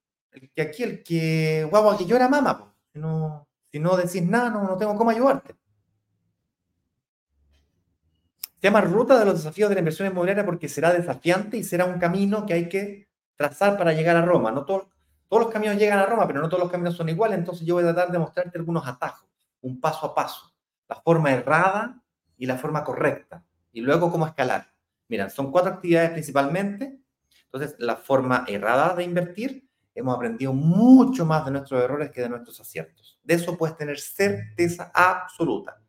que 0.54 0.62
aquí, 0.62 0.84
el 0.84 1.04
que, 1.04 1.68
guau, 1.70 1.98
que 1.98 2.06
yo 2.06 2.16
era 2.16 2.28
mamá. 2.28 2.74
Si, 2.92 3.00
no, 3.00 3.48
si 3.72 3.80
no 3.80 3.96
decís 3.96 4.24
nada, 4.24 4.50
no, 4.50 4.64
no 4.64 4.78
tengo 4.78 4.96
cómo 4.96 5.12
ayudarte. 5.12 5.56
Se 8.60 8.68
llama 8.68 8.82
ruta 8.82 9.18
de 9.20 9.26
los 9.26 9.36
desafíos 9.36 9.70
de 9.70 9.76
la 9.76 9.80
inversión 9.80 10.08
inmobiliaria 10.08 10.46
porque 10.46 10.68
será 10.68 10.92
desafiante 10.92 11.58
y 11.58 11.64
será 11.64 11.86
un 11.86 12.00
camino 12.00 12.46
que 12.46 12.54
hay 12.54 12.68
que 12.68 13.08
trazar 13.36 13.78
para 13.78 13.94
llegar 13.94 14.18
a 14.18 14.26
Roma. 14.26 14.52
No 14.52 14.66
todos 14.66 14.88
todos 15.30 15.44
los 15.44 15.54
caminos 15.54 15.78
llegan 15.78 16.00
a 16.00 16.08
Roma, 16.08 16.26
pero 16.26 16.42
no 16.42 16.50
todos 16.50 16.64
los 16.64 16.72
caminos 16.72 16.96
son 16.96 17.08
iguales. 17.08 17.38
Entonces 17.38 17.66
yo 17.66 17.76
voy 17.76 17.84
a 17.84 17.94
tratar 17.94 18.12
de 18.12 18.18
mostrarte 18.18 18.58
algunos 18.58 18.88
atajos, 18.88 19.30
un 19.62 19.80
paso 19.80 20.08
a 20.08 20.16
paso, 20.16 20.52
la 20.88 20.96
forma 20.96 21.32
errada 21.32 22.02
y 22.36 22.48
la 22.48 22.58
forma 22.58 22.84
correcta, 22.84 23.44
y 23.72 23.82
luego 23.82 24.12
cómo 24.12 24.26
escalar. 24.26 24.69
Mira, 25.10 25.30
son 25.30 25.52
cuatro 25.52 25.74
actividades 25.74 26.12
principalmente. 26.12 27.02
Entonces, 27.46 27.76
la 27.80 27.98
forma 27.98 28.46
errada 28.48 28.96
de 28.96 29.04
invertir, 29.04 29.68
hemos 29.96 30.16
aprendido 30.16 30.54
mucho 30.54 31.26
más 31.26 31.44
de 31.46 31.52
nuestros 31.52 31.84
errores 31.84 32.12
que 32.12 32.22
de 32.22 32.30
nuestros 32.30 32.60
aciertos. 32.62 33.20
De 33.24 33.34
eso 33.34 33.58
puedes 33.58 33.76
tener 33.76 34.00
certeza 34.00 34.92
absoluta. 34.94 35.82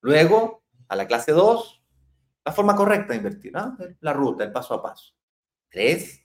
Luego, 0.00 0.64
a 0.88 0.96
la 0.96 1.06
clase 1.06 1.30
2, 1.32 1.82
la 2.44 2.52
forma 2.52 2.74
correcta 2.74 3.12
de 3.12 3.18
invertir, 3.18 3.52
¿no? 3.52 3.76
la 4.00 4.12
ruta, 4.12 4.42
el 4.42 4.50
paso 4.50 4.74
a 4.74 4.82
paso. 4.82 5.14
Tres, 5.70 6.20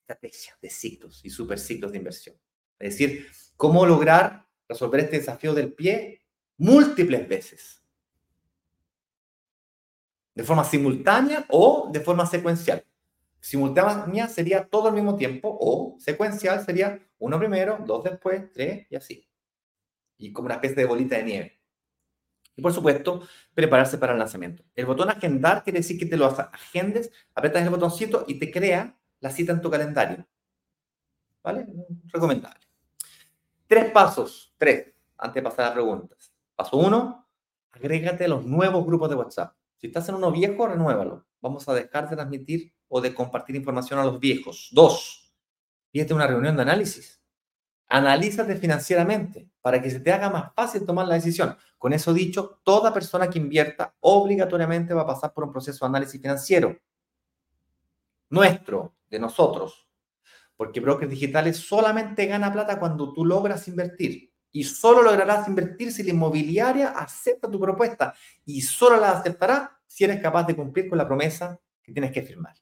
estrategias 0.00 0.60
de 0.60 0.68
ciclos 0.68 1.24
y 1.24 1.30
superciclos 1.30 1.92
de 1.92 1.98
inversión. 1.98 2.36
Es 2.80 2.94
decir, 2.94 3.28
cómo 3.56 3.86
lograr 3.86 4.48
resolver 4.68 5.00
este 5.00 5.18
desafío 5.18 5.54
del 5.54 5.72
pie 5.72 6.26
múltiples 6.56 7.28
veces 7.28 7.81
de 10.34 10.44
forma 10.44 10.64
simultánea 10.64 11.44
o 11.48 11.88
de 11.92 12.00
forma 12.00 12.26
secuencial. 12.26 12.84
Simultánea 13.40 14.28
sería 14.28 14.64
todo 14.64 14.88
al 14.88 14.94
mismo 14.94 15.16
tiempo 15.16 15.56
o 15.60 15.96
secuencial 15.98 16.64
sería 16.64 17.00
uno 17.18 17.38
primero, 17.38 17.78
dos 17.84 18.04
después, 18.04 18.50
tres 18.52 18.86
y 18.88 18.96
así. 18.96 19.28
Y 20.18 20.32
como 20.32 20.46
una 20.46 20.54
especie 20.54 20.76
de 20.76 20.84
bolita 20.84 21.16
de 21.16 21.24
nieve. 21.24 21.60
Y 22.54 22.62
por 22.62 22.72
supuesto, 22.72 23.26
prepararse 23.54 23.98
para 23.98 24.12
el 24.12 24.18
lanzamiento. 24.18 24.62
El 24.74 24.86
botón 24.86 25.10
agendar 25.10 25.64
quiere 25.64 25.80
decir 25.80 25.98
que 25.98 26.06
te 26.06 26.16
lo 26.16 26.26
agendes, 26.26 27.10
apretas 27.34 27.62
el 27.62 27.70
botoncito 27.70 28.24
y 28.28 28.38
te 28.38 28.50
crea 28.50 28.96
la 29.20 29.30
cita 29.30 29.52
en 29.52 29.60
tu 29.60 29.70
calendario. 29.70 30.26
¿Vale? 31.42 31.66
Recomendable. 32.12 32.60
Tres 33.66 33.90
pasos, 33.90 34.54
tres, 34.58 34.92
antes 35.16 35.42
de 35.42 35.42
pasar 35.42 35.66
a 35.66 35.72
preguntas. 35.72 36.32
Paso 36.54 36.76
uno, 36.76 37.26
agrégate 37.72 38.26
a 38.26 38.28
los 38.28 38.44
nuevos 38.44 38.84
grupos 38.84 39.08
de 39.08 39.16
WhatsApp. 39.16 39.56
Si 39.82 39.88
estás 39.88 40.08
en 40.10 40.14
uno 40.14 40.30
viejo, 40.30 40.68
renuévalo. 40.68 41.26
Vamos 41.40 41.68
a 41.68 41.74
dejar 41.74 42.08
de 42.08 42.14
transmitir 42.14 42.72
o 42.86 43.00
de 43.00 43.12
compartir 43.12 43.56
información 43.56 43.98
a 43.98 44.04
los 44.04 44.20
viejos. 44.20 44.68
Dos, 44.70 45.34
pídete 45.90 46.14
una 46.14 46.28
reunión 46.28 46.54
de 46.54 46.62
análisis. 46.62 47.20
Analízate 47.88 48.54
financieramente 48.54 49.50
para 49.60 49.82
que 49.82 49.90
se 49.90 49.98
te 49.98 50.12
haga 50.12 50.30
más 50.30 50.54
fácil 50.54 50.86
tomar 50.86 51.08
la 51.08 51.16
decisión. 51.16 51.56
Con 51.78 51.92
eso 51.92 52.14
dicho, 52.14 52.60
toda 52.62 52.94
persona 52.94 53.28
que 53.28 53.40
invierta 53.40 53.92
obligatoriamente 53.98 54.94
va 54.94 55.02
a 55.02 55.06
pasar 55.06 55.34
por 55.34 55.42
un 55.42 55.50
proceso 55.50 55.84
de 55.84 55.88
análisis 55.88 56.20
financiero. 56.20 56.78
Nuestro, 58.30 58.94
de 59.10 59.18
nosotros. 59.18 59.88
Porque 60.56 60.78
brokers 60.78 61.10
digitales 61.10 61.56
solamente 61.56 62.26
gana 62.26 62.52
plata 62.52 62.78
cuando 62.78 63.12
tú 63.12 63.24
logras 63.24 63.66
invertir 63.66 64.31
y 64.52 64.64
solo 64.64 65.02
lograrás 65.02 65.48
invertir 65.48 65.90
si 65.92 66.02
la 66.02 66.10
inmobiliaria 66.10 66.90
acepta 66.90 67.50
tu 67.50 67.58
propuesta 67.58 68.14
y 68.44 68.60
solo 68.60 68.98
la 68.98 69.12
aceptará 69.12 69.80
si 69.86 70.04
eres 70.04 70.20
capaz 70.20 70.46
de 70.46 70.54
cumplir 70.54 70.88
con 70.88 70.98
la 70.98 71.06
promesa 71.06 71.58
que 71.82 71.92
tienes 71.92 72.12
que 72.12 72.22
firmar. 72.22 72.54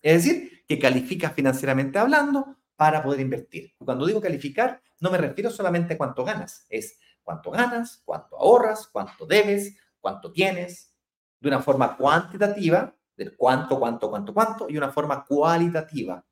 Es 0.00 0.24
decir, 0.24 0.64
que 0.68 0.78
calificas 0.78 1.32
financieramente 1.32 1.98
hablando 1.98 2.58
para 2.76 3.02
poder 3.02 3.20
invertir. 3.20 3.74
Cuando 3.78 4.06
digo 4.06 4.20
calificar, 4.20 4.82
no 5.00 5.10
me 5.10 5.18
refiero 5.18 5.50
solamente 5.50 5.94
a 5.94 5.98
cuánto 5.98 6.24
ganas, 6.24 6.66
es 6.68 6.98
cuánto 7.22 7.50
ganas, 7.50 8.02
cuánto 8.04 8.36
ahorras, 8.36 8.86
cuánto 8.88 9.26
debes, 9.26 9.76
cuánto 10.00 10.30
tienes, 10.30 10.94
de 11.40 11.48
una 11.48 11.60
forma 11.60 11.96
cuantitativa, 11.96 12.94
del 13.16 13.36
cuánto, 13.36 13.78
cuánto, 13.78 14.10
cuánto, 14.10 14.34
cuánto, 14.34 14.66
y 14.68 14.76
una 14.76 14.90
forma 14.90 15.24
cualitativa. 15.24 16.24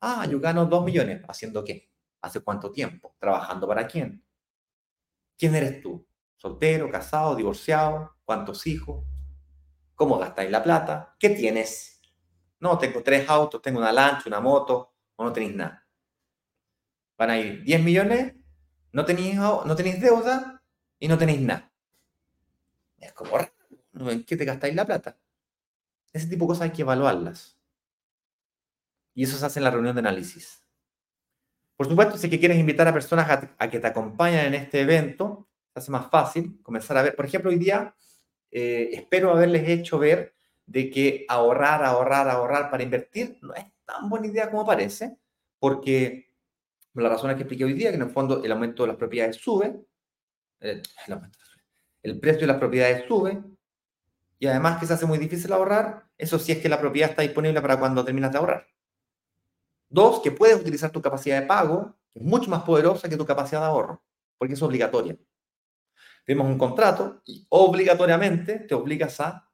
Ah, 0.00 0.26
yo 0.26 0.40
gano 0.40 0.66
dos 0.66 0.84
millones. 0.84 1.22
¿Haciendo 1.28 1.62
qué? 1.62 1.90
¿Hace 2.22 2.40
cuánto 2.40 2.70
tiempo? 2.70 3.14
¿Trabajando 3.18 3.66
para 3.68 3.86
quién? 3.86 4.24
¿Quién 5.42 5.56
eres 5.56 5.80
tú? 5.80 6.06
¿Soltero, 6.36 6.88
casado, 6.88 7.34
divorciado? 7.34 8.16
¿Cuántos 8.24 8.64
hijos? 8.68 9.04
¿Cómo 9.96 10.16
gastáis 10.16 10.52
la 10.52 10.62
plata? 10.62 11.16
¿Qué 11.18 11.30
tienes? 11.30 12.00
No, 12.60 12.78
tengo 12.78 13.02
tres 13.02 13.28
autos, 13.28 13.60
tengo 13.60 13.80
una 13.80 13.90
lancha, 13.90 14.22
una 14.28 14.38
moto, 14.38 14.94
o 15.16 15.24
no 15.24 15.32
tenéis 15.32 15.56
nada. 15.56 15.84
Van 17.18 17.30
a 17.30 17.38
ir 17.40 17.64
10 17.64 17.82
millones, 17.82 18.36
no 18.92 19.04
tenéis, 19.04 19.34
no 19.34 19.74
tenéis 19.74 20.00
deuda 20.00 20.62
y 21.00 21.08
no 21.08 21.18
tenéis 21.18 21.40
nada. 21.40 21.72
Es 22.98 23.12
como, 23.12 23.36
¿en 24.12 24.22
qué 24.22 24.36
te 24.36 24.44
gastáis 24.44 24.76
la 24.76 24.86
plata? 24.86 25.18
Ese 26.12 26.28
tipo 26.28 26.44
de 26.44 26.50
cosas 26.50 26.62
hay 26.62 26.70
que 26.70 26.82
evaluarlas. 26.82 27.58
Y 29.12 29.24
eso 29.24 29.36
se 29.36 29.46
hace 29.46 29.58
en 29.58 29.64
la 29.64 29.72
reunión 29.72 29.96
de 29.96 30.02
análisis. 30.02 30.61
Por 31.82 31.88
supuesto, 31.88 32.16
si 32.16 32.30
que 32.30 32.38
quieres 32.38 32.60
invitar 32.60 32.86
a 32.86 32.92
personas 32.92 33.28
a, 33.58 33.68
que 33.68 33.80
te 33.80 33.86
acompañen 33.88 34.46
en 34.46 34.54
este 34.54 34.82
evento, 34.82 35.48
se 35.74 35.80
hace 35.80 35.90
más 35.90 36.08
fácil 36.08 36.60
comenzar 36.62 36.96
a 36.96 37.02
ver. 37.02 37.16
Por 37.16 37.24
ejemplo, 37.24 37.50
hoy 37.50 37.58
día 37.58 37.92
eh, 38.52 38.90
espero 38.92 39.32
haberles 39.32 39.68
hecho 39.68 39.98
ver 39.98 40.32
de 40.64 40.88
que 40.90 41.26
ahorrar, 41.28 41.84
ahorrar, 41.84 42.28
ahorrar 42.28 42.70
para 42.70 42.84
invertir 42.84 43.36
no 43.42 43.52
es 43.52 43.64
tan 43.84 44.08
buena 44.08 44.28
idea 44.28 44.48
como 44.48 44.64
parece, 44.64 45.16
porque 45.58 46.30
por 46.92 47.02
las 47.02 47.10
razones 47.14 47.34
que 47.34 47.42
expliqué 47.42 47.64
hoy 47.64 47.72
día, 47.72 47.90
que 47.90 47.96
en 47.96 48.02
el 48.02 48.10
fondo 48.10 48.44
el 48.44 48.52
aumento 48.52 48.84
de 48.84 48.86
las 48.86 48.96
propiedades 48.96 49.34
sube, 49.38 49.84
eh, 50.60 50.82
el 52.04 52.20
precio 52.20 52.42
de 52.42 52.46
las 52.46 52.58
propiedades 52.58 53.08
sube, 53.08 53.42
y 54.38 54.46
además 54.46 54.78
que 54.78 54.86
se 54.86 54.92
hace 54.92 55.06
muy 55.06 55.18
difícil 55.18 55.52
ahorrar, 55.52 56.04
eso 56.16 56.38
sí 56.38 56.52
es 56.52 56.58
que 56.58 56.68
la 56.68 56.80
propiedad 56.80 57.10
está 57.10 57.22
disponible 57.22 57.60
para 57.60 57.80
cuando 57.80 58.04
terminas 58.04 58.30
de 58.30 58.38
ahorrar. 58.38 58.68
Dos, 59.92 60.20
que 60.20 60.32
puedes 60.32 60.58
utilizar 60.58 60.90
tu 60.90 61.02
capacidad 61.02 61.38
de 61.38 61.46
pago, 61.46 61.94
que 62.10 62.18
es 62.18 62.24
mucho 62.24 62.48
más 62.48 62.62
poderosa 62.62 63.10
que 63.10 63.16
tu 63.18 63.26
capacidad 63.26 63.60
de 63.60 63.66
ahorro, 63.66 64.02
porque 64.38 64.54
es 64.54 64.62
obligatoria. 64.62 65.18
Tenemos 66.24 66.46
un 66.46 66.56
contrato 66.56 67.20
y 67.26 67.46
obligatoriamente 67.50 68.60
te 68.60 68.74
obligas 68.74 69.20
a 69.20 69.46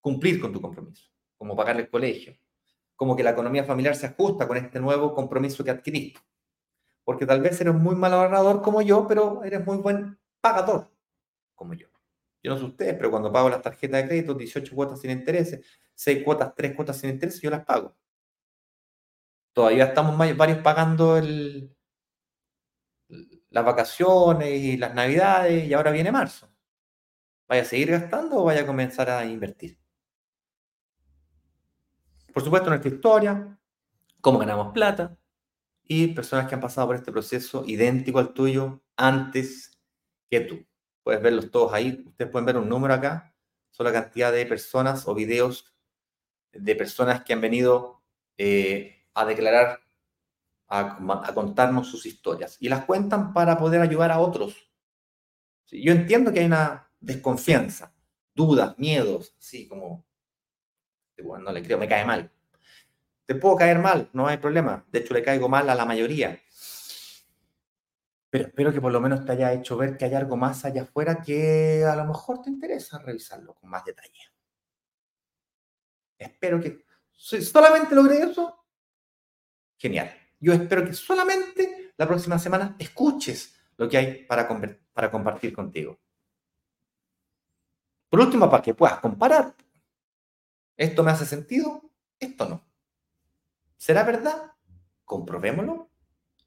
cumplir 0.00 0.40
con 0.40 0.52
tu 0.52 0.60
compromiso, 0.60 1.08
como 1.38 1.54
pagar 1.54 1.78
el 1.78 1.88
colegio, 1.88 2.36
como 2.96 3.14
que 3.14 3.22
la 3.22 3.30
economía 3.30 3.62
familiar 3.62 3.94
se 3.94 4.06
ajusta 4.06 4.48
con 4.48 4.56
este 4.56 4.80
nuevo 4.80 5.14
compromiso 5.14 5.62
que 5.62 5.70
adquiriste. 5.70 6.18
Porque 7.04 7.24
tal 7.24 7.40
vez 7.40 7.60
eres 7.60 7.74
muy 7.74 7.94
mal 7.94 8.12
ahorrador 8.12 8.62
como 8.62 8.82
yo, 8.82 9.06
pero 9.06 9.44
eres 9.44 9.64
muy 9.64 9.76
buen 9.76 10.18
pagador 10.40 10.90
como 11.54 11.74
yo. 11.74 11.86
Yo 12.42 12.50
no 12.50 12.58
sé 12.58 12.64
ustedes, 12.64 12.94
pero 12.94 13.12
cuando 13.12 13.30
pago 13.30 13.48
las 13.48 13.62
tarjetas 13.62 14.02
de 14.02 14.08
crédito, 14.08 14.34
18 14.34 14.74
cuotas 14.74 15.00
sin 15.00 15.12
intereses, 15.12 15.64
6 15.94 16.24
cuotas, 16.24 16.54
3 16.56 16.74
cuotas 16.74 16.96
sin 16.96 17.10
intereses, 17.10 17.40
yo 17.40 17.50
las 17.50 17.64
pago. 17.64 17.94
Todavía 19.52 19.84
estamos 19.84 20.16
varios 20.36 20.58
pagando 20.58 21.16
el, 21.16 21.74
las 23.50 23.64
vacaciones 23.64 24.48
y 24.48 24.76
las 24.76 24.94
navidades 24.94 25.66
y 25.66 25.74
ahora 25.74 25.90
viene 25.90 26.12
marzo. 26.12 26.48
¿Vaya 27.48 27.62
a 27.62 27.64
seguir 27.64 27.90
gastando 27.90 28.38
o 28.38 28.44
vaya 28.44 28.62
a 28.62 28.66
comenzar 28.66 29.10
a 29.10 29.24
invertir? 29.24 29.76
Por 32.32 32.44
supuesto, 32.44 32.68
nuestra 32.70 32.90
historia, 32.90 33.58
cómo 34.20 34.38
ganamos 34.38 34.72
plata 34.72 35.16
y 35.82 36.08
personas 36.08 36.46
que 36.46 36.54
han 36.54 36.60
pasado 36.60 36.86
por 36.86 36.96
este 36.96 37.10
proceso 37.10 37.64
idéntico 37.66 38.20
al 38.20 38.32
tuyo 38.32 38.80
antes 38.96 39.76
que 40.30 40.40
tú. 40.40 40.64
Puedes 41.02 41.20
verlos 41.20 41.50
todos 41.50 41.72
ahí. 41.72 42.04
Ustedes 42.06 42.30
pueden 42.30 42.46
ver 42.46 42.56
un 42.56 42.68
número 42.68 42.94
acá. 42.94 43.34
Son 43.70 43.84
la 43.84 43.92
cantidad 43.92 44.30
de 44.30 44.46
personas 44.46 45.08
o 45.08 45.14
videos 45.14 45.74
de 46.52 46.76
personas 46.76 47.24
que 47.24 47.32
han 47.32 47.40
venido 47.40 48.02
eh, 48.38 48.99
a 49.14 49.24
declarar, 49.24 49.80
a, 50.68 51.32
contarnos 51.34 51.88
sus 51.88 52.06
historias. 52.06 52.56
Y 52.60 52.68
las 52.68 52.84
cuentan 52.84 53.32
para 53.32 53.58
poder 53.58 53.80
ayudar 53.80 54.10
a 54.10 54.20
otros. 54.20 54.70
Yo 55.70 55.92
entiendo 55.92 56.32
que 56.32 56.40
hay 56.40 56.46
una 56.46 56.90
desconfianza, 57.00 57.92
dudas, 58.34 58.78
miedos, 58.78 59.34
así 59.38 59.68
como, 59.68 60.04
no 61.18 61.52
le 61.52 61.62
creo, 61.62 61.78
me 61.78 61.88
cae 61.88 62.04
mal. 62.04 62.30
Te 63.26 63.34
puedo 63.34 63.56
caer 63.56 63.78
mal, 63.78 64.10
no 64.12 64.26
hay 64.26 64.38
problema. 64.38 64.84
De 64.90 65.00
hecho, 65.00 65.14
le 65.14 65.22
caigo 65.22 65.48
mal 65.48 65.68
a 65.70 65.74
la 65.74 65.84
mayoría. 65.84 66.40
Pero 68.30 68.46
espero 68.46 68.72
que 68.72 68.80
por 68.80 68.92
lo 68.92 69.00
menos 69.00 69.24
te 69.24 69.32
haya 69.32 69.52
hecho 69.52 69.76
ver 69.76 69.96
que 69.96 70.04
hay 70.04 70.14
algo 70.14 70.36
más 70.36 70.64
allá 70.64 70.82
afuera 70.82 71.20
que 71.20 71.84
a 71.84 71.96
lo 71.96 72.04
mejor 72.04 72.42
te 72.42 72.50
interesa 72.50 72.98
revisarlo 72.98 73.54
con 73.54 73.70
más 73.70 73.84
detalle. 73.84 74.32
Espero 76.16 76.60
que 76.60 76.84
si 77.16 77.42
solamente 77.42 77.94
logré 77.94 78.22
eso, 78.22 78.59
genial. 79.80 80.14
Yo 80.38 80.52
espero 80.52 80.84
que 80.84 80.92
solamente 80.92 81.92
la 81.96 82.06
próxima 82.06 82.38
semana 82.38 82.76
escuches 82.78 83.56
lo 83.76 83.88
que 83.88 83.96
hay 83.96 84.24
para, 84.24 84.46
compartir 85.10 85.52
contigo. 85.54 85.98
Por 88.10 88.20
último, 88.20 88.50
para 88.50 88.62
que 88.62 88.74
puedas 88.74 89.00
comparar. 89.00 89.54
¿Esto 90.76 91.02
me 91.02 91.10
hace 91.10 91.24
sentido? 91.24 91.90
Esto 92.18 92.48
no. 92.48 92.64
¿Será 93.76 94.02
verdad? 94.04 94.52
Comprobémoslo. 95.04 95.90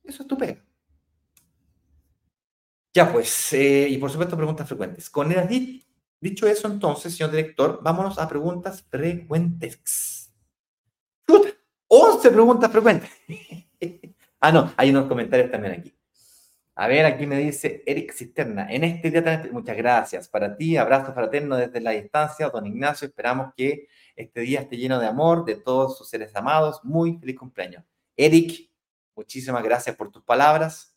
Eso 0.04 0.24
es 0.24 0.28
tu 0.28 0.38
pega. 0.38 0.64
Ya 2.94 3.12
pues, 3.12 3.54
eh, 3.54 3.88
y 3.90 3.98
por 3.98 4.12
supuesto 4.12 4.38
preguntas 4.38 4.68
frecuentes. 4.68 5.10
Con 5.10 5.32
el 5.32 5.84
dicho 6.20 6.48
eso, 6.48 6.68
entonces, 6.68 7.16
señor 7.16 7.32
director, 7.32 7.80
vámonos 7.82 8.20
a 8.20 8.28
preguntas 8.28 8.84
frecuentes. 8.84 10.13
¡Puta! 12.30 12.30
11 12.30 12.32
preguntas 12.32 12.72
frecuentes. 12.72 13.10
ah, 14.40 14.52
no, 14.52 14.74
hay 14.78 14.90
unos 14.90 15.08
comentarios 15.08 15.52
también 15.52 15.80
aquí. 15.80 15.94
A 16.76 16.88
ver, 16.88 17.06
aquí 17.06 17.28
me 17.28 17.38
dice 17.38 17.84
Eric 17.86 18.14
Cisterna. 18.14 18.68
En 18.72 18.84
este 18.84 19.12
día 19.12 19.24
tan 19.24 19.52
muchas 19.52 19.78
gracias. 19.78 20.28
Para 20.28 20.56
ti, 20.56 20.78
abrazo 20.78 21.14
fraterno 21.14 21.56
desde 21.56 21.80
la 21.82 21.92
distancia, 21.92 22.50
don 22.50 22.66
Ignacio. 22.66 23.08
Esperamos 23.08 23.54
que 23.56 23.88
este 24.16 24.42
día 24.42 24.62
esté 24.62 24.78
lleno 24.78 25.00
de 25.00 25.08
amor 25.08 25.46
de 25.46 25.56
todos 25.56 25.98
sus 25.98 26.10
seres 26.10 26.36
amados. 26.36 26.80
Muy 26.84 27.18
feliz 27.18 27.38
cumpleaños. 27.38 27.84
Eric, 28.18 28.70
muchísimas 29.16 29.64
gracias 29.64 29.96
por 29.96 30.12
tus 30.12 30.24
palabras 30.24 30.94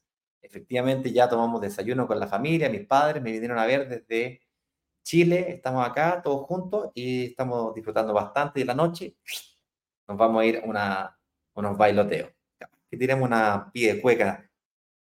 efectivamente 0.47 1.13
ya 1.13 1.29
tomamos 1.29 1.61
desayuno 1.61 2.07
con 2.07 2.19
la 2.21 2.27
familia, 2.27 2.69
mis 2.69 2.87
padres 2.87 3.23
me 3.23 3.33
vinieron 3.33 3.59
a 3.59 3.67
ver 3.67 3.89
desde 3.89 4.43
Chile, 5.03 5.47
estamos 5.51 5.87
acá 5.87 6.21
todos 6.23 6.47
juntos 6.47 6.91
y 6.95 7.27
estamos 7.27 7.75
disfrutando 7.75 8.13
bastante 8.13 8.61
de 8.61 8.67
la 8.67 8.75
noche. 8.75 9.17
Nos 10.09 10.17
vamos 10.17 10.43
a 10.43 10.47
ir 10.47 10.63
a 10.77 11.16
unos 11.57 11.77
bailoteos. 11.77 12.31
Que 12.91 12.97
tiremos 12.97 13.27
una 13.27 13.71
pie 13.73 13.95
de 13.95 14.01
cueca. 14.01 14.49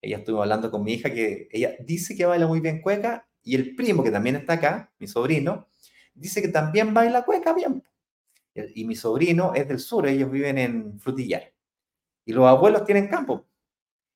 Ella 0.01 0.19
estuvo 0.19 0.43
hablando 0.43 0.71
con 0.71 0.85
mi 0.85 0.95
hija 0.95 1.11
que 1.11 1.49
ella 1.51 1.75
dice 1.81 2.17
que 2.17 2.27
baila 2.27 2.47
muy 2.47 2.61
bien 2.61 2.81
cueca 2.81 3.27
y 3.43 3.55
el 3.57 3.75
primo 3.75 4.03
que 4.03 4.11
también 4.11 4.37
está 4.37 4.55
acá, 4.55 4.93
mi 4.99 5.07
sobrino, 5.07 5.69
dice 6.15 6.41
que 6.41 6.49
también 6.49 6.95
baila 6.95 7.25
cueca 7.25 7.53
bien. 7.53 7.83
Y 8.55 8.85
mi 8.85 8.95
sobrino 8.95 9.55
es 9.55 9.67
del 9.67 9.79
sur, 9.81 10.07
ellos 10.07 10.31
viven 10.31 10.59
en 10.59 11.01
Frutillar. 11.01 11.53
Y 12.25 12.33
los 12.33 12.47
abuelos 12.47 12.85
tienen 12.85 13.09
campo 13.09 13.47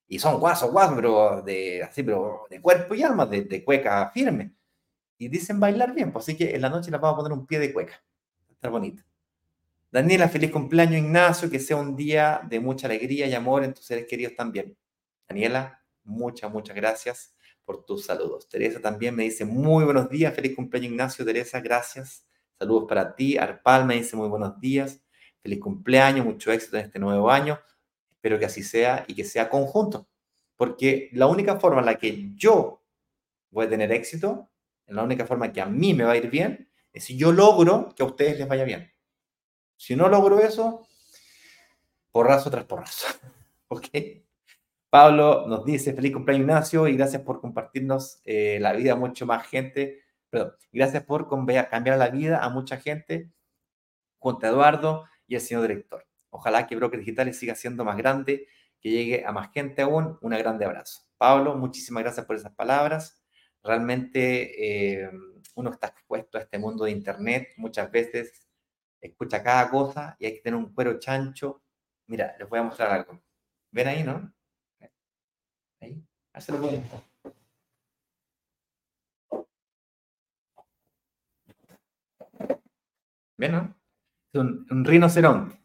y 0.09 0.19
son 0.19 0.39
guasos, 0.39 0.71
guasos, 0.71 0.95
pero 0.97 1.43
de, 1.43 1.83
así, 1.83 2.03
pero 2.03 2.47
de 2.49 2.61
cuerpo 2.61 2.95
y 2.95 3.03
alma, 3.03 3.27
de, 3.27 3.65
cueca 3.65 4.11
firme. 4.11 4.53
Y 5.19 5.29
dicen 5.29 5.59
bailar 5.59 5.95
bien, 5.95 6.13
pues 6.13 6.25
así 6.25 6.37
que 6.37 6.55
en 6.55 6.63
la 6.63 6.69
noche 6.69 6.91
les 6.91 7.01
vamos 7.01 7.15
a 7.15 7.23
poner 7.23 7.39
un 7.39 7.47
pie 7.47 7.59
de 7.59 7.73
cueca. 7.73 7.95
Está 8.51 8.69
bonito. 8.69 9.03
Daniela, 9.91 10.29
feliz 10.29 10.51
cumpleaños, 10.51 10.99
Ignacio, 10.99 11.49
que 11.49 11.61
sea 11.61 11.77
un 11.77 11.95
día 11.95 12.41
de 12.49 12.61
mucha 12.61 12.87
alegría 12.87 13.27
y 13.27 13.35
amor 13.35 13.65
en 13.65 13.73
tus 13.73 13.87
seres 13.87 14.07
queridos 14.07 14.35
también. 14.35 14.77
Daniela, 15.29 15.83
muchas, 16.03 16.51
muchas 16.53 16.75
gracias 16.75 17.35
por 17.65 17.85
tus 17.85 18.05
saludos. 18.05 18.49
Teresa 18.49 18.81
también 18.81 19.15
me 19.15 19.25
dice 19.25 19.45
muy 19.45 19.85
buenos 19.85 20.09
días, 20.11 20.35
feliz 20.35 20.55
cumpleaños, 20.55 20.93
Ignacio. 20.93 21.25
Teresa, 21.25 21.61
gracias. 21.61 22.27
Saludos 22.59 22.87
para 22.89 23.15
ti. 23.15 23.37
Arpal 23.39 23.85
me 23.87 23.97
dice 23.97 24.17
muy 24.17 24.29
buenos 24.29 24.59
días, 24.61 25.03
feliz 25.41 25.61
cumpleaños, 25.61 26.25
mucho 26.25 26.51
éxito 26.53 26.77
en 26.77 26.87
este 26.87 26.99
nuevo 26.99 27.31
año. 27.31 27.59
Espero 28.11 28.39
que 28.39 28.47
así 28.47 28.63
sea 28.63 29.05
y 29.07 29.15
que 29.15 29.25
sea 29.25 29.49
conjunto. 29.49 30.09
Porque 30.57 31.11
la 31.13 31.27
única 31.27 31.61
forma 31.61 31.81
en 31.81 31.87
la 31.87 31.97
que 31.97 32.33
yo 32.35 32.83
voy 33.51 33.67
a 33.67 33.69
tener 33.69 33.93
éxito, 33.93 34.51
la 34.87 35.03
única 35.03 35.27
forma 35.27 35.53
que 35.53 35.61
a 35.61 35.67
mí 35.67 35.95
me 35.95 36.05
va 36.05 36.13
a 36.13 36.17
ir 36.17 36.31
bien, 36.31 36.71
es 36.93 37.05
si 37.05 37.17
yo 37.17 37.31
logro 37.33 37.95
que 37.95 38.03
a 38.03 38.07
ustedes 38.07 38.39
les 38.39 38.49
vaya 38.49 38.65
bien. 38.65 38.91
Si 39.77 39.95
no 39.95 40.09
logro 40.09 40.41
eso, 40.41 40.87
porrazo 42.11 42.51
tras 42.51 42.65
porrazo. 42.65 43.07
¿Ok? 43.69 43.89
Pablo 44.89 45.47
nos 45.47 45.65
dice, 45.65 45.93
feliz 45.93 46.13
cumpleaños 46.13 46.45
Ignacio 46.45 46.89
y 46.89 46.97
gracias 46.97 47.23
por 47.23 47.41
compartirnos 47.41 48.21
eh, 48.25 48.59
la 48.61 48.73
vida 48.73 48.93
a 48.93 48.97
mucho 48.97 49.27
más 49.27 49.47
gente. 49.47 50.03
Perdón, 50.31 50.55
gracias 50.73 51.05
por 51.05 51.29
cambiar 51.29 51.99
la 51.99 52.09
vida 52.09 52.43
a 52.43 52.49
mucha 52.49 52.79
gente 52.79 53.31
junto 54.19 54.47
a 54.47 54.51
Eduardo 54.51 55.05
y 55.27 55.35
el 55.35 55.41
señor 55.41 55.63
director. 55.63 56.07
Ojalá 56.31 56.67
que 56.67 56.77
Broker 56.77 57.01
Digitales 57.01 57.39
siga 57.39 57.55
siendo 57.55 57.85
más 57.85 57.97
grande, 57.97 58.49
que 58.81 58.91
llegue 58.91 59.25
a 59.25 59.33
más 59.33 59.53
gente 59.53 59.83
aún. 59.83 60.19
Un 60.21 60.31
grande 60.31 60.65
abrazo. 60.65 61.03
Pablo, 61.19 61.55
muchísimas 61.57 62.03
gracias 62.03 62.27
por 62.27 62.37
esas 62.37 62.53
palabras. 62.53 63.23
realmente 63.63 65.03
eh, 65.03 65.11
uno 65.57 65.71
está 65.71 65.89
expuesto 65.89 66.39
a 66.39 66.43
este 66.43 66.59
mundo 66.59 66.85
de 66.85 66.93
Internet, 66.93 67.49
muchas 67.57 67.91
veces 67.91 68.46
escucha 69.01 69.43
cada 69.43 69.71
cosa 69.71 70.17
y 70.19 70.27
hay 70.27 70.35
que 70.35 70.41
tener 70.41 70.59
un 70.59 70.73
cuero 70.75 70.99
chancho. 70.99 71.63
Mira, 72.07 72.37
les 72.39 72.49
voy 72.49 72.59
a 72.59 72.63
mostrar 72.65 72.91
algo. 72.91 73.21
¿Ven 73.71 73.89
ahí, 73.89 74.05
no? 74.05 74.33
Ahí, 75.81 76.03
ahí 76.33 76.43
se 76.43 76.53
¿Ven, 83.39 83.53
no? 83.53 83.75
Es 84.33 84.41
un, 84.41 84.85
rinoceronte. 84.85 85.59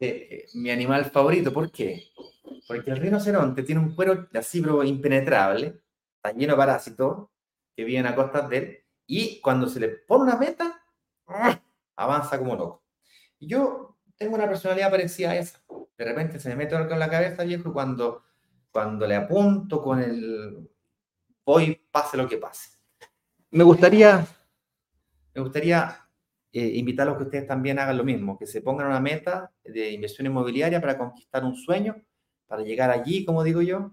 Eh, 0.00 0.28
eh, 0.30 0.46
mi 0.54 0.70
animal 0.70 1.04
favorito, 1.06 1.52
¿por 1.52 1.70
qué? 1.70 2.10
Porque 2.66 2.90
el 2.90 2.96
rinoceronte 2.98 3.62
tiene 3.62 3.80
un 3.80 3.94
cuero 3.94 4.28
así, 4.34 4.62
impenetrable, 4.84 5.82
está 6.16 6.36
lleno 6.36 6.52
de 6.52 6.56
parásitos 6.56 7.28
que 7.76 7.84
viven 7.84 8.06
a 8.06 8.14
costas 8.14 8.48
de 8.48 8.56
él, 8.58 8.84
y 9.06 9.40
cuando 9.40 9.68
se 9.68 9.80
le 9.80 9.88
pone 9.88 10.24
una 10.24 10.36
meta, 10.36 10.82
¡ah! 11.28 11.60
Avanza 11.98 12.38
como 12.38 12.56
loco. 12.56 12.84
Y 13.38 13.48
yo 13.48 13.98
tengo 14.16 14.34
una 14.34 14.48
personalidad 14.48 14.90
parecida 14.90 15.32
a 15.32 15.36
esa. 15.36 15.60
De 15.96 16.04
repente 16.04 16.38
se 16.40 16.48
me 16.48 16.56
mete 16.56 16.74
algo 16.74 16.92
en 16.92 16.98
la 16.98 17.10
cabeza, 17.10 17.44
viejo, 17.44 17.68
y 17.68 17.72
cuando, 17.72 18.22
cuando 18.70 19.06
le 19.06 19.16
apunto 19.16 19.82
con 19.82 20.00
el 20.00 20.70
voy, 21.44 21.74
pase 21.90 22.16
lo 22.16 22.28
que 22.28 22.36
pase. 22.36 22.78
Me 23.50 23.64
gustaría, 23.64 24.24
me 25.34 25.40
gustaría 25.40 26.08
eh, 26.52 26.72
invitarlos 26.74 27.14
a 27.14 27.18
que 27.18 27.24
ustedes 27.24 27.46
también 27.46 27.78
hagan 27.78 27.96
lo 27.96 28.04
mismo, 28.04 28.38
que 28.38 28.46
se 28.46 28.60
pongan 28.60 28.86
una 28.86 29.00
meta 29.00 29.50
de 29.64 29.90
inversión 29.90 30.26
inmobiliaria 30.26 30.80
para 30.80 30.98
conquistar 30.98 31.44
un 31.44 31.56
sueño, 31.56 31.96
para 32.46 32.62
llegar 32.62 32.90
allí, 32.90 33.24
como 33.24 33.42
digo 33.42 33.62
yo, 33.62 33.92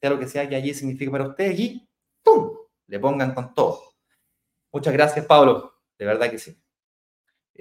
sea 0.00 0.10
lo 0.10 0.18
que 0.18 0.26
sea 0.26 0.48
que 0.48 0.56
allí 0.56 0.72
signifique 0.74 1.10
para 1.10 1.28
ustedes, 1.28 1.60
y 1.60 1.88
¡pum! 2.22 2.56
Le 2.86 2.98
pongan 2.98 3.34
con 3.34 3.54
todo. 3.54 3.82
Muchas 4.72 4.92
gracias, 4.92 5.26
Pablo. 5.26 5.74
De 5.98 6.06
verdad 6.06 6.30
que 6.30 6.38
sí. 6.38 6.56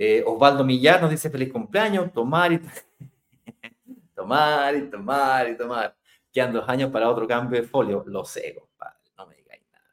Eh, 0.01 0.23
Osvaldo 0.25 0.63
Millar 0.63 1.01
nos 1.01 1.11
dice 1.11 1.29
feliz 1.29 1.51
cumpleaños, 1.51 2.13
tomar 2.13 2.53
y 2.53 2.61
tomar 4.15 4.73
y 4.73 4.89
tomar 4.89 5.49
y 5.49 5.57
tomar. 5.57 5.97
Quedan 6.31 6.53
dos 6.53 6.69
años 6.69 6.89
para 6.89 7.09
otro 7.09 7.27
cambio 7.27 7.59
de 7.59 7.67
folio. 7.67 8.05
Lo 8.07 8.23
sé, 8.23 8.55
compadre, 8.55 9.11
no 9.17 9.27
me 9.27 9.35
digáis 9.35 9.61
nada. 9.69 9.85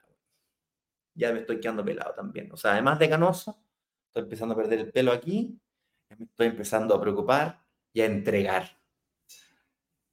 Ya 1.12 1.32
me 1.32 1.40
estoy 1.40 1.58
quedando 1.58 1.84
pelado 1.84 2.14
también. 2.14 2.52
O 2.52 2.56
sea, 2.56 2.74
además 2.74 3.00
de 3.00 3.08
canoso, 3.08 3.58
estoy 4.06 4.22
empezando 4.22 4.54
a 4.54 4.58
perder 4.58 4.78
el 4.78 4.92
pelo 4.92 5.10
aquí, 5.10 5.58
me 6.16 6.26
estoy 6.26 6.46
empezando 6.46 6.94
a 6.94 7.00
preocupar 7.00 7.60
y 7.92 8.02
a 8.02 8.06
entregar. 8.06 8.78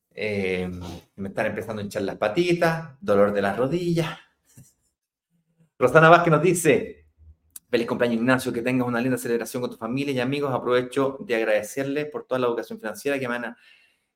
Eh, 0.10 0.72
me 1.18 1.30
están 1.30 1.46
empezando 1.46 1.84
a 1.84 1.86
hinchar 1.86 2.02
las 2.02 2.18
patitas, 2.18 2.98
dolor 3.00 3.32
de 3.32 3.42
las 3.44 3.56
rodillas. 3.56 4.18
Rosana 5.78 6.10
Vázquez 6.10 6.32
nos 6.32 6.42
dice, 6.42 7.03
feliz 7.74 7.88
cumpleaños 7.88 8.22
Ignacio, 8.22 8.54
que 8.54 8.62
tengas 8.62 8.88
una 8.88 9.02
linda 9.02 9.18
celebración 9.18 9.60
con 9.60 9.72
tu 9.72 9.78
familia 9.78 10.14
y 10.14 10.20
amigos. 10.20 10.54
Aprovecho 10.54 11.18
de 11.22 11.36
agradecerles 11.36 12.06
por 12.06 12.28
toda 12.28 12.38
la 12.38 12.46
educación 12.46 12.80
financiera 12.80 13.18
que 13.18 13.28
me 13.28 13.34
han 13.38 13.58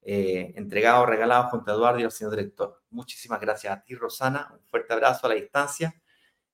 eh, 0.04 0.54
entregado, 0.56 1.08
regalado 1.08 1.50
junto 1.50 1.72
a 1.72 1.74
Eduardo 1.74 2.00
y 2.00 2.04
al 2.04 2.12
señor 2.12 2.36
director. 2.36 2.84
Muchísimas 2.92 3.42
gracias 3.42 3.76
a 3.76 3.82
ti, 3.82 3.96
Rosana. 3.96 4.48
Un 4.54 4.64
fuerte 4.68 4.94
abrazo 4.94 5.26
a 5.26 5.30
la 5.30 5.36
distancia 5.38 6.00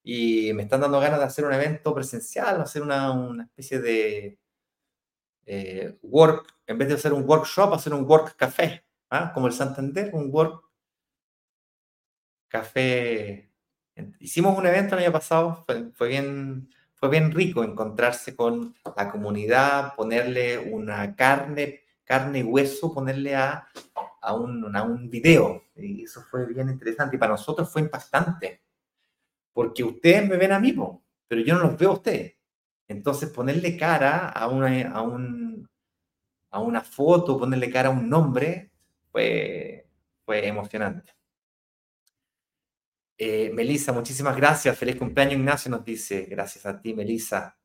y 0.02 0.54
me 0.54 0.62
están 0.62 0.80
dando 0.80 0.98
ganas 0.98 1.18
de 1.18 1.26
hacer 1.26 1.44
un 1.44 1.52
evento 1.52 1.94
presencial, 1.94 2.62
hacer 2.62 2.80
una, 2.80 3.10
una 3.10 3.44
especie 3.44 3.80
de 3.80 4.38
eh, 5.44 5.98
work, 6.00 6.54
en 6.66 6.78
vez 6.78 6.88
de 6.88 6.94
hacer 6.94 7.12
un 7.12 7.28
workshop, 7.28 7.74
hacer 7.74 7.92
un 7.92 8.08
work 8.08 8.34
café, 8.34 8.82
¿ah? 9.10 9.30
como 9.34 9.46
el 9.46 9.52
Santander, 9.52 10.08
un 10.14 10.30
work 10.32 10.64
café. 12.48 13.50
Hicimos 14.20 14.56
un 14.56 14.66
evento 14.66 14.96
el 14.96 15.04
año 15.04 15.12
pasado, 15.12 15.66
fue, 15.94 16.08
bien, 16.08 16.70
bien 17.08 17.32
rico 17.32 17.64
encontrarse 17.64 18.34
con 18.36 18.74
la 18.96 19.10
comunidad, 19.10 19.94
ponerle 19.94 20.58
una 20.58 21.14
carne, 21.14 21.80
carne 22.04 22.40
y 22.40 22.42
hueso, 22.42 22.92
ponerle 22.92 23.34
a, 23.34 23.66
a, 24.20 24.34
un, 24.34 24.74
a 24.76 24.82
un 24.82 25.08
video. 25.10 25.62
Y 25.76 26.04
eso 26.04 26.22
fue 26.22 26.46
bien 26.46 26.68
interesante 26.68 27.16
y 27.16 27.18
para 27.18 27.32
nosotros 27.32 27.70
fue 27.70 27.82
impactante 27.82 28.64
porque 29.54 29.84
ustedes 29.84 30.28
me 30.28 30.36
ven 30.36 30.52
a 30.52 30.58
mí, 30.58 30.74
pero 31.28 31.40
yo 31.40 31.54
no 31.54 31.62
los 31.62 31.78
veo 31.78 31.90
a 31.90 31.94
ustedes. 31.94 32.34
Entonces, 32.88 33.30
ponerle 33.30 33.78
cara 33.78 34.28
a 34.28 34.48
una, 34.48 34.90
a, 34.90 35.00
un, 35.00 35.66
a 36.50 36.60
una 36.60 36.82
foto, 36.82 37.38
ponerle 37.38 37.70
cara 37.70 37.88
a 37.88 37.92
un 37.92 38.10
nombre, 38.10 38.72
fue, 39.10 39.88
fue 40.26 40.46
emocionante. 40.46 41.13
Eh, 43.16 43.50
Melissa, 43.52 43.92
muchísimas 43.92 44.36
gracias. 44.36 44.76
Feliz 44.76 44.96
cumpleaños, 44.96 45.34
Ignacio, 45.34 45.70
nos 45.70 45.84
dice. 45.84 46.26
Gracias 46.26 46.66
a 46.66 46.80
ti, 46.80 46.94
Melissa. 46.94 47.58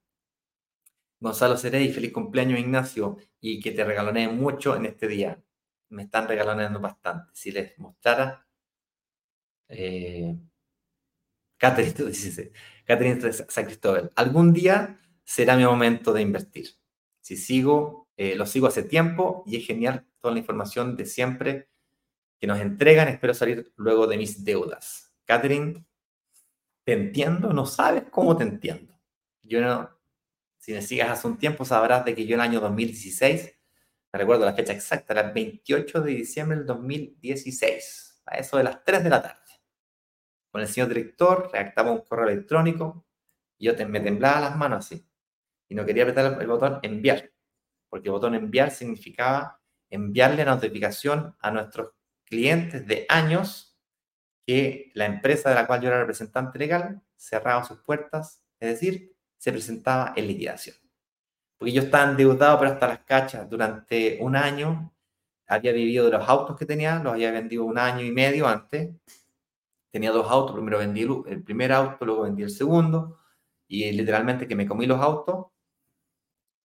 Gonzalo 1.20 1.58
Cerey, 1.58 1.91
feliz 1.91 2.14
cumpleaños, 2.14 2.60
Ignacio, 2.60 3.18
y 3.41 3.60
que 3.60 3.72
te 3.72 3.84
regaloneen 3.84 4.38
mucho 4.38 4.76
en 4.76 4.86
este 4.86 5.08
día. 5.08 5.41
Me 5.89 6.04
están 6.04 6.28
regaloneando 6.28 6.80
bastante. 6.80 7.32
Si 7.34 7.52
les 7.52 7.78
mostrara, 7.78 8.47
eh, 9.68 10.38
Catherine, 11.58 11.93
tú 11.97 12.06
dices, 12.08 12.52
Catherine 12.86 13.34
San 13.34 13.66
Cristóbal, 13.66 14.12
algún 14.16 14.54
día 14.54 15.00
será 15.24 15.58
mi 15.58 15.66
momento 15.66 16.14
de 16.14 16.22
invertir. 16.22 16.70
Si 17.22 17.36
sigo, 17.38 18.08
eh, 18.16 18.36
lo 18.36 18.45
sigo 18.45 18.68
hace 18.68 18.84
tiempo 18.84 19.43
y 19.45 19.58
es 19.58 19.66
genial 19.68 20.08
toda 20.20 20.34
la 20.34 20.39
información 20.39 20.95
de 20.95 21.06
siempre 21.06 21.70
que 22.39 22.47
nos 22.47 22.60
entregan. 22.60 23.10
Espero 23.10 23.34
salir 23.34 23.74
luego 23.76 24.08
de 24.08 24.18
mis 24.18 24.43
deudas. 24.43 25.09
Catherine, 25.30 25.86
te 26.84 26.93
entiendo, 26.93 27.53
no 27.53 27.67
sabes 27.67 28.05
cómo 28.09 28.36
te 28.36 28.43
entiendo. 28.43 28.99
Yo 29.43 29.61
no, 29.61 29.89
si 30.57 30.73
me 30.73 30.82
sigas 30.82 31.11
hace 31.11 31.27
un 31.27 31.38
tiempo, 31.38 31.65
sabrás 31.65 32.03
de 32.03 32.15
que 32.15 32.25
yo 32.25 32.34
en 32.34 32.41
el 32.41 32.47
año 32.47 32.59
2016, 32.59 33.55
me 34.11 34.19
recuerdo 34.19 34.45
la 34.45 34.53
fecha 34.53 34.73
exacta, 34.73 35.13
era 35.13 35.27
el 35.27 35.34
28 35.34 36.01
de 36.01 36.11
diciembre 36.11 36.57
del 36.57 36.65
2016, 36.65 38.23
a 38.25 38.38
eso 38.39 38.57
de 38.57 38.63
las 38.63 38.84
3 38.84 39.03
de 39.03 39.09
la 39.11 39.21
tarde 39.21 39.39
con 40.51 40.61
el 40.61 40.67
señor 40.67 40.89
director, 40.89 41.49
redactaba 41.51 41.91
un 41.91 42.01
correo 42.01 42.27
electrónico 42.27 43.05
y 43.57 43.65
yo 43.65 43.88
me 43.88 43.99
temblaba 43.99 44.41
las 44.41 44.57
manos 44.57 44.86
así. 44.86 45.05
Y 45.67 45.75
no 45.75 45.86
quería 45.86 46.03
apretar 46.03 46.41
el, 46.41 46.47
botón 46.47 46.80
enviar, 46.82 47.32
porque 47.88 48.07
el 48.07 48.13
botón 48.13 48.36
enviar 48.36 48.71
significaba 48.71 49.61
enviarle 49.89 50.43
notificación 50.45 51.36
a 51.39 51.51
nuestros 51.51 51.93
clientes 52.25 52.88
de 52.88 53.05
años 53.09 53.68
que 54.52 54.91
la 54.95 55.06
empresa 55.06 55.50
de 55.50 55.56
la 55.56 55.68
cual 55.68 55.82
yo 55.82 55.89
era 55.89 56.00
representante 56.00 56.58
legal 56.58 57.02
cerraba 57.16 57.64
sus 57.64 57.80
puertas, 57.80 58.43
es 58.60 58.70
decir, 58.70 59.16
se 59.38 59.52
presentaba 59.52 60.14
en 60.16 60.28
liquidación. 60.28 60.76
Porque 61.58 61.72
yo 61.72 61.82
estaba 61.84 62.10
endeudado, 62.12 62.58
pero 62.58 62.72
hasta 62.72 62.88
las 62.88 63.00
cachas 63.00 63.50
durante 63.50 64.18
un 64.22 64.36
año. 64.36 64.93
Había 65.47 65.72
vivido 65.72 66.06
de 66.06 66.12
los 66.12 66.30
autos 66.30 66.58
que 66.58 66.66
tenía, 66.66 67.00
los 67.00 67.14
había 67.14 67.32
vendido 67.32 67.66
un 67.66 67.78
año 67.78 68.06
y 68.06 68.12
medio 68.12 68.47
antes 68.47 68.89
tenía 69.91 70.12
dos 70.12 70.30
autos, 70.30 70.56
primero 70.56 70.78
vendí 70.80 71.02
el, 71.02 71.43
primer 71.43 71.72
auto, 71.72 72.06
luego 72.06 72.24
vendí 72.24 72.43
el 72.43 72.50
segundo, 72.50 73.20
y 73.68 73.91
literalmente 73.91 74.47
que 74.47 74.56
me 74.56 74.68
comí 74.68 74.86
los 74.86 75.00
autos, 75.00 75.47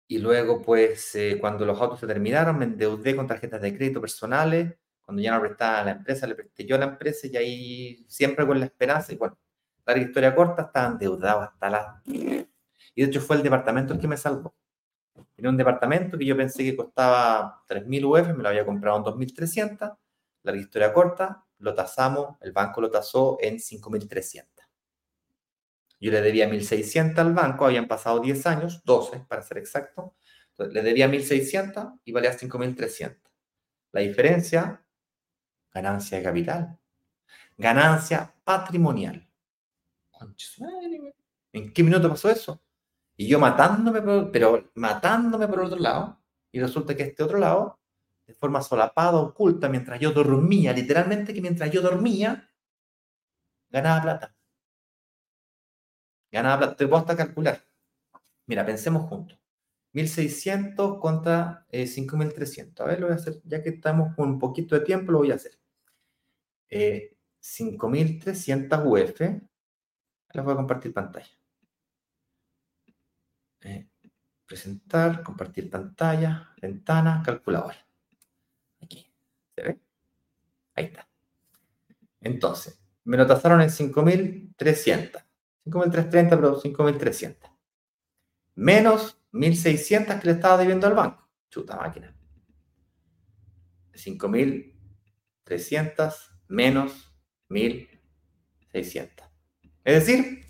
y 0.08 0.18
luego 0.18 0.62
pues 0.62 1.16
eh, 1.16 1.38
cuando 1.40 1.66
los 1.66 1.80
autos 1.80 2.00
se 2.00 2.08
terminaron 2.08 2.58
me 2.58 2.66
endeudé 2.66 3.16
con 3.16 3.28
tarjetas 3.28 3.62
de 3.62 3.76
crédito 3.76 4.02
personales, 4.02 4.76
cuando 5.12 5.24
ya 5.24 5.36
no 5.36 5.41
prestaba 5.41 5.80
a 5.80 5.84
la 5.84 5.91
empresa, 5.91 6.26
le 6.26 6.36
presté 6.36 6.64
yo 6.64 6.78
a 6.78 6.80
la 6.80 6.86
empresa 6.86 7.28
y 7.28 7.36
ahí 7.36 8.05
siempre 8.07 8.47
con 8.47 8.57
la 8.57 8.66
esperanza, 8.66 9.12
y 9.12 9.18
bueno, 9.18 9.38
la 9.86 9.97
historia 9.97 10.34
corta, 10.34 10.62
estaba 10.62 10.88
endeudado 10.88 11.41
hasta 11.41 11.70
la... 11.70 12.01
Y 12.05 13.01
de 13.01 13.07
hecho 13.07 13.20
fue 13.20 13.36
el 13.36 13.43
departamento 13.43 13.93
el 13.93 13.99
que 13.99 14.07
me 14.07 14.16
salvó. 14.16 14.55
Era 15.36 15.49
un 15.49 15.57
departamento 15.57 16.18
que 16.18 16.24
yo 16.26 16.38
pensé 16.38 16.64
que 16.64 16.78
costaba 16.78 17.62
3.000 17.68 18.05
UF, 18.05 18.38
me 18.38 18.41
lo 18.41 18.47
había 18.47 18.66
comprado 18.66 18.99
en 18.99 19.03
2.300, 19.03 19.97
la 20.43 20.55
historia 20.55 20.93
corta, 20.93 21.43
lo 21.57 21.76
tasamos, 21.76 22.38
el 22.39 22.53
banco 22.53 22.80
lo 22.80 22.89
tasó 22.89 23.38
en 23.41 23.55
5.300. 23.55 24.45
Yo 25.99 26.09
le 26.09 26.22
debía 26.22 26.47
1.600 26.47 27.18
al 27.18 27.34
banco, 27.34 27.66
habían 27.66 27.89
pasado 27.89 28.22
10 28.22 28.47
años, 28.47 28.82
12 28.86 29.26
para 29.28 29.41
ser 29.41 29.57
exacto. 29.57 30.16
Entonces, 30.51 30.74
le 30.74 30.82
debía 30.84 31.09
1.600 31.09 31.99
y 32.05 32.14
valía 32.14 32.32
5.300. 32.32 33.18
La 33.91 34.01
diferencia, 34.01 34.82
ganancia 35.74 36.18
de 36.18 36.24
capital, 36.24 36.80
ganancia 37.58 38.34
patrimonial. 38.44 39.28
¿En 41.54 41.74
qué 41.74 41.84
minuto 41.84 42.10
pasó 42.10 42.30
eso? 42.30 42.62
Y 43.16 43.28
yo 43.28 43.40
matándome, 43.40 44.02
pero 44.32 44.72
matándome 44.76 45.48
por 45.48 45.60
el 45.60 45.66
otro 45.66 45.80
lado, 45.80 46.20
y 46.52 46.60
resulta 46.60 46.96
que 46.96 47.04
este 47.04 47.24
otro 47.24 47.38
lado 47.38 47.80
de 48.32 48.34
forma 48.34 48.62
solapada, 48.62 49.18
oculta, 49.18 49.68
mientras 49.68 50.00
yo 50.00 50.12
dormía, 50.12 50.72
literalmente 50.74 51.34
que 51.34 51.42
mientras 51.42 51.70
yo 51.70 51.82
dormía, 51.82 52.50
ganaba 53.70 54.02
plata. 54.02 54.36
Ganaba 56.32 56.58
plata. 56.60 56.76
Te 56.78 56.88
puedo 56.88 57.02
hasta 57.02 57.18
calcular. 57.18 57.62
Mira, 58.46 58.66
pensemos 58.66 59.10
juntos. 59.10 59.38
1600 59.94 61.00
contra 61.00 61.68
5300. 61.72 62.80
Eh, 62.80 62.84
a 62.84 62.92
ver, 62.92 63.00
lo 63.02 63.08
voy 63.08 63.14
a 63.14 63.18
hacer, 63.18 63.42
ya 63.44 63.62
que 63.62 63.70
estamos 63.70 64.16
con 64.16 64.30
un 64.30 64.40
poquito 64.40 64.76
de 64.76 64.86
tiempo, 64.86 65.12
lo 65.12 65.20
voy 65.20 65.32
a 65.32 65.36
hacer. 65.36 65.61
Eh, 66.72 67.16
5.300 67.42 68.86
UF. 68.86 69.20
Les 70.34 70.44
voy 70.44 70.54
a 70.54 70.56
compartir 70.56 70.94
pantalla. 70.94 71.28
Eh, 73.60 73.90
presentar, 74.46 75.22
compartir 75.22 75.70
pantalla, 75.70 76.56
ventana, 76.62 77.22
calculadora. 77.24 77.86
Aquí. 78.82 79.06
¿Se 79.56 79.64
ve? 79.64 79.80
Ahí 80.76 80.86
está. 80.86 81.08
Entonces, 82.22 82.82
me 83.04 83.18
lo 83.18 83.28
tasaron 83.28 83.62
en 83.62 83.70
5.300. 83.70 85.22
5.330, 85.66 86.30
pero 86.30 86.62
5.300. 86.62 87.52
Menos 88.56 89.22
1.600 89.34 90.22
que 90.22 90.28
le 90.28 90.34
estaba 90.34 90.58
debiendo 90.58 90.88
al 90.88 90.94
banco. 90.94 91.28
Chuta 91.50 91.76
máquina. 91.76 92.16
5.300 93.94 96.31
menos 96.52 97.12
1.600. 97.49 99.10
Es 99.84 100.06
decir, 100.06 100.45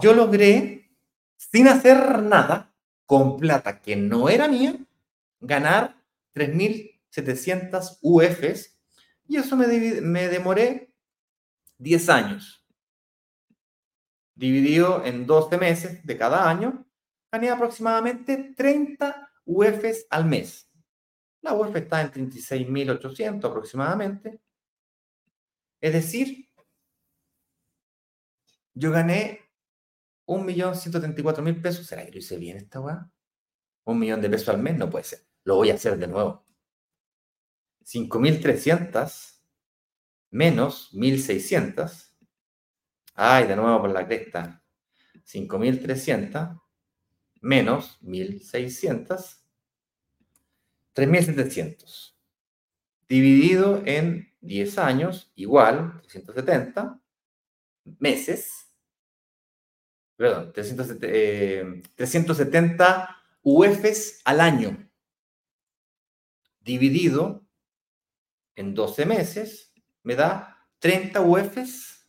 yo 0.00 0.14
logré, 0.14 0.90
sin 1.36 1.68
hacer 1.68 2.22
nada, 2.22 2.74
con 3.06 3.36
plata 3.36 3.80
que 3.80 3.96
no 3.96 4.28
era 4.28 4.48
mía, 4.48 4.76
ganar 5.40 6.02
3.700 6.34 7.98
UFs 8.00 8.80
y 9.26 9.36
eso 9.36 9.56
me, 9.56 9.66
me 10.00 10.28
demoré 10.28 10.92
10 11.78 12.08
años. 12.08 12.66
Dividido 14.34 15.04
en 15.04 15.26
12 15.26 15.58
meses 15.58 16.04
de 16.04 16.16
cada 16.16 16.48
año, 16.48 16.86
gané 17.30 17.50
aproximadamente 17.50 18.54
30 18.56 19.30
UFs 19.44 20.06
al 20.10 20.24
mes. 20.24 20.68
La 21.42 21.52
UF 21.54 21.76
está 21.76 22.00
en 22.00 22.10
36.800 22.10 23.44
aproximadamente. 23.44 24.40
Es 25.84 25.92
decir, 25.92 26.48
yo 28.72 28.90
gané 28.90 29.40
1.134.000 30.24 31.60
pesos. 31.60 31.86
¿Será 31.86 32.06
que 32.06 32.10
lo 32.10 32.18
hice 32.20 32.38
bien 32.38 32.56
esta 32.56 32.80
weá? 32.80 33.12
Un 33.84 33.98
millón 33.98 34.22
de 34.22 34.30
pesos 34.30 34.48
al 34.48 34.62
mes 34.62 34.78
no 34.78 34.88
puede 34.88 35.04
ser. 35.04 35.26
Lo 35.42 35.56
voy 35.56 35.68
a 35.68 35.74
hacer 35.74 35.98
de 35.98 36.06
nuevo. 36.06 36.46
5.300 37.84 39.42
menos 40.30 40.90
1.600. 40.94 42.14
Ay, 43.12 43.46
de 43.46 43.54
nuevo 43.54 43.82
por 43.82 43.90
la 43.90 44.06
cresta. 44.06 44.64
5.300 45.26 46.62
menos 47.42 48.00
1.600. 48.00 49.42
3.700. 50.94 52.14
Dividido 53.06 53.82
en 53.84 54.33
10 54.44 54.78
años, 54.78 55.32
igual, 55.34 56.00
370 56.02 57.00
meses. 57.98 58.70
Perdón, 60.16 60.52
370 60.52 61.02
eh, 61.02 61.82
UFs 63.42 64.20
al 64.24 64.40
año. 64.40 64.88
Dividido 66.60 67.44
en 68.54 68.74
12 68.74 69.06
meses, 69.06 69.72
me 70.02 70.14
da 70.14 70.68
30 70.78 71.20
UFs 71.20 72.08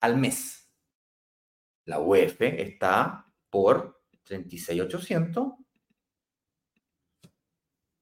al 0.00 0.16
mes. 0.16 0.68
La 1.84 2.00
UF 2.00 2.40
está 2.40 3.32
por 3.48 4.02
36,800. 4.24 5.52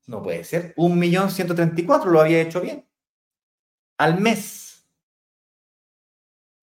No 0.07 0.23
puede 0.23 0.45
ser. 0.45 0.75
1.134 0.77 2.07
lo 2.07 2.21
había 2.21 2.41
hecho 2.41 2.61
bien. 2.61 2.88
Al 3.99 4.21
mes. 4.21 4.89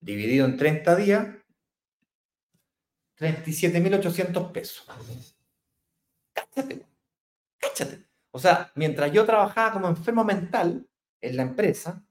Dividido 0.01 0.47
en 0.47 0.57
30 0.57 0.97
días. 0.97 1.27
37.800 3.19 4.53
pesos. 4.53 4.87
Cáchate. 6.33 6.87
Cáchate. 7.59 8.05
O 8.31 8.39
sea, 8.39 8.73
mientras 8.75 9.13
yo 9.13 9.25
trabajaba 9.25 9.73
como 9.73 9.89
enfermo 9.89 10.25
mental 10.25 10.89
en 11.21 11.37
la 11.37 11.43
empresa, 11.43 12.05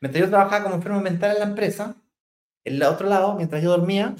Mientras 0.00 0.24
yo 0.24 0.30
trabajaba 0.30 0.64
como 0.64 0.74
enfermo 0.76 1.00
mental 1.00 1.32
en 1.32 1.38
la 1.38 1.46
empresa, 1.46 1.96
en 2.64 2.74
el 2.74 2.82
otro 2.82 3.08
lado, 3.08 3.34
mientras 3.34 3.62
yo 3.62 3.70
dormía, 3.70 4.14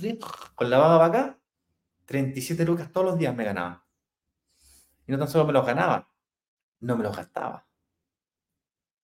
con 0.54 0.70
la 0.70 0.78
baba 0.78 1.06
acá, 1.06 1.38
37 2.06 2.64
lucas 2.64 2.90
todos 2.92 3.06
los 3.06 3.18
días 3.18 3.34
me 3.34 3.44
ganaba. 3.44 3.86
Y 5.06 5.12
no 5.12 5.18
tan 5.18 5.28
solo 5.28 5.46
me 5.46 5.52
los 5.52 5.66
ganaba, 5.66 6.10
no 6.86 6.96
me 6.96 7.04
los 7.04 7.16
gastaba. 7.16 7.66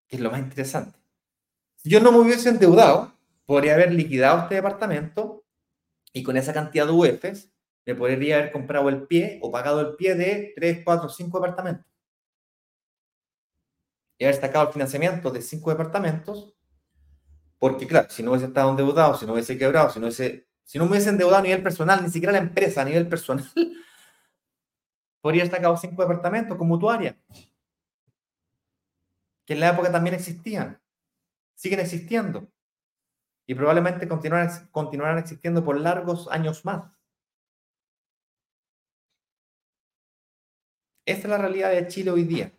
Que 0.09 0.17
es 0.17 0.23
lo 0.23 0.31
más 0.31 0.41
interesante. 0.41 0.99
Si 1.77 1.91
yo 1.91 2.01
no 2.01 2.13
me 2.13 2.19
hubiese 2.19 2.49
endeudado, 2.49 3.13
podría 3.45 3.75
haber 3.75 3.93
liquidado 3.93 4.43
este 4.43 4.57
departamento 4.57 5.45
y 6.13 6.23
con 6.23 6.37
esa 6.37 6.53
cantidad 6.53 6.87
de 6.87 6.93
UFs 6.93 7.51
me 7.85 7.95
podría 7.95 8.39
haber 8.39 8.53
comprado 8.53 8.89
el 8.89 9.07
pie 9.07 9.39
o 9.43 9.51
pagado 9.51 9.81
el 9.81 9.97
pie 9.97 10.15
de 10.15 10.53
3, 10.57 10.83
4, 10.85 11.09
5 11.09 11.41
departamentos 11.41 11.93
y 14.23 14.25
haber 14.25 14.37
sacado 14.37 14.69
el 14.69 14.73
financiamiento 14.73 15.33
de 15.33 15.43
cinco 15.43 15.71
departamentos, 15.71 16.55
porque 17.59 17.89
claro, 17.89 18.09
si 18.09 18.23
no 18.23 18.31
hubiese 18.31 18.47
estado 18.47 18.71
endeudado, 18.71 19.17
si 19.17 19.27
no 19.27 19.33
hubiese 19.33 19.59
quebrado, 19.59 19.91
si 19.91 19.99
no 19.99 20.07
hubiese, 20.07 20.47
si 20.63 20.79
no 20.79 20.85
me 20.85 20.93
hubiese 20.93 21.09
endeudado 21.09 21.39
a 21.39 21.43
nivel 21.43 21.61
personal, 21.61 22.01
ni 22.05 22.09
siquiera 22.09 22.31
la 22.31 22.39
empresa 22.39 22.83
a 22.83 22.85
nivel 22.85 23.09
personal, 23.09 23.45
podría 25.21 25.43
haber 25.43 25.53
sacado 25.53 25.77
cinco 25.77 26.03
departamentos 26.03 26.57
con 26.57 26.69
mutuaria, 26.69 27.19
que 29.45 29.55
en 29.55 29.61
la 29.61 29.71
época 29.71 29.91
también 29.91 30.15
existían, 30.15 30.81
siguen 31.55 31.81
existiendo, 31.81 32.51
y 33.47 33.55
probablemente 33.55 34.09
continuarán, 34.09 34.69
continuarán 34.71 35.19
existiendo 35.19 35.65
por 35.65 35.79
largos 35.81 36.29
años 36.31 36.65
más. 36.65 36.91
Esta 41.05 41.23
es 41.23 41.31
la 41.31 41.39
realidad 41.39 41.71
de 41.71 41.89
Chile 41.89 42.13
hoy 42.13 42.25
día. 42.25 42.53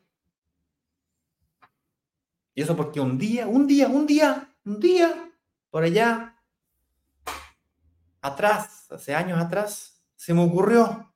Y 2.56 2.62
eso 2.62 2.76
porque 2.76 3.00
un 3.00 3.18
día, 3.18 3.48
un 3.48 3.66
día, 3.66 3.88
un 3.88 4.06
día, 4.06 4.56
un 4.66 4.80
día, 4.80 5.32
por 5.70 5.84
allá, 5.84 6.40
atrás, 8.22 8.92
hace 8.92 9.16
años 9.16 9.40
atrás, 9.40 10.04
se 10.16 10.34
me 10.34 10.44
ocurrió. 10.44 11.14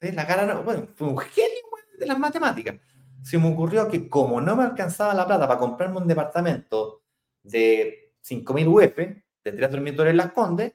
La 0.00 0.26
cara, 0.26 0.46
no, 0.46 0.62
bueno, 0.62 0.86
fue 0.94 1.08
un 1.08 1.18
genio 1.18 1.64
de 1.98 2.06
las 2.06 2.18
matemáticas. 2.18 2.76
Se 3.22 3.38
me 3.38 3.52
ocurrió 3.52 3.88
que 3.88 4.08
como 4.08 4.40
no 4.40 4.56
me 4.56 4.64
alcanzaba 4.64 5.14
la 5.14 5.26
plata 5.26 5.46
para 5.48 5.58
comprarme 5.58 5.98
un 5.98 6.08
departamento 6.08 7.02
de 7.42 8.14
5.000 8.22 8.68
UF, 8.68 8.96
de 8.96 9.52
tres 9.52 9.70
dormitorios 9.70 10.10
en 10.12 10.16
Las 10.16 10.32
Condes, 10.32 10.74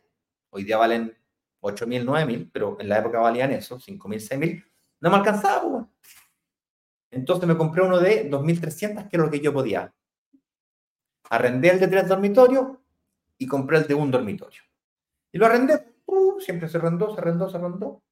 hoy 0.49 0.63
día 0.63 0.77
valen 0.77 1.15
8.000, 1.61 2.03
9.000, 2.03 2.49
pero 2.51 2.77
en 2.79 2.89
la 2.89 2.99
época 2.99 3.19
valían 3.19 3.51
eso, 3.51 3.79
5.000, 3.79 3.99
6.000, 3.99 4.65
no 4.99 5.09
me 5.09 5.15
alcanzaba. 5.15 5.69
Pues. 5.69 5.85
Entonces 7.11 7.47
me 7.47 7.57
compré 7.57 7.83
uno 7.83 7.99
de 7.99 8.29
2.300, 8.29 9.07
que 9.07 9.15
era 9.15 9.25
lo 9.25 9.31
que 9.31 9.39
yo 9.39 9.53
podía. 9.53 9.93
Arrendé 11.29 11.69
el 11.69 11.79
de 11.79 11.87
tres 11.87 12.07
dormitorios 12.07 12.77
y 13.37 13.47
compré 13.47 13.77
el 13.77 13.87
de 13.87 13.93
un 13.93 14.11
dormitorio. 14.11 14.61
Y 15.31 15.37
lo 15.37 15.45
arrendé, 15.45 15.95
uh, 16.05 16.39
siempre 16.39 16.67
se 16.67 16.77
arrendó, 16.77 17.13
se 17.13 17.21
arrendó, 17.21 17.49
se 17.49 17.57
arrendó. 17.57 18.03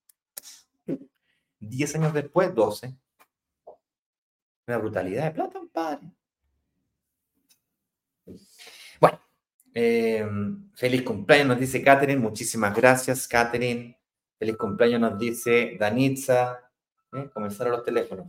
Diez 1.60 1.96
años 1.96 2.14
después, 2.14 2.54
12. 2.56 2.96
Una 4.68 4.78
brutalidad 4.78 5.26
de 5.26 5.32
plata, 5.32 5.60
padre. 5.72 6.12
Bueno, 9.00 9.20
eh, 9.74 10.26
feliz 10.76 11.02
cumpleaños, 11.04 11.48
nos 11.48 11.60
dice 11.60 11.84
Catherine. 11.84 12.22
Muchísimas 12.22 12.76
gracias, 12.76 13.28
Catherine. 13.28 13.98
Feliz 14.38 14.58
cumpleaños, 14.58 15.02
nos 15.02 15.18
dice 15.20 15.78
Danitza. 15.80 16.72
Eh, 17.14 17.30
comenzaron 17.34 17.74
los 17.74 17.84
teléfonos. 17.84 18.28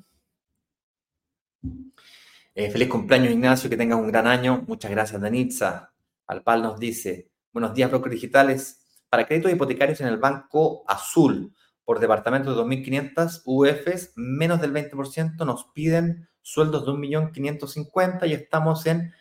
Eh, 2.55 2.71
feliz 2.71 2.89
cumpleaños, 2.89 3.33
Ignacio, 3.33 3.71
que 3.71 3.77
tengas 3.77 3.99
un 3.99 4.09
gran 4.09 4.27
año. 4.27 4.65
Muchas 4.67 4.91
gracias, 4.91 5.21
Danitza. 5.21 5.93
Alpal 6.27 6.63
nos 6.63 6.79
dice, 6.79 7.31
buenos 7.53 7.75
días, 7.75 7.91
brokers 7.91 8.15
digitales. 8.15 9.05
Para 9.09 9.27
créditos 9.27 9.53
hipotecarios 9.53 10.01
en 10.01 10.09
el 10.09 10.17
Banco 10.17 10.85
Azul, 10.87 11.55
por 11.93 12.01
departamento 12.01 12.55
de 12.55 12.63
2.500 12.63 13.43
UFs, 13.45 14.13
menos 14.17 14.63
del 14.63 14.73
20% 14.73 15.45
nos 15.45 15.67
piden 15.75 16.27
sueldos 16.41 16.87
de 16.87 16.93
1.550.000 16.93 18.31
y 18.31 18.33
estamos 18.33 18.87
en 18.87 19.13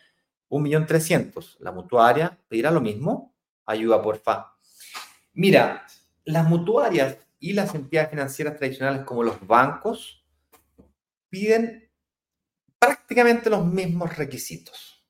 1.300.000. 0.48 1.58
La 1.58 1.70
mutuaria 1.70 2.38
pedirá 2.48 2.70
lo 2.70 2.80
mismo. 2.80 3.36
Ayuda, 3.66 4.00
porfa. 4.00 4.54
Mira, 5.34 5.84
las 6.24 6.48
mutuarias 6.48 7.18
y 7.38 7.52
las 7.52 7.74
entidades 7.74 8.08
financieras 8.08 8.56
tradicionales 8.56 9.04
como 9.04 9.22
los 9.22 9.46
bancos 9.46 10.26
piden 11.28 11.90
prácticamente 12.78 13.50
los 13.50 13.66
mismos 13.66 14.16
requisitos. 14.16 15.04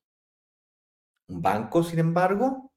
Un 1.29 1.41
banco, 1.41 1.85
sin 1.85 2.01
embargo, 2.01 2.73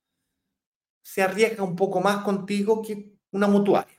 se 1.01 1.23
arriesga 1.23 1.63
un 1.63 1.75
poco 1.75 2.01
más 2.01 2.23
contigo 2.23 2.83
que 2.83 3.17
una 3.31 3.47
mutuaria. 3.47 3.94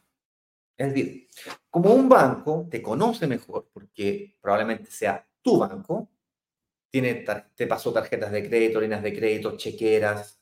Es 0.76 0.88
decir, 0.92 1.28
como 1.70 1.94
un 1.94 2.08
banco 2.08 2.66
te 2.70 2.82
conoce 2.82 3.26
mejor, 3.26 3.68
porque 3.72 4.36
probablemente 4.40 4.90
sea 4.90 5.26
tu 5.42 5.58
banco 5.58 6.10
tiene, 6.90 7.24
te 7.54 7.66
pasó 7.66 7.92
tarjetas 7.92 8.32
de 8.32 8.48
crédito, 8.48 8.80
líneas 8.80 9.02
de 9.02 9.14
crédito, 9.14 9.56
chequeras, 9.56 10.40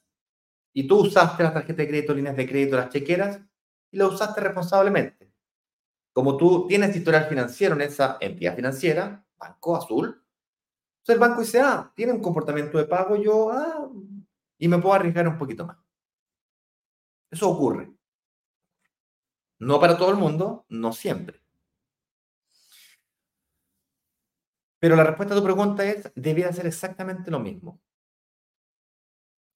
y 0.73 0.87
tú 0.87 1.01
usaste 1.01 1.43
las 1.43 1.55
tarjetas 1.55 1.79
de 1.79 1.89
crédito, 1.89 2.15
líneas 2.15 2.37
de 2.37 2.49
crédito, 2.49 2.77
las 2.77 2.91
chequeras, 2.91 3.41
y 3.91 3.97
las 3.97 4.13
usaste 4.13 4.41
responsablemente. 4.41 5.33
Como 6.13 6.37
tú 6.37 6.67
tienes 6.67 6.95
historial 6.95 7.27
financiero 7.27 7.75
en 7.75 7.83
esa 7.83 8.19
entidad 8.21 8.57
financiera, 8.57 9.25
Banco 9.37 9.77
Azul, 9.77 10.07
entonces 10.07 11.15
el 11.15 11.19
banco 11.19 11.41
dice, 11.41 11.61
ah, 11.61 11.93
tiene 11.95 12.13
un 12.13 12.23
comportamiento 12.23 12.79
de 12.79 12.87
pago, 12.87 13.17
yo, 13.17 13.51
ah, 13.51 13.91
y 14.59 14.69
me 14.69 14.79
puedo 14.79 14.95
arriesgar 14.95 15.29
un 15.29 15.39
poquito 15.39 15.67
más. 15.67 15.77
Eso 17.31 17.51
ocurre. 17.51 17.94
No 19.65 19.81
para 19.81 19.97
todo 19.97 20.11
el 20.11 20.17
mundo, 20.17 20.67
no 20.69 20.93
siempre. 20.93 21.41
Pero 24.79 24.95
la 24.95 25.05
respuesta 25.05 25.35
a 25.35 25.39
tu 25.39 25.43
pregunta 25.43 25.87
es, 25.87 26.13
debería 26.15 26.53
ser 26.53 26.67
exactamente 26.67 27.31
lo 27.31 27.41
mismo. 27.41 27.81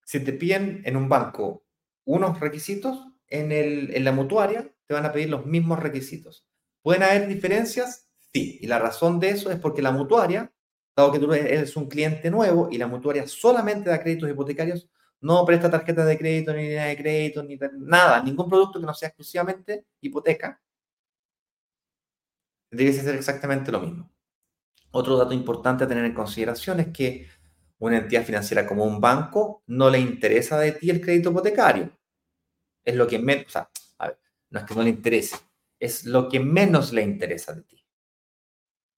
Si 0.02 0.20
te 0.24 0.32
piden 0.32 0.80
en 0.86 0.96
un 0.96 1.10
banco 1.10 1.66
unos 2.06 2.40
requisitos, 2.40 3.06
en, 3.26 3.52
el, 3.52 3.94
en 3.94 4.04
la 4.04 4.12
mutuaria 4.12 4.72
te 4.86 4.94
van 4.94 5.04
a 5.04 5.12
pedir 5.12 5.28
los 5.28 5.44
mismos 5.44 5.78
requisitos. 5.78 6.46
¿Pueden 6.80 7.02
haber 7.02 7.28
diferencias? 7.28 8.08
Sí. 8.32 8.58
Y 8.62 8.66
la 8.66 8.78
razón 8.78 9.20
de 9.20 9.28
eso 9.28 9.50
es 9.50 9.60
porque 9.60 9.82
la 9.82 9.92
mutuaria, 9.92 10.50
dado 10.96 11.12
que 11.12 11.18
tú 11.18 11.30
eres 11.34 11.76
un 11.76 11.86
cliente 11.86 12.30
nuevo 12.30 12.70
y 12.70 12.78
la 12.78 12.86
mutuaria 12.86 13.28
solamente 13.28 13.90
da 13.90 14.02
créditos 14.02 14.30
hipotecarios, 14.30 14.88
no 15.20 15.44
presta 15.44 15.70
tarjetas 15.70 16.06
de 16.06 16.18
crédito, 16.18 16.52
ni 16.52 16.62
línea 16.62 16.86
de 16.86 16.96
crédito, 16.96 17.42
ni 17.42 17.58
nada, 17.80 18.22
ningún 18.22 18.48
producto 18.48 18.80
que 18.80 18.86
no 18.86 18.94
sea 18.94 19.08
exclusivamente 19.08 19.86
hipoteca, 20.00 20.60
debe 22.70 22.92
ser 22.92 23.14
exactamente 23.14 23.72
lo 23.72 23.80
mismo. 23.80 24.10
Otro 24.90 25.16
dato 25.16 25.34
importante 25.34 25.84
a 25.84 25.88
tener 25.88 26.04
en 26.04 26.14
consideración 26.14 26.80
es 26.80 26.88
que 26.88 27.28
una 27.78 27.98
entidad 27.98 28.24
financiera 28.24 28.66
como 28.66 28.84
un 28.84 29.00
banco 29.00 29.62
no 29.66 29.90
le 29.90 29.98
interesa 29.98 30.58
de 30.58 30.72
ti 30.72 30.90
el 30.90 31.00
crédito 31.00 31.30
hipotecario. 31.30 31.90
Es 32.84 32.94
lo 32.96 33.06
que 33.06 33.18
menos, 33.18 33.46
o 33.46 33.50
sea, 33.50 33.70
no 34.50 34.60
es 34.60 34.64
que 34.64 34.74
no 34.74 34.82
le 34.82 34.90
interese, 34.90 35.36
es 35.78 36.04
lo 36.04 36.28
que 36.28 36.40
menos 36.40 36.92
le 36.92 37.02
interesa 37.02 37.54
de 37.54 37.62
ti. 37.62 37.84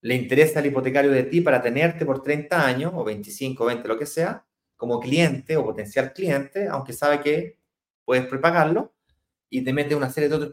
Le 0.02 0.14
interesa 0.14 0.60
el 0.60 0.66
hipotecario 0.66 1.10
de 1.10 1.24
ti 1.24 1.40
para 1.40 1.60
tenerte 1.60 2.06
por 2.06 2.22
30 2.22 2.64
años 2.64 2.92
o 2.94 3.04
25, 3.04 3.64
20, 3.64 3.88
lo 3.88 3.98
que 3.98 4.06
sea, 4.06 4.46
como 4.80 4.98
cliente 4.98 5.58
o 5.58 5.64
potencial 5.64 6.14
cliente, 6.14 6.66
aunque 6.66 6.94
sabe 6.94 7.20
que 7.20 7.58
puedes 8.02 8.26
prepagarlo 8.26 8.94
y 9.50 9.62
te 9.62 9.74
mete 9.74 9.94
una 9.94 10.08
serie 10.08 10.30
de 10.30 10.36
otros 10.36 10.52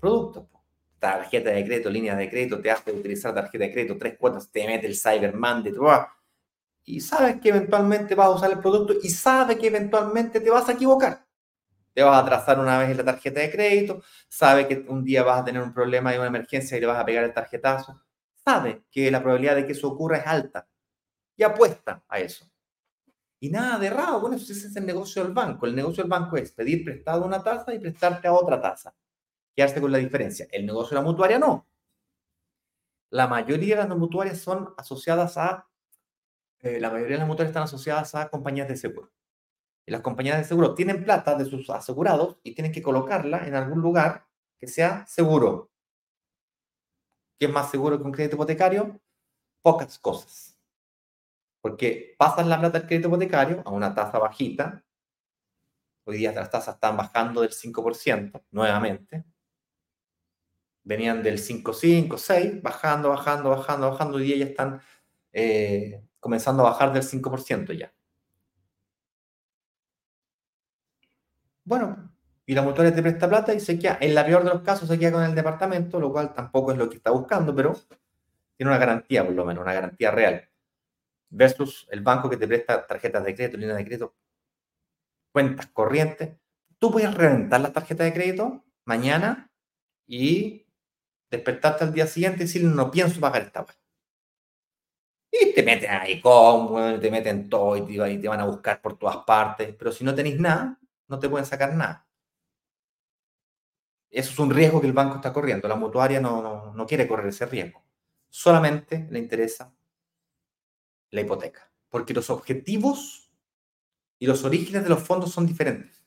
productos. 0.00 0.44
Tarjeta 0.98 1.50
de 1.50 1.64
crédito, 1.64 1.88
línea 1.88 2.16
de 2.16 2.28
crédito, 2.28 2.60
te 2.60 2.68
hace 2.68 2.90
utilizar 2.90 3.32
tarjeta 3.32 3.64
de 3.64 3.72
crédito, 3.72 3.96
tres 3.96 4.18
cuotas, 4.18 4.50
te 4.50 4.66
mete 4.66 4.88
el 4.88 4.96
Cyberman 4.96 5.62
de 5.62 5.72
y 6.84 7.00
sabes 7.00 7.40
que 7.40 7.50
eventualmente 7.50 8.16
vas 8.16 8.26
a 8.26 8.30
usar 8.30 8.50
el 8.50 8.58
producto 8.58 8.94
y 9.00 9.08
sabes 9.08 9.56
que 9.56 9.68
eventualmente 9.68 10.40
te 10.40 10.50
vas 10.50 10.68
a 10.68 10.72
equivocar. 10.72 11.24
Te 11.94 12.02
vas 12.02 12.16
a 12.16 12.24
atrasar 12.24 12.58
una 12.58 12.76
vez 12.76 12.90
en 12.90 12.96
la 12.96 13.04
tarjeta 13.04 13.38
de 13.38 13.52
crédito, 13.52 14.02
sabe 14.28 14.66
que 14.66 14.84
un 14.88 15.04
día 15.04 15.22
vas 15.22 15.40
a 15.40 15.44
tener 15.44 15.62
un 15.62 15.72
problema 15.72 16.12
y 16.12 16.18
una 16.18 16.26
emergencia 16.26 16.76
y 16.76 16.80
le 16.80 16.86
vas 16.88 16.98
a 16.98 17.04
pegar 17.04 17.22
el 17.22 17.32
tarjetazo. 17.32 18.02
Sabe 18.34 18.82
que 18.90 19.10
la 19.12 19.20
probabilidad 19.22 19.54
de 19.54 19.66
que 19.66 19.72
eso 19.72 19.86
ocurra 19.86 20.16
es 20.16 20.26
alta 20.26 20.66
y 21.36 21.44
apuesta 21.44 22.02
a 22.08 22.18
eso. 22.18 22.49
Y 23.42 23.48
nada 23.48 23.78
de 23.78 23.88
raro, 23.88 24.20
bueno, 24.20 24.36
ese 24.36 24.52
es 24.52 24.76
el 24.76 24.84
negocio 24.84 25.24
del 25.24 25.32
banco. 25.32 25.66
El 25.66 25.74
negocio 25.74 26.02
del 26.02 26.10
banco 26.10 26.36
es 26.36 26.52
pedir 26.52 26.84
prestado 26.84 27.24
una 27.24 27.42
tasa 27.42 27.74
y 27.74 27.78
prestarte 27.78 28.28
a 28.28 28.34
otra 28.34 28.60
tasa. 28.60 28.94
Quedarse 29.56 29.80
con 29.80 29.90
la 29.90 29.98
diferencia. 29.98 30.46
El 30.52 30.66
negocio 30.66 30.90
de 30.90 31.02
la 31.02 31.08
mutuaria 31.08 31.38
no. 31.38 31.66
La 33.08 33.28
mayoría 33.28 33.76
de 33.82 33.88
las 33.88 33.98
mutuarias 33.98 34.38
son 34.38 34.74
asociadas 34.76 35.38
a, 35.38 35.66
eh, 36.60 36.78
la 36.80 36.90
mayoría 36.90 37.14
de 37.14 37.20
las 37.20 37.28
mutuarias 37.28 37.50
están 37.50 37.62
asociadas 37.62 38.14
a 38.14 38.28
compañías 38.28 38.68
de 38.68 38.76
seguro. 38.76 39.10
Y 39.86 39.92
las 39.92 40.02
compañías 40.02 40.36
de 40.36 40.44
seguro 40.44 40.74
tienen 40.74 41.02
plata 41.02 41.34
de 41.34 41.46
sus 41.46 41.70
asegurados 41.70 42.36
y 42.42 42.54
tienen 42.54 42.72
que 42.72 42.82
colocarla 42.82 43.46
en 43.46 43.54
algún 43.54 43.80
lugar 43.80 44.26
que 44.58 44.68
sea 44.68 45.06
seguro. 45.06 45.70
¿Qué 47.38 47.46
es 47.46 47.52
más 47.52 47.70
seguro 47.70 47.96
que 47.96 48.04
un 48.04 48.12
crédito 48.12 48.36
hipotecario? 48.36 49.00
Pocas 49.62 49.98
cosas 49.98 50.49
porque 51.60 52.14
pasan 52.18 52.48
la 52.48 52.58
plata 52.58 52.78
del 52.78 52.88
crédito 52.88 53.08
hipotecario 53.08 53.62
a 53.64 53.70
una 53.70 53.94
tasa 53.94 54.18
bajita. 54.18 54.82
Hoy 56.04 56.18
día 56.18 56.32
las 56.32 56.50
tasas 56.50 56.74
están 56.76 56.96
bajando 56.96 57.42
del 57.42 57.50
5% 57.50 58.42
nuevamente. 58.50 59.24
Venían 60.82 61.22
del 61.22 61.38
5,5, 61.38 62.16
6, 62.16 62.62
bajando, 62.62 63.10
bajando, 63.10 63.50
bajando, 63.50 63.90
bajando. 63.90 64.16
Hoy 64.16 64.24
día 64.24 64.36
ya 64.38 64.46
están 64.46 64.80
eh, 65.32 66.02
comenzando 66.18 66.66
a 66.66 66.70
bajar 66.70 66.92
del 66.92 67.02
5% 67.02 67.72
ya. 67.72 67.92
Bueno, 71.64 72.10
y 72.46 72.54
la 72.54 72.62
mutuaria 72.62 72.94
te 72.94 73.02
presta 73.02 73.28
plata 73.28 73.54
y 73.54 73.60
se 73.60 73.78
queda, 73.78 73.98
en 74.00 74.14
la 74.14 74.24
peor 74.24 74.42
de 74.42 74.50
los 74.50 74.62
casos, 74.62 74.88
se 74.88 74.98
queda 74.98 75.12
con 75.12 75.22
el 75.22 75.34
departamento, 75.34 76.00
lo 76.00 76.10
cual 76.10 76.32
tampoco 76.32 76.72
es 76.72 76.78
lo 76.78 76.88
que 76.88 76.96
está 76.96 77.10
buscando, 77.10 77.54
pero 77.54 77.74
tiene 78.56 78.70
una 78.72 78.78
garantía, 78.78 79.24
por 79.24 79.34
lo 79.34 79.44
menos, 79.44 79.62
una 79.62 79.74
garantía 79.74 80.10
real 80.10 80.49
versus 81.30 81.86
el 81.90 82.00
banco 82.00 82.28
que 82.28 82.36
te 82.36 82.46
presta 82.46 82.86
tarjetas 82.86 83.24
de 83.24 83.34
crédito, 83.34 83.56
líneas 83.56 83.78
de 83.78 83.84
crédito, 83.84 84.14
cuentas 85.32 85.66
corrientes. 85.68 86.36
Tú 86.78 86.90
puedes 86.90 87.14
reventar 87.14 87.60
la 87.60 87.72
tarjeta 87.72 88.04
de 88.04 88.12
crédito 88.12 88.64
mañana 88.84 89.50
y 90.06 90.66
despertarte 91.30 91.84
al 91.84 91.92
día 91.94 92.06
siguiente 92.06 92.38
y 92.42 92.46
decir, 92.46 92.64
no 92.64 92.90
pienso 92.90 93.20
pagar 93.20 93.42
esta 93.42 93.62
web. 93.62 93.76
Y 95.32 95.54
te 95.54 95.62
meten 95.62 95.90
ahí 95.90 96.20
con, 96.20 97.00
te 97.00 97.10
meten 97.10 97.48
todo 97.48 97.76
y 97.76 97.86
te, 97.86 98.12
y 98.12 98.20
te 98.20 98.28
van 98.28 98.40
a 98.40 98.46
buscar 98.46 98.80
por 98.82 98.98
todas 98.98 99.18
partes. 99.18 99.74
Pero 99.78 99.92
si 99.92 100.02
no 100.02 100.14
tenéis 100.14 100.40
nada, 100.40 100.78
no 101.06 101.18
te 101.18 101.28
pueden 101.28 101.46
sacar 101.46 101.72
nada. 101.74 102.06
Eso 104.10 104.32
es 104.32 104.38
un 104.40 104.50
riesgo 104.50 104.80
que 104.80 104.88
el 104.88 104.92
banco 104.92 105.16
está 105.16 105.32
corriendo. 105.32 105.68
La 105.68 105.76
mutuaria 105.76 106.20
no, 106.20 106.42
no, 106.42 106.74
no 106.74 106.86
quiere 106.86 107.06
correr 107.06 107.28
ese 107.28 107.46
riesgo. 107.46 107.84
Solamente 108.28 109.06
le 109.10 109.20
interesa 109.20 109.72
la 111.10 111.20
hipoteca, 111.22 111.72
porque 111.88 112.14
los 112.14 112.30
objetivos 112.30 113.30
y 114.18 114.26
los 114.26 114.44
orígenes 114.44 114.84
de 114.84 114.90
los 114.90 115.02
fondos 115.02 115.32
son 115.32 115.46
diferentes. 115.46 116.04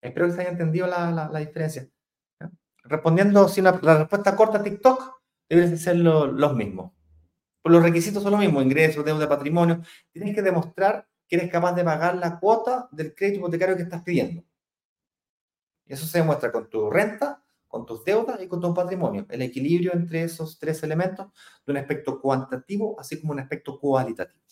Espero 0.00 0.26
que 0.26 0.32
se 0.32 0.40
haya 0.40 0.50
entendido 0.50 0.86
la, 0.86 1.30
diferencia. 1.38 1.88
Respondiendo, 2.84 3.48
si 3.48 3.60
la 3.60 3.72
respuesta 3.72 4.36
corta 4.36 4.58
a 4.58 4.62
TikTok, 4.62 5.18
deben 5.48 5.78
ser 5.78 5.96
los 5.96 6.54
mismos. 6.54 6.92
Pues 7.62 7.72
los 7.72 7.82
requisitos 7.82 8.22
son 8.22 8.32
los 8.32 8.40
mismos, 8.40 8.64
ingresos, 8.64 9.04
deuda, 9.04 9.28
patrimonio. 9.28 9.82
Tienes 10.12 10.34
que 10.34 10.42
demostrar 10.42 11.08
que 11.26 11.36
eres 11.36 11.50
capaz 11.50 11.74
de 11.74 11.84
pagar 11.84 12.16
la 12.16 12.38
cuota 12.38 12.88
del 12.92 13.14
crédito 13.14 13.40
hipotecario 13.40 13.76
que 13.76 13.82
estás 13.82 14.02
pidiendo. 14.02 14.44
Eso 15.86 16.06
se 16.06 16.18
demuestra 16.18 16.52
con 16.52 16.68
tu 16.68 16.90
renta, 16.90 17.42
con 17.68 17.86
tus 17.86 18.02
deudas 18.02 18.42
y 18.42 18.48
con 18.48 18.60
tu 18.60 18.74
patrimonio. 18.74 19.26
El 19.28 19.42
equilibrio 19.42 19.92
entre 19.94 20.22
esos 20.24 20.58
tres 20.58 20.82
elementos 20.82 21.28
de 21.64 21.72
un 21.72 21.78
aspecto 21.78 22.20
cuantitativo, 22.20 22.98
así 22.98 23.20
como 23.20 23.34
un 23.34 23.40
aspecto 23.40 23.78
cualitativo. 23.78 24.42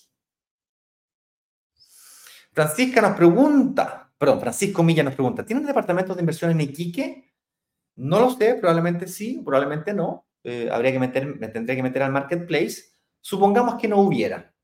Francisca 2.57 3.03
nos 3.03 3.14
pregunta, 3.14 4.11
perdón, 4.17 4.41
Francisco 4.41 4.83
Milla 4.83 5.03
nos 5.03 5.14
pregunta, 5.14 5.45
¿tienen 5.45 5.67
departamentos 5.67 6.17
de 6.17 6.23
inversión 6.23 6.51
en 6.53 6.62
Iquique? 6.62 7.35
No 7.97 8.19
lo 8.19 8.31
sé, 8.31 8.55
probablemente 8.55 9.07
sí, 9.09 9.43
probablemente 9.45 9.93
no. 9.93 10.27
Eh, 10.43 10.69
habría 10.73 10.93
que 10.93 10.99
meter, 10.99 11.27
me 11.27 11.49
tendría 11.49 11.77
que 11.77 11.83
meter 11.83 12.03
al 12.03 12.12
marketplace. 12.12 12.85
Supongamos 13.21 13.75
que 13.75 13.89
no 13.89 13.99
hubiera. 13.99 14.55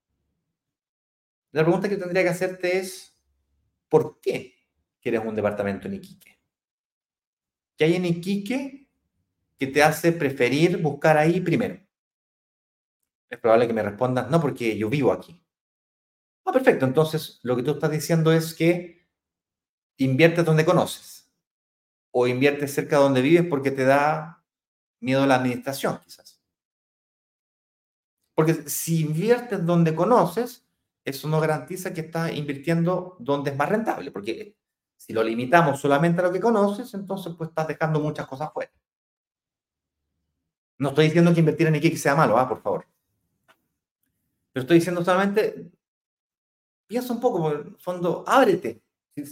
La 1.50 1.62
pregunta 1.64 1.86
que 1.86 1.98
tendría 1.98 2.22
que 2.22 2.30
hacerte 2.30 2.78
es, 2.78 3.14
¿por 3.90 4.20
qué 4.20 4.54
quieres 4.98 5.20
un 5.22 5.34
departamento 5.34 5.86
en 5.86 5.94
Iquique? 5.94 6.31
¿Qué 7.82 7.86
hay 7.86 7.96
en 7.96 8.04
Iquique 8.04 8.86
que 9.58 9.66
te 9.66 9.82
hace 9.82 10.12
preferir 10.12 10.80
buscar 10.80 11.18
ahí 11.18 11.40
primero? 11.40 11.84
Es 13.28 13.40
probable 13.40 13.66
que 13.66 13.72
me 13.72 13.82
respondas, 13.82 14.30
no, 14.30 14.40
porque 14.40 14.78
yo 14.78 14.88
vivo 14.88 15.10
aquí. 15.10 15.44
Ah, 16.44 16.52
perfecto. 16.52 16.86
Entonces, 16.86 17.40
lo 17.42 17.56
que 17.56 17.64
tú 17.64 17.72
estás 17.72 17.90
diciendo 17.90 18.30
es 18.30 18.54
que 18.54 19.04
inviertes 19.96 20.44
donde 20.44 20.64
conoces 20.64 21.28
o 22.12 22.28
inviertes 22.28 22.72
cerca 22.72 22.98
de 22.98 23.02
donde 23.02 23.20
vives 23.20 23.48
porque 23.50 23.72
te 23.72 23.84
da 23.84 24.44
miedo 25.00 25.24
a 25.24 25.26
la 25.26 25.34
administración, 25.34 25.98
quizás. 26.04 26.40
Porque 28.36 28.54
si 28.70 29.00
inviertes 29.00 29.66
donde 29.66 29.92
conoces, 29.96 30.68
eso 31.04 31.26
no 31.26 31.40
garantiza 31.40 31.92
que 31.92 32.02
estás 32.02 32.32
invirtiendo 32.32 33.16
donde 33.18 33.50
es 33.50 33.56
más 33.56 33.68
rentable, 33.68 34.12
porque 34.12 34.56
si 35.04 35.12
lo 35.12 35.24
limitamos 35.24 35.80
solamente 35.80 36.20
a 36.20 36.24
lo 36.24 36.32
que 36.32 36.38
conoces, 36.38 36.94
entonces 36.94 37.34
pues 37.36 37.50
estás 37.50 37.66
dejando 37.66 37.98
muchas 37.98 38.24
cosas 38.24 38.52
fuera. 38.52 38.70
No 40.78 40.90
estoy 40.90 41.06
diciendo 41.06 41.34
que 41.34 41.40
invertir 41.40 41.66
en 41.66 41.74
Iquique 41.74 41.96
sea 41.96 42.14
malo, 42.14 42.38
ah, 42.38 42.48
por 42.48 42.62
favor. 42.62 42.86
Pero 44.52 44.62
estoy 44.62 44.76
diciendo 44.76 45.04
solamente, 45.04 45.72
piensa 46.86 47.12
un 47.12 47.18
poco, 47.18 47.50
en 47.50 47.58
el 47.58 47.76
fondo, 47.80 48.22
ábrete. 48.28 48.80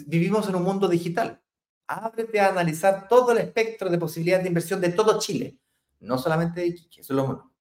Vivimos 0.07 0.49
en 0.49 0.57
un 0.57 0.65
mundo 0.65 0.89
digital. 0.89 1.41
Ábrete 1.87 2.41
a 2.41 2.49
analizar 2.49 3.07
todo 3.07 3.31
el 3.31 3.39
espectro 3.39 3.89
de 3.89 3.99
posibilidades 3.99 4.43
de 4.43 4.49
inversión 4.49 4.81
de 4.81 4.91
todo 4.91 5.21
Chile, 5.21 5.57
no 6.01 6.19
solamente 6.19 6.63
de 6.63 6.67
Iquique, 6.67 7.03
eso 7.03 7.13
es 7.13 7.17
lo 7.17 7.27
bueno. 7.27 7.53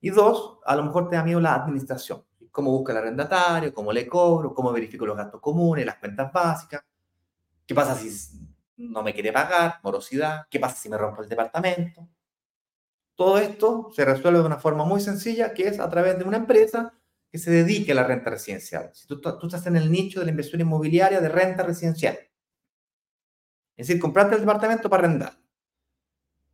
Y 0.00 0.10
dos, 0.10 0.58
a 0.66 0.74
lo 0.74 0.82
mejor 0.82 1.08
te 1.08 1.14
da 1.14 1.22
miedo 1.22 1.38
la 1.38 1.54
administración. 1.54 2.24
Cómo 2.50 2.72
busca 2.72 2.90
el 2.90 2.98
arrendatario, 2.98 3.72
cómo 3.72 3.92
le 3.92 4.08
cobro, 4.08 4.52
cómo 4.52 4.72
verifico 4.72 5.06
los 5.06 5.16
gastos 5.16 5.40
comunes, 5.40 5.86
las 5.86 5.98
cuentas 5.98 6.32
básicas. 6.32 6.84
¿Qué 7.66 7.74
pasa 7.74 7.96
si 7.96 8.10
no 8.76 9.02
me 9.02 9.14
quiere 9.14 9.32
pagar? 9.32 9.80
Morosidad. 9.82 10.46
¿Qué 10.50 10.60
pasa 10.60 10.76
si 10.76 10.88
me 10.88 10.98
rompo 10.98 11.22
el 11.22 11.28
departamento? 11.28 12.08
Todo 13.14 13.38
esto 13.38 13.90
se 13.94 14.04
resuelve 14.04 14.40
de 14.40 14.46
una 14.46 14.58
forma 14.58 14.84
muy 14.84 15.00
sencilla, 15.00 15.54
que 15.54 15.68
es 15.68 15.78
a 15.78 15.88
través 15.88 16.18
de 16.18 16.24
una 16.24 16.36
empresa 16.36 16.92
que 17.30 17.38
se 17.38 17.50
dedique 17.50 17.92
a 17.92 17.94
la 17.96 18.04
renta 18.04 18.30
residencial. 18.30 18.90
Si 18.92 19.06
tú, 19.06 19.20
estás 19.42 19.66
en 19.66 19.76
el 19.76 19.90
nicho 19.90 20.20
de 20.20 20.26
la 20.26 20.30
inversión 20.30 20.60
inmobiliaria 20.60 21.20
de 21.20 21.28
renta 21.28 21.62
residencial, 21.62 22.18
es 23.76 23.88
decir, 23.88 24.00
compraste 24.00 24.34
el 24.36 24.40
departamento 24.40 24.88
para 24.88 25.04
arrendar. 25.04 25.36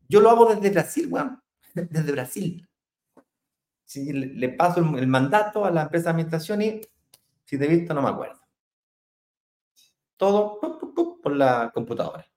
Yo 0.09 0.21
lo 0.21 0.31
hago 0.31 0.55
desde 0.55 0.71
Brasil, 0.71 1.07
weón. 1.11 1.43
Desde 1.75 2.11
Brasil. 2.11 2.69
Si 3.85 4.13
le, 4.13 4.49
paso 4.49 4.81
el, 4.81 5.07
mandato 5.07 5.65
a 5.65 5.71
la 5.71 5.83
empresa 5.83 6.05
de 6.07 6.11
administración 6.11 6.63
y 6.63 6.81
si 7.45 7.59
te 7.59 7.65
he 7.65 7.69
visto 7.69 7.95
no 7.95 8.03
me 8.03 8.09
acuerdo. 8.09 8.40
Todo 10.21 10.61
por 11.23 11.35
la 11.35 11.71
computadora. 11.73 12.31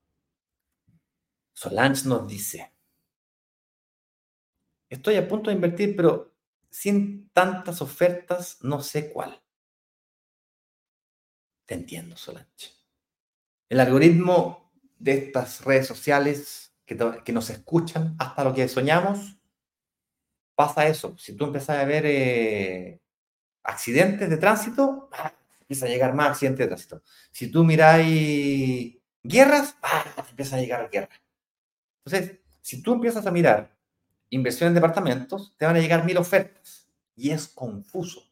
Solange 1.54 2.08
nos 2.08 2.26
dice, 2.26 2.74
estoy 4.88 5.18
a 5.18 5.28
punto 5.28 5.50
de 5.50 5.58
invertir, 5.58 5.94
pero 5.94 6.34
sin 6.70 7.28
tantas 7.32 7.82
ofertas 7.82 8.60
no 8.62 8.82
sé 8.82 9.12
cuál. 9.12 9.44
Te 11.66 11.74
entiendo, 11.74 12.16
Solange. 12.16 12.72
El 13.68 13.82
algoritmo 13.82 14.72
de 14.98 15.26
estas 15.26 15.66
redes 15.66 15.86
sociales 15.86 16.74
que, 16.86 16.98
que, 17.26 17.34
nos 17.34 17.50
escuchan 17.50 18.16
hasta 18.18 18.46
lo 18.46 18.54
que 18.54 18.70
soñamos, 18.70 19.36
pasa 20.56 20.88
eso. 20.88 21.18
Si 21.18 21.36
tú 21.36 21.44
empiezas 21.44 21.80
a 21.80 21.84
ver 21.84 22.06
eh, 22.06 23.02
accidentes 23.62 24.30
de 24.30 24.38
tránsito. 24.38 25.10
Empieza 25.74 25.86
a 25.86 25.90
llegar 25.90 26.14
más 26.14 26.32
accidentes 26.32 26.60
de 26.60 26.68
tránsito. 26.68 27.04
Si 27.32 27.52
tú 27.52 27.64
miráis 27.64 28.98
guerras, 29.24 29.76
¡ah! 29.82 30.26
empieza 30.30 30.56
a 30.56 30.60
llegar 30.60 30.90
guerras. 30.90 31.20
Entonces, 32.06 32.40
si 32.62 32.82
tú 32.82 32.94
empiezas 32.94 33.26
a 33.26 33.32
mirar 33.32 33.76
inversión 34.30 34.70
en 34.70 34.74
departamentos, 34.76 35.56
te 35.58 35.66
van 35.66 35.76
a 35.76 35.80
llegar 35.80 36.06
mil 36.06 36.18
ofertas 36.18 36.88
y 37.16 37.32
es 37.32 37.48
confuso. 37.48 38.24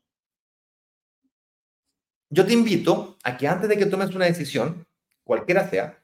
Yo 2.29 2.45
te 2.45 2.53
invito 2.53 3.17
a 3.23 3.37
que 3.37 3.47
antes 3.47 3.67
de 3.67 3.77
que 3.77 3.85
tomes 3.85 4.15
una 4.15 4.25
decisión, 4.25 4.87
cualquiera 5.23 5.69
sea, 5.69 6.01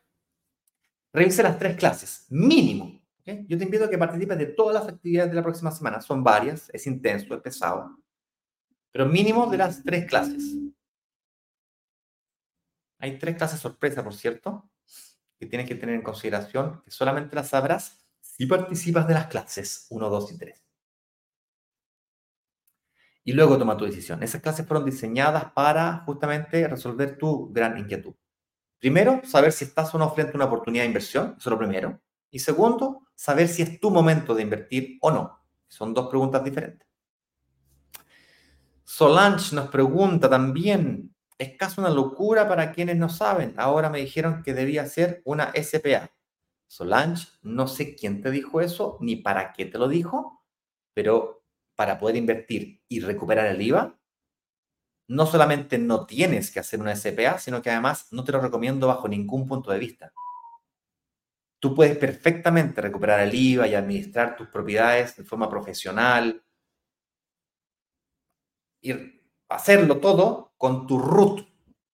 Revise 1.18 1.42
las 1.42 1.58
tres 1.58 1.76
clases, 1.78 2.26
mínimo. 2.30 3.02
Yo 3.26 3.58
te 3.58 3.64
invito 3.64 3.86
a 3.86 3.90
que 3.90 3.98
participes 3.98 4.38
de 4.38 4.46
todas 4.46 4.76
las 4.76 4.94
actividades 4.94 5.32
de 5.32 5.36
la 5.36 5.42
próxima 5.42 5.72
semana. 5.72 6.00
Son 6.00 6.24
varias, 6.24 6.70
es 6.72 6.86
intenso, 6.86 7.34
es 7.34 7.42
pesado. 7.42 7.98
Pero 8.92 9.08
mínimo 9.08 9.48
de 9.48 9.58
las 9.58 9.84
tres 9.84 10.06
clases. 10.06 10.44
Hay 13.00 13.20
tres 13.20 13.38
clases 13.38 13.60
sorpresa, 13.60 14.04
por 14.04 14.14
cierto, 14.14 14.70
que 15.40 15.46
tienes 15.46 15.68
que 15.68 15.76
tener 15.76 15.96
en 15.96 16.02
consideración, 16.02 16.82
que 16.84 16.92
solamente 16.92 17.36
las 17.36 17.50
sabrás 17.50 18.06
si 18.22 18.46
participas 18.46 19.08
de 19.08 19.14
las 19.14 19.28
clases 19.28 19.88
1, 19.90 20.10
2 20.10 20.32
y 20.32 20.38
3. 20.38 20.64
Y 23.24 23.34
luego 23.34 23.58
toma 23.58 23.76
tu 23.76 23.86
decisión. 23.86 24.24
Esas 24.24 24.42
clases 24.42 24.66
fueron 24.66 24.86
diseñadas 24.86 25.52
para 25.52 26.04
justamente 26.06 26.68
resolver 26.68 27.18
tu 27.18 27.52
gran 27.52 27.78
inquietud. 27.78 28.16
Primero, 28.80 29.22
saber 29.26 29.52
si 29.52 29.66
estás 29.66 29.94
o 29.94 29.98
no 29.98 30.14
frente 30.14 30.34
a 30.34 30.36
una 30.36 30.46
oportunidad 30.46 30.84
de 30.84 30.88
inversión, 30.88 31.36
eso 31.38 31.50
es 31.50 31.52
lo 31.52 31.58
primero. 31.58 32.00
Y 32.30 32.40
segundo, 32.40 33.08
saber 33.16 33.48
si 33.48 33.64
es 33.64 33.80
tu 33.80 33.90
momento 33.90 34.36
de 34.36 34.44
invertir 34.44 34.98
o 35.02 35.12
no. 35.12 35.44
Son 35.68 35.94
dos 35.94 36.08
preguntas 36.08 36.44
diferentes. 36.44 36.88
Solange 38.84 39.56
nos 39.56 39.68
pregunta 39.70 40.30
también, 40.30 41.14
¿es 41.38 41.58
caso 41.58 41.82
una 41.82 41.90
locura 41.90 42.48
para 42.48 42.72
quienes 42.72 42.98
no 42.98 43.10
saben? 43.10 43.54
Ahora 43.58 43.90
me 43.90 44.00
dijeron 44.00 44.44
que 44.44 44.54
debía 44.54 44.86
ser 44.86 45.22
una 45.26 45.52
SPA. 45.54 46.12
Solange, 46.68 47.28
no 47.44 47.68
sé 47.68 47.96
quién 47.96 48.22
te 48.22 48.32
dijo 48.32 48.62
eso 48.62 48.98
ni 49.02 49.16
para 49.16 49.54
qué 49.54 49.66
te 49.66 49.78
lo 49.78 49.88
dijo, 49.88 50.44
pero 50.94 51.46
para 51.76 52.00
poder 52.00 52.16
invertir 52.16 52.82
y 52.88 53.00
recuperar 53.00 53.48
el 53.48 53.62
IVA, 53.62 53.98
no 55.10 55.26
solamente 55.26 55.78
no 55.78 56.06
tienes 56.06 56.52
que 56.52 56.60
hacer 56.60 56.82
una 56.82 56.96
SPA, 56.96 57.40
sino 57.40 57.62
que 57.62 57.70
además 57.70 58.08
no 58.12 58.24
te 58.24 58.32
lo 58.32 58.42
recomiendo 58.42 58.88
bajo 58.88 59.08
ningún 59.08 59.48
punto 59.48 59.72
de 59.72 59.80
vista. 59.80 60.12
Tú 61.60 61.74
puedes 61.74 61.98
perfectamente 61.98 62.82
recuperar 62.82 63.22
el 63.22 63.34
IVA 63.34 63.68
y 63.68 63.76
administrar 63.76 64.36
tus 64.36 64.48
propiedades 64.50 65.16
de 65.16 65.24
forma 65.24 65.50
profesional 65.50 66.44
y 68.82 69.17
hacerlo 69.50 70.00
todo 70.00 70.54
con 70.58 70.88
tu 70.88 71.00
RUT, 71.00 71.48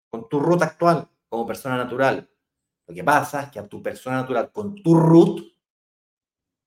con 0.09 0.29
tu 0.29 0.39
RUT 0.39 0.61
actual 0.61 1.09
como 1.27 1.45
persona 1.45 1.77
natural. 1.77 2.29
Lo 2.87 2.93
que 2.95 3.03
pasa 3.03 3.43
es 3.43 3.51
que 3.51 3.59
a 3.59 3.67
tu 3.67 3.81
persona 3.83 4.17
natural 4.17 4.51
con 4.51 4.75
tu 4.75 4.95
RUT 4.95 5.41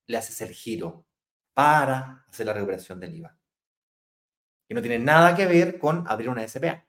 le 0.07 0.17
haces 0.17 0.41
el 0.41 0.53
giro 0.53 1.05
para 1.55 2.25
hacer 2.29 2.47
la 2.47 2.53
recuperación 2.55 3.01
del 3.01 3.17
IVA 3.17 3.37
que 4.73 4.75
no 4.75 4.81
tiene 4.81 4.99
nada 4.99 5.37
que 5.37 5.47
ver 5.47 5.79
con 5.79 6.05
abrir 6.09 6.31
una 6.31 6.49
SPA. 6.49 6.87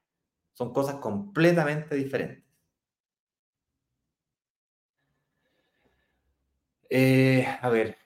Son 0.54 0.72
cosas 0.72 0.96
completamente 0.96 1.96
diferentes. 1.96 2.44
Eh, 6.90 7.46
a 7.62 7.70
ver. 7.70 7.98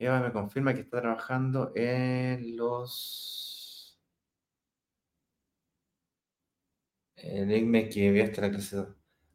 Eva 0.00 0.18
me 0.20 0.32
confirma 0.32 0.74
que 0.74 0.80
está 0.80 1.00
trabajando 1.00 1.72
en 1.76 2.56
los. 2.56 4.00
Que 7.14 8.40
la 8.40 8.50
clase. 8.50 8.76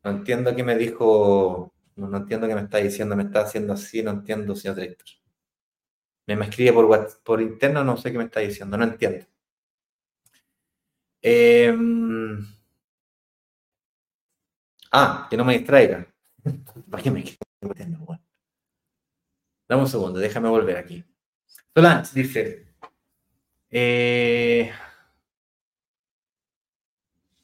No 0.04 0.12
entiendo 0.12 0.56
qué 0.56 0.64
me 0.64 0.76
dijo. 0.76 1.72
No, 1.96 2.18
entiendo 2.18 2.48
qué 2.48 2.56
me 2.56 2.62
está 2.62 2.80
diciendo. 2.80 3.16
Me 3.16 3.24
está 3.24 3.42
haciendo 3.42 3.74
así. 3.74 4.02
No 4.02 4.12
entiendo, 4.12 4.56
señor 4.56 4.76
director. 4.78 5.08
Me, 6.28 6.34
escribe 6.46 6.74
por, 6.74 7.24
por 7.24 7.42
interno, 7.42 7.84
no 7.84 7.98
sé 7.98 8.12
qué 8.12 8.18
me 8.18 8.24
está 8.26 8.40
diciendo, 8.40 8.78
no 8.78 8.86
entiendo. 8.86 9.26
Em, 11.22 12.46
ah, 14.92 15.28
que 15.30 15.38
no 15.38 15.46
me 15.46 15.58
distraiga. 15.58 16.08
¿Para 16.90 17.04
qué 17.04 17.12
me. 17.12 17.24
Dame 19.68 19.82
un 19.82 19.88
segundo, 19.88 20.20
déjame 20.20 20.50
volver 20.50 20.78
aquí. 20.78 21.04
Solange 21.74 22.12
dice, 22.14 22.68
eh, 23.70 24.72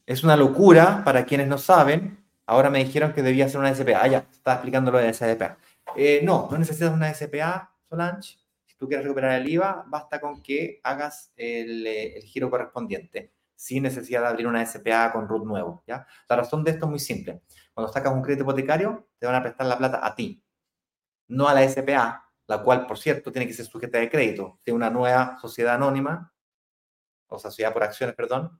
es 0.06 0.24
una 0.24 0.38
locura 0.38 1.04
para 1.04 1.26
quienes 1.26 1.48
no 1.48 1.58
saben. 1.58 2.24
Ahora 2.46 2.70
me 2.70 2.84
dijeron 2.84 3.14
que 3.14 3.22
debía 3.22 3.50
ser 3.50 3.60
una 3.60 3.74
SPA. 3.74 4.02
Ah, 4.02 4.08
ya, 4.08 4.28
estaba 4.32 4.56
explicando 4.56 4.92
lo 4.92 4.98
de 5.00 5.14
SPA. 5.14 5.58
Eh, 5.96 6.22
no, 6.24 6.48
no 6.52 6.58
necesitas 6.58 6.94
una 6.94 7.14
SPA, 7.14 7.72
Solange 7.90 8.42
tú 8.82 8.88
quieres 8.88 9.06
recuperar 9.06 9.40
el 9.40 9.48
IVA, 9.48 9.86
basta 9.88 10.20
con 10.20 10.42
que 10.42 10.80
hagas 10.84 11.32
eh, 11.38 12.16
el, 12.16 12.24
giro 12.24 12.50
correspondiente, 12.50 13.32
sin 13.56 13.84
necesidad 13.84 14.22
de 14.22 14.28
abrir 14.30 14.48
una 14.48 14.66
SPA 14.66 15.12
con 15.12 15.28
RUT 15.28 15.46
nuevo. 15.46 15.84
¿ya? 15.86 16.08
La 16.28 16.36
razón 16.36 16.64
de 16.64 16.72
esto 16.72 16.86
es 16.86 16.90
muy 16.90 17.00
simple. 17.00 17.44
Cuando 17.76 17.94
sacas 17.94 18.12
un 18.12 18.24
crédito 18.24 18.44
hipotecario, 18.44 19.08
te 19.20 19.28
van 19.28 19.36
a 19.36 19.44
prestar 19.44 19.68
la 19.68 19.78
plata 19.78 20.00
a 20.04 20.16
ti, 20.16 20.44
no 21.32 21.48
a 21.48 21.54
la 21.54 21.68
SPA, 21.68 22.26
la 22.48 22.64
cual, 22.64 22.86
por 22.88 22.98
cierto, 22.98 23.32
tiene 23.32 23.48
que 23.48 23.54
ser 23.54 23.66
sujeta 23.66 23.98
de 24.00 24.10
crédito 24.10 24.60
de 24.66 24.72
una 24.72 24.90
nueva 24.90 25.38
sociedad 25.40 25.76
anónima, 25.76 26.34
o 27.28 27.40
sociedad 27.40 27.74
por 27.74 27.84
acciones, 27.84 28.16
perdón. 28.16 28.60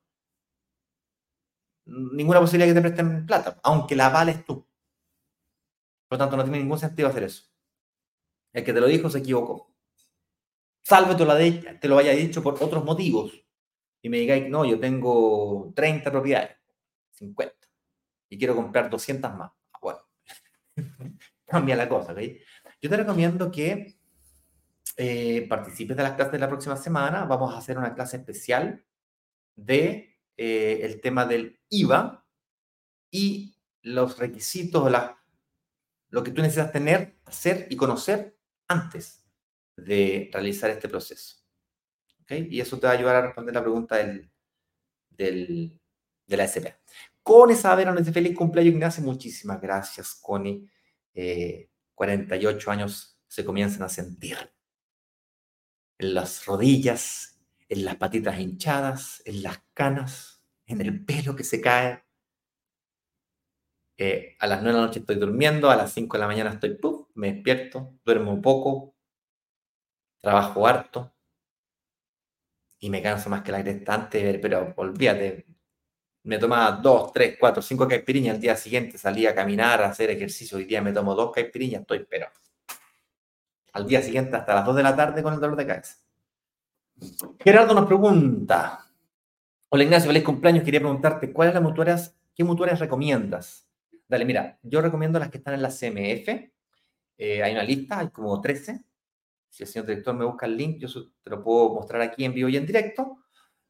Ninguna 1.86 2.40
posibilidad 2.40 2.68
de 2.68 2.74
que 2.74 2.82
te 2.82 2.94
presten 2.94 3.26
plata, 3.26 3.60
aunque 3.64 3.96
la 3.96 4.10
vales 4.10 4.46
tú. 4.46 4.66
Por 6.08 6.18
lo 6.18 6.20
tanto, 6.20 6.38
no 6.38 6.44
tiene 6.44 6.60
ningún 6.60 6.80
sentido 6.80 7.10
hacer 7.10 7.24
eso. 7.24 7.44
El 8.54 8.64
que 8.64 8.74
te 8.74 8.82
lo 8.82 8.88
dijo 8.88 9.10
se 9.10 9.20
equivocó 9.20 9.72
salvo 10.84 11.16
te 11.16 11.26
lo, 11.26 11.34
te 11.80 11.88
lo 11.88 11.98
haya 11.98 12.12
dicho 12.12 12.42
por 12.44 12.62
otros 12.62 12.84
motivos, 12.84 13.34
y 14.02 14.10
me 14.10 14.18
digáis, 14.18 14.50
no, 14.50 14.66
yo 14.66 14.80
tengo 14.80 15.72
30 15.76 16.12
propiedades, 16.12 16.58
50, 17.12 17.56
y 18.30 18.38
quiero 18.38 18.56
comprar 18.56 18.90
200 18.90 19.34
más. 19.36 19.52
Ah, 19.74 19.80
bueno, 19.82 20.00
cambia 21.46 21.76
la 21.76 21.88
cosa, 21.88 22.14
¿ok? 22.14 22.20
Yo 22.82 22.90
te 22.90 22.98
recomiendo 22.98 23.52
que 23.52 23.96
eh, 24.98 25.48
participes 25.48 25.96
de 25.96 26.04
las 26.04 26.14
clases 26.14 26.34
de 26.34 26.40
la 26.40 26.48
próxima 26.48 26.76
semana. 26.76 27.26
Vamos 27.26 27.54
a 27.54 27.60
hacer 27.60 27.78
una 27.78 27.94
clase 27.94 28.18
especial 28.18 28.84
de 29.56 30.18
eh, 30.36 30.80
el 30.82 31.00
tema 31.00 31.26
del 31.26 31.60
IVA 31.70 32.26
y 33.12 33.56
los 33.84 34.18
requisitos, 34.18 34.92
la, 34.92 35.18
lo 36.10 36.24
que 36.24 36.32
tú 36.32 36.42
necesitas 36.42 36.72
tener, 36.72 37.20
hacer 37.26 37.68
y 37.70 37.76
conocer 37.76 38.38
antes 38.68 39.26
de 39.76 40.30
realizar 40.34 40.70
este 40.72 40.90
proceso. 40.90 41.38
¿Okay? 42.24 42.48
Y 42.50 42.62
eso 42.62 42.80
te 42.80 42.88
va 42.88 42.94
a 42.94 42.96
ayudar 42.98 43.16
a 43.16 43.22
responder 43.22 43.54
la 43.54 43.62
pregunta 43.62 43.98
del, 43.98 44.32
del, 45.10 45.80
de 46.26 46.38
la 46.38 46.48
SPA. 46.48 46.80
Connie 47.22 47.56
Saavedra 47.56 47.92
nos 47.92 48.02
dice 48.02 48.14
feliz 48.14 48.36
cumpleaños, 48.36 48.74
Ignacio. 48.74 49.04
Muchísimas 49.04 49.62
gracias, 49.62 50.16
Connie. 50.16 50.68
48 52.02 52.70
eh, 52.70 52.74
años 52.74 53.20
se 53.28 53.46
comienzan 53.46 53.84
a 53.84 53.90
sentir. 53.90 54.38
en 56.00 56.16
las 56.16 56.48
rodillas, 56.48 57.40
en 57.70 57.86
las 57.86 57.96
patitas 57.98 58.40
hinchadas, 58.40 59.22
en 59.24 59.44
las 59.44 59.60
canas, 59.76 60.44
en 60.66 60.82
el 60.82 61.06
pelo 61.06 61.36
que 61.36 61.44
se 61.44 61.62
cae. 61.62 62.04
Eh, 63.98 64.36
a 64.40 64.48
las 64.48 64.64
9 64.64 64.74
de 64.74 64.82
la 64.82 64.88
noche 64.88 65.00
estoy 65.02 65.18
durmiendo, 65.18 65.70
a 65.70 65.76
las 65.76 65.94
5 65.94 66.18
de 66.18 66.22
la 66.22 66.28
mañana 66.28 66.50
estoy, 66.50 66.74
¡puf! 66.76 67.08
me 67.14 67.34
despierto, 67.34 67.94
duermo 68.04 68.42
poco, 68.42 68.96
trabajo 70.22 70.66
harto 70.66 71.14
y 72.80 72.90
me 72.90 73.04
canso 73.04 73.30
más 73.30 73.44
que 73.44 73.52
la 73.52 73.62
crestante, 73.62 74.40
pero 74.40 74.74
olvídate, 74.76 75.46
me 76.24 76.38
tomaba 76.38 76.72
dos, 76.72 77.12
tres, 77.12 77.38
cuatro, 77.40 77.62
cinco 77.62 77.88
caipiriñas 77.88 78.36
al 78.36 78.42
día 78.42 78.56
siguiente, 78.56 78.98
salía 78.98 79.32
a 79.32 79.36
caminar, 79.36 79.82
a 79.82 79.90
hacer 79.90 80.10
ejercicio, 80.12 80.58
hoy 80.58 80.66
día 80.66 80.82
me 80.82 80.94
tomo 80.94 81.16
dos 81.16 81.32
caipiriñas, 81.32 81.82
estoy 81.82 82.06
pero 82.10 82.28
al 83.74 83.88
día 83.88 84.02
siguiente 84.02 84.36
hasta 84.36 84.54
las 84.54 84.66
2 84.66 84.76
de 84.76 84.84
la 84.84 84.96
tarde 84.96 85.24
con 85.24 85.34
el 85.34 85.40
dolor 85.40 85.56
de 85.56 85.66
cabeza. 85.66 85.96
Gerardo 87.40 87.74
nos 87.74 87.88
pregunta, 87.88 88.86
hola 89.70 89.84
Ignacio, 89.84 90.08
feliz 90.08 90.24
cumpleaños, 90.24 90.64
quería 90.64 90.80
preguntarte, 90.80 91.32
¿cuáles 91.32 91.54
las 91.54 91.64
mutuarias, 91.64 92.16
qué 92.36 92.44
mutuarias 92.44 92.80
recomiendas? 92.80 93.68
Dale, 94.08 94.26
mira, 94.26 94.60
yo 94.62 94.82
recomiendo 94.82 95.18
las 95.18 95.30
que 95.30 95.38
están 95.38 95.54
en 95.54 95.62
la 95.62 95.70
CMF, 95.70 96.52
eh, 97.18 97.44
hay 97.44 97.54
una 97.54 97.64
lista, 97.64 98.00
hay 98.00 98.10
como 98.10 98.40
13, 98.40 98.84
si 99.50 99.64
el 99.64 99.70
señor 99.70 99.88
director 99.88 100.14
me 100.16 100.26
busca 100.26 100.46
el 100.46 100.58
link, 100.58 100.78
yo 100.78 100.88
te 101.24 101.30
lo 101.30 101.42
puedo 101.42 101.74
mostrar 101.74 102.02
aquí 102.02 102.26
en 102.26 102.34
vivo 102.34 102.50
y 102.50 102.58
en 102.58 102.66
directo, 102.66 103.18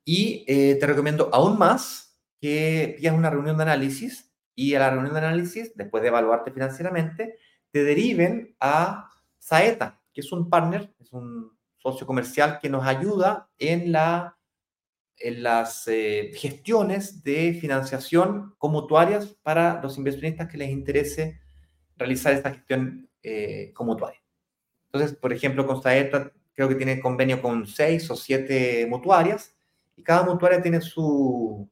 y 0.04 0.44
eh, 0.48 0.76
te 0.80 0.88
recomiendo 0.88 1.30
aún 1.32 1.58
más 1.58 2.11
que 2.42 2.96
pidas 2.98 3.16
una 3.16 3.30
reunión 3.30 3.56
de 3.56 3.64
análisis 3.64 4.34
y 4.56 4.74
a 4.74 4.80
la 4.80 4.90
reunión 4.90 5.14
de 5.14 5.20
análisis, 5.20 5.76
después 5.76 6.02
de 6.02 6.10
evaluarte 6.10 6.52
financieramente, 6.52 7.38
te 7.70 7.84
deriven 7.84 8.56
a 8.60 9.10
Saeta, 9.38 10.02
que 10.12 10.22
es 10.22 10.32
un 10.32 10.50
partner, 10.50 10.94
es 11.00 11.14
un 11.14 11.56
socio 11.78 12.06
comercial 12.06 12.60
que 12.60 12.70
nos 12.70 12.86
ayuda 12.86 13.50
en, 13.60 13.92
la, 13.92 14.38
en 15.18 15.44
las 15.44 15.88
eh, 15.88 16.32
gestiones 16.36 17.24
de 17.24 17.54
financiación 17.54 18.56
con 18.58 18.72
mutuarias 18.72 19.28
para 19.44 19.82
los 19.82 19.98
inversionistas 19.98 20.50
que 20.50 20.58
les 20.58 20.70
interese 20.70 21.40
realizar 21.96 22.34
esta 22.34 22.52
gestión 22.52 23.10
eh, 23.22 23.72
con 23.74 23.86
mutuaria. 23.88 24.20
Entonces, 24.86 25.16
por 25.16 25.32
ejemplo, 25.32 25.66
con 25.66 25.82
Saeta 25.82 26.32
creo 26.54 26.68
que 26.68 26.76
tiene 26.76 27.00
convenio 27.00 27.42
con 27.42 27.68
seis 27.68 28.10
o 28.10 28.16
siete 28.16 28.86
mutuarias 28.90 29.56
y 29.96 30.04
cada 30.04 30.24
mutuaria 30.24 30.62
tiene 30.62 30.82
su, 30.82 31.70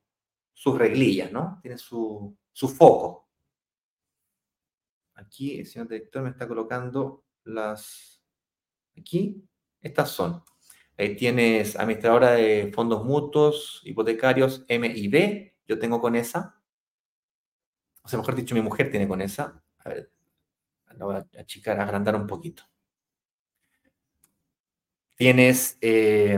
sus 0.59 0.77
reglillas, 0.77 1.31
¿no? 1.31 1.57
Tiene 1.61 1.77
su, 1.77 2.37
su 2.51 2.67
foco. 2.67 3.29
Aquí 5.13 5.57
el 5.57 5.65
señor 5.65 5.87
director 5.87 6.21
me 6.21 6.31
está 6.31 6.49
colocando 6.49 7.23
las... 7.45 8.21
Aquí, 8.97 9.41
estas 9.79 10.11
son. 10.11 10.43
Ahí 10.97 11.15
tienes 11.15 11.77
administradora 11.77 12.31
de 12.31 12.73
fondos 12.75 13.05
mutuos, 13.05 13.79
hipotecarios, 13.85 14.65
M 14.67 14.85
y 14.85 15.07
B. 15.07 15.55
Yo 15.65 15.79
tengo 15.79 16.01
con 16.01 16.17
esa. 16.17 16.61
O 18.03 18.09
sea, 18.09 18.19
mejor 18.19 18.35
dicho, 18.35 18.53
mi 18.53 18.61
mujer 18.61 18.91
tiene 18.91 19.07
con 19.07 19.21
esa. 19.21 19.63
A 19.77 19.87
ver, 19.87 20.11
voy 20.97 21.15
a 21.15 21.25
achicar, 21.39 21.79
agrandar 21.79 22.17
un 22.17 22.27
poquito. 22.27 22.63
Tienes 25.15 25.77
eh, 25.79 26.37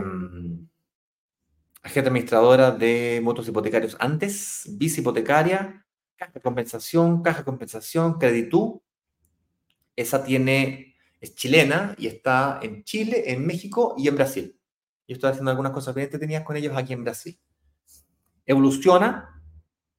agente 1.81 2.09
administradora 2.09 2.71
de 2.71 3.21
mutuos 3.23 3.47
hipotecarios 3.47 3.97
antes, 3.99 4.65
vice 4.77 5.01
hipotecaria, 5.01 5.85
caja 6.15 6.31
de 6.33 6.41
compensación, 6.41 7.23
caja 7.23 7.39
de 7.39 7.45
compensación, 7.45 8.19
creditú. 8.19 8.83
Esa 9.95 10.23
tiene 10.23 10.95
es 11.19 11.35
chilena 11.35 11.95
y 11.97 12.07
está 12.07 12.59
en 12.61 12.83
Chile, 12.83 13.31
en 13.31 13.45
México 13.45 13.95
y 13.97 14.07
en 14.07 14.15
Brasil. 14.15 14.59
Yo 15.07 15.15
estoy 15.15 15.29
haciendo 15.29 15.51
algunas 15.51 15.71
cosas 15.71 15.93
bien 15.93 16.05
entretenidas 16.05 16.43
con 16.43 16.55
ellos 16.55 16.75
aquí 16.75 16.93
en 16.93 17.03
Brasil. 17.03 17.39
Evoluciona, 18.45 19.43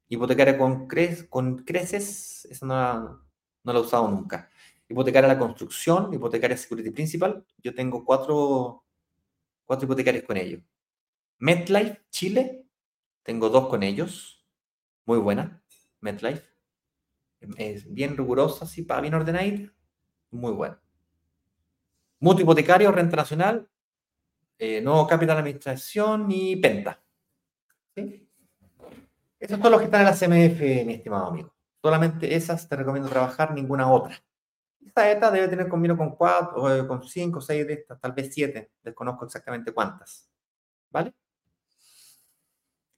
hipotecaria 0.09 0.59
con, 0.59 0.89
con 1.29 1.59
creces, 1.65 2.45
esa 2.47 2.67
no 2.67 2.75
la, 2.75 3.21
no 3.63 3.73
la 3.73 3.79
he 3.79 3.83
usado 3.83 4.09
nunca. 4.09 4.51
Hipotecaria 4.89 5.29
la 5.29 5.39
construcción, 5.39 6.13
hipotecaria 6.13 6.57
security 6.57 6.91
principal, 6.91 7.45
yo 7.59 7.73
tengo 7.75 8.05
cuatro, 8.05 8.85
cuatro 9.65 9.87
hipotecarios 9.87 10.25
con 10.25 10.37
ellos. 10.37 10.63
MetLife, 11.43 12.01
Chile, 12.09 12.69
tengo 13.25 13.49
dos 13.49 13.67
con 13.67 13.83
ellos, 13.83 14.47
muy 15.05 15.19
buena, 15.19 15.61
MetLife. 16.01 16.49
Es 17.57 17.93
bien 17.93 18.17
rigurosa, 18.17 18.65
sí, 18.65 18.83
para 18.83 19.01
bien 19.01 19.15
ordenada, 19.15 19.51
muy 20.31 20.53
buena. 20.53 20.81
Mutuo 22.21 22.43
hipotecario, 22.43 22.93
renta 22.93 23.17
nacional, 23.17 23.69
eh, 24.57 24.81
no 24.83 25.05
capital 25.09 25.39
administración 25.39 26.29
ni 26.29 26.55
penta. 26.55 27.03
¿Sí? 27.97 28.31
Esos 29.41 29.59
son 29.59 29.73
los 29.73 29.81
que 29.81 29.87
están 29.87 30.03
en 30.03 30.07
la 30.07 30.15
CMF, 30.15 30.61
mi 30.87 30.95
estimado 30.95 31.27
amigo. 31.27 31.53
Solamente 31.83 32.37
esas 32.37 32.69
te 32.69 32.77
recomiendo 32.77 33.09
trabajar, 33.11 33.53
ninguna 33.53 33.91
otra. 33.91 34.15
Esta 34.81 35.11
ETA 35.11 35.33
debe 35.33 35.49
tener 35.49 35.69
convenio 35.69 35.97
con 35.97 36.15
cuatro, 36.15 36.87
con 36.87 37.03
cinco, 37.03 37.41
seis 37.41 37.67
de 37.67 37.73
estas, 37.73 38.01
tal 38.01 38.13
vez 38.13 38.33
siete. 38.33 38.71
Desconozco 38.81 39.25
exactamente 39.25 39.73
cuántas. 39.73 40.31
¿Vale? 40.89 41.13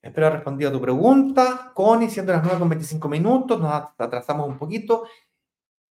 Espero 0.04 0.26
haber 0.26 0.40
respondido 0.40 0.68
a 0.68 0.72
tu 0.74 0.82
pregunta. 0.82 1.72
Connie, 1.74 2.10
siendo 2.10 2.30
las 2.30 2.42
9 2.42 2.58
con 2.58 2.68
25 2.68 3.08
minutos, 3.08 3.58
nos 3.58 3.72
atrasamos 3.96 4.46
un 4.46 4.58
poquito. 4.58 5.06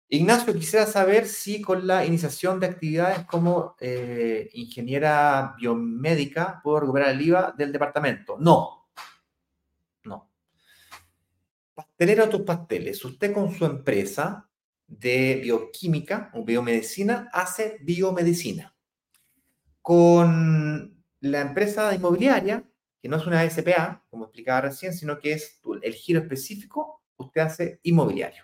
Ignacio, 0.10 0.54
quisiera 0.54 0.86
saber 0.86 1.26
si 1.26 1.60
con 1.60 1.88
la 1.88 2.06
iniciación 2.06 2.60
de 2.60 2.68
actividades 2.68 3.26
como 3.26 3.76
eh, 3.80 4.48
ingeniera 4.54 5.56
biomédica 5.58 6.62
puedo 6.64 6.82
recuperar 6.82 7.10
el 7.10 7.22
IVA 7.22 7.56
del 7.58 7.72
departamento. 7.72 8.38
No. 8.40 8.90
No. 10.04 10.30
Pastelero 11.74 12.30
tus 12.30 12.42
pasteles. 12.42 13.04
Usted 13.04 13.34
con 13.34 13.52
su 13.56 13.66
empresa 13.66 14.48
de 14.86 15.40
bioquímica 15.42 16.30
o 16.36 16.46
biomedicina 16.46 17.28
hace 17.34 17.80
biomedicina. 17.82 18.76
Con 19.82 21.04
la 21.22 21.42
empresa 21.42 21.96
inmobiliaria, 21.96 22.64
que 23.06 23.10
no 23.10 23.18
es 23.18 23.28
una 23.28 23.48
SPA, 23.48 24.04
como 24.10 24.26
explicaba 24.26 24.62
recién, 24.62 24.92
sino 24.92 25.20
que 25.20 25.34
es 25.34 25.62
el 25.84 25.94
giro 25.94 26.22
específico, 26.22 27.04
usted 27.18 27.42
hace 27.42 27.80
inmobiliario. 27.84 28.44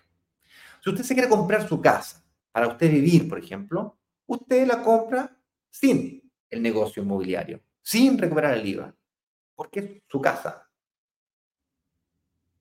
Si 0.80 0.88
usted 0.88 1.02
se 1.02 1.14
quiere 1.14 1.28
comprar 1.28 1.66
su 1.66 1.80
casa 1.80 2.24
para 2.52 2.68
usted 2.68 2.88
vivir, 2.88 3.28
por 3.28 3.40
ejemplo, 3.40 3.98
usted 4.24 4.64
la 4.68 4.80
compra 4.80 5.36
sin 5.68 6.30
el 6.48 6.62
negocio 6.62 7.02
inmobiliario, 7.02 7.60
sin 7.82 8.16
recuperar 8.16 8.56
el 8.56 8.64
IVA, 8.64 8.94
porque 9.56 9.80
es 9.80 10.02
su 10.06 10.20
casa. 10.20 10.70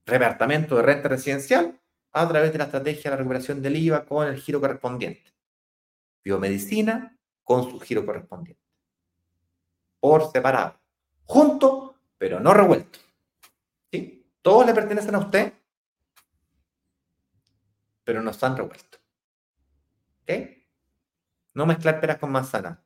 Repartamento 0.04 0.78
de 0.78 0.82
renta 0.82 1.08
residencial 1.08 1.80
a 2.14 2.28
través 2.28 2.52
de 2.52 2.58
la 2.58 2.64
estrategia 2.64 3.12
de 3.12 3.18
recuperación 3.18 3.62
del 3.62 3.76
IVA 3.76 4.06
con 4.06 4.28
el 4.28 4.42
giro 4.42 4.60
correspondiente. 4.60 5.36
Biomedicina 6.24 7.16
con 7.44 7.70
su 7.70 7.80
giro 7.80 8.04
correspondiente. 8.04 8.64
Por 10.00 10.32
separado. 10.32 10.82
Junto, 11.26 11.91
pero 12.22 12.40
no 12.40 12.54
revuelto. 12.54 13.00
¿Sí? 13.92 14.32
Todos 14.44 14.68
le 14.68 14.76
pertenecen 14.76 15.16
a 15.16 15.18
usted 15.18 15.54
pero 18.04 18.22
no 18.22 18.32
están 18.32 18.58
revueltos. 18.58 19.00
No 21.54 21.66
mezclar 21.66 22.00
peras 22.00 22.18
con 22.18 22.32
manzanas. 22.32 22.78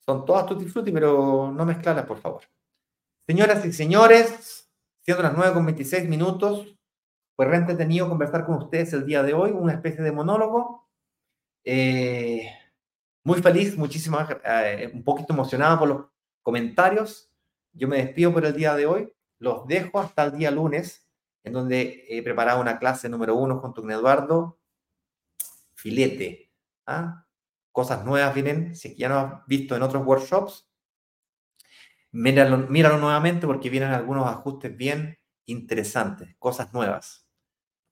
Son 0.00 0.24
todas 0.24 0.46
tutti 0.46 0.66
frutti, 0.66 0.92
pero 0.92 1.52
no 1.54 1.64
mezclarlas, 1.66 2.06
por 2.06 2.18
favor. 2.18 2.42
Señoras 3.26 3.64
y 3.64 3.72
señores, 3.72 4.70
siendo 5.00 5.22
las 5.22 5.34
9 5.34 5.54
con 5.54 5.66
26 5.66 6.08
minutos, 6.08 6.78
pues 7.36 7.48
re 7.48 7.56
entretenido 7.56 8.08
conversar 8.08 8.46
con 8.46 8.56
ustedes 8.56 8.92
el 8.92 9.04
día 9.04 9.22
de 9.22 9.34
hoy, 9.34 9.50
una 9.50 9.72
especie 9.72 10.02
de 10.02 10.12
monólogo. 10.12 10.88
Eh, 11.64 12.48
muy 13.24 13.42
feliz, 13.42 13.76
muchísimo, 13.76 14.18
eh, 14.44 14.90
un 14.94 15.02
poquito 15.02 15.32
emocionado 15.32 15.78
por 15.78 15.88
los 15.88 16.06
comentarios. 16.42 17.33
Yo 17.74 17.88
me 17.88 17.98
despido 17.98 18.32
por 18.32 18.44
el 18.46 18.54
día 18.54 18.74
de 18.74 18.86
hoy. 18.86 19.12
Los 19.38 19.66
dejo 19.66 20.00
hasta 20.00 20.24
el 20.24 20.38
día 20.38 20.50
lunes, 20.50 21.06
en 21.42 21.52
donde 21.52 22.04
he 22.08 22.22
preparado 22.22 22.60
una 22.60 22.78
clase 22.78 23.08
número 23.08 23.34
uno 23.34 23.58
junto 23.60 23.82
con 23.82 23.90
Eduardo 23.90 24.58
filete. 25.84 26.50
¿ah? 26.86 27.26
Cosas 27.70 28.06
nuevas 28.06 28.34
vienen, 28.34 28.74
si 28.74 28.96
ya 28.96 29.10
no 29.10 29.18
has 29.18 29.46
visto 29.46 29.76
en 29.76 29.82
otros 29.82 30.06
workshops, 30.06 30.66
míralo, 32.10 32.56
míralo 32.56 32.96
nuevamente 32.96 33.46
porque 33.46 33.68
vienen 33.68 33.90
algunos 33.90 34.26
ajustes 34.26 34.74
bien 34.74 35.18
interesantes, 35.44 36.34
cosas 36.38 36.72
nuevas. 36.72 37.28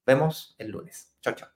Vemos 0.06 0.54
el 0.56 0.70
lunes. 0.70 1.14
Chao, 1.20 1.34
chao. 1.34 1.51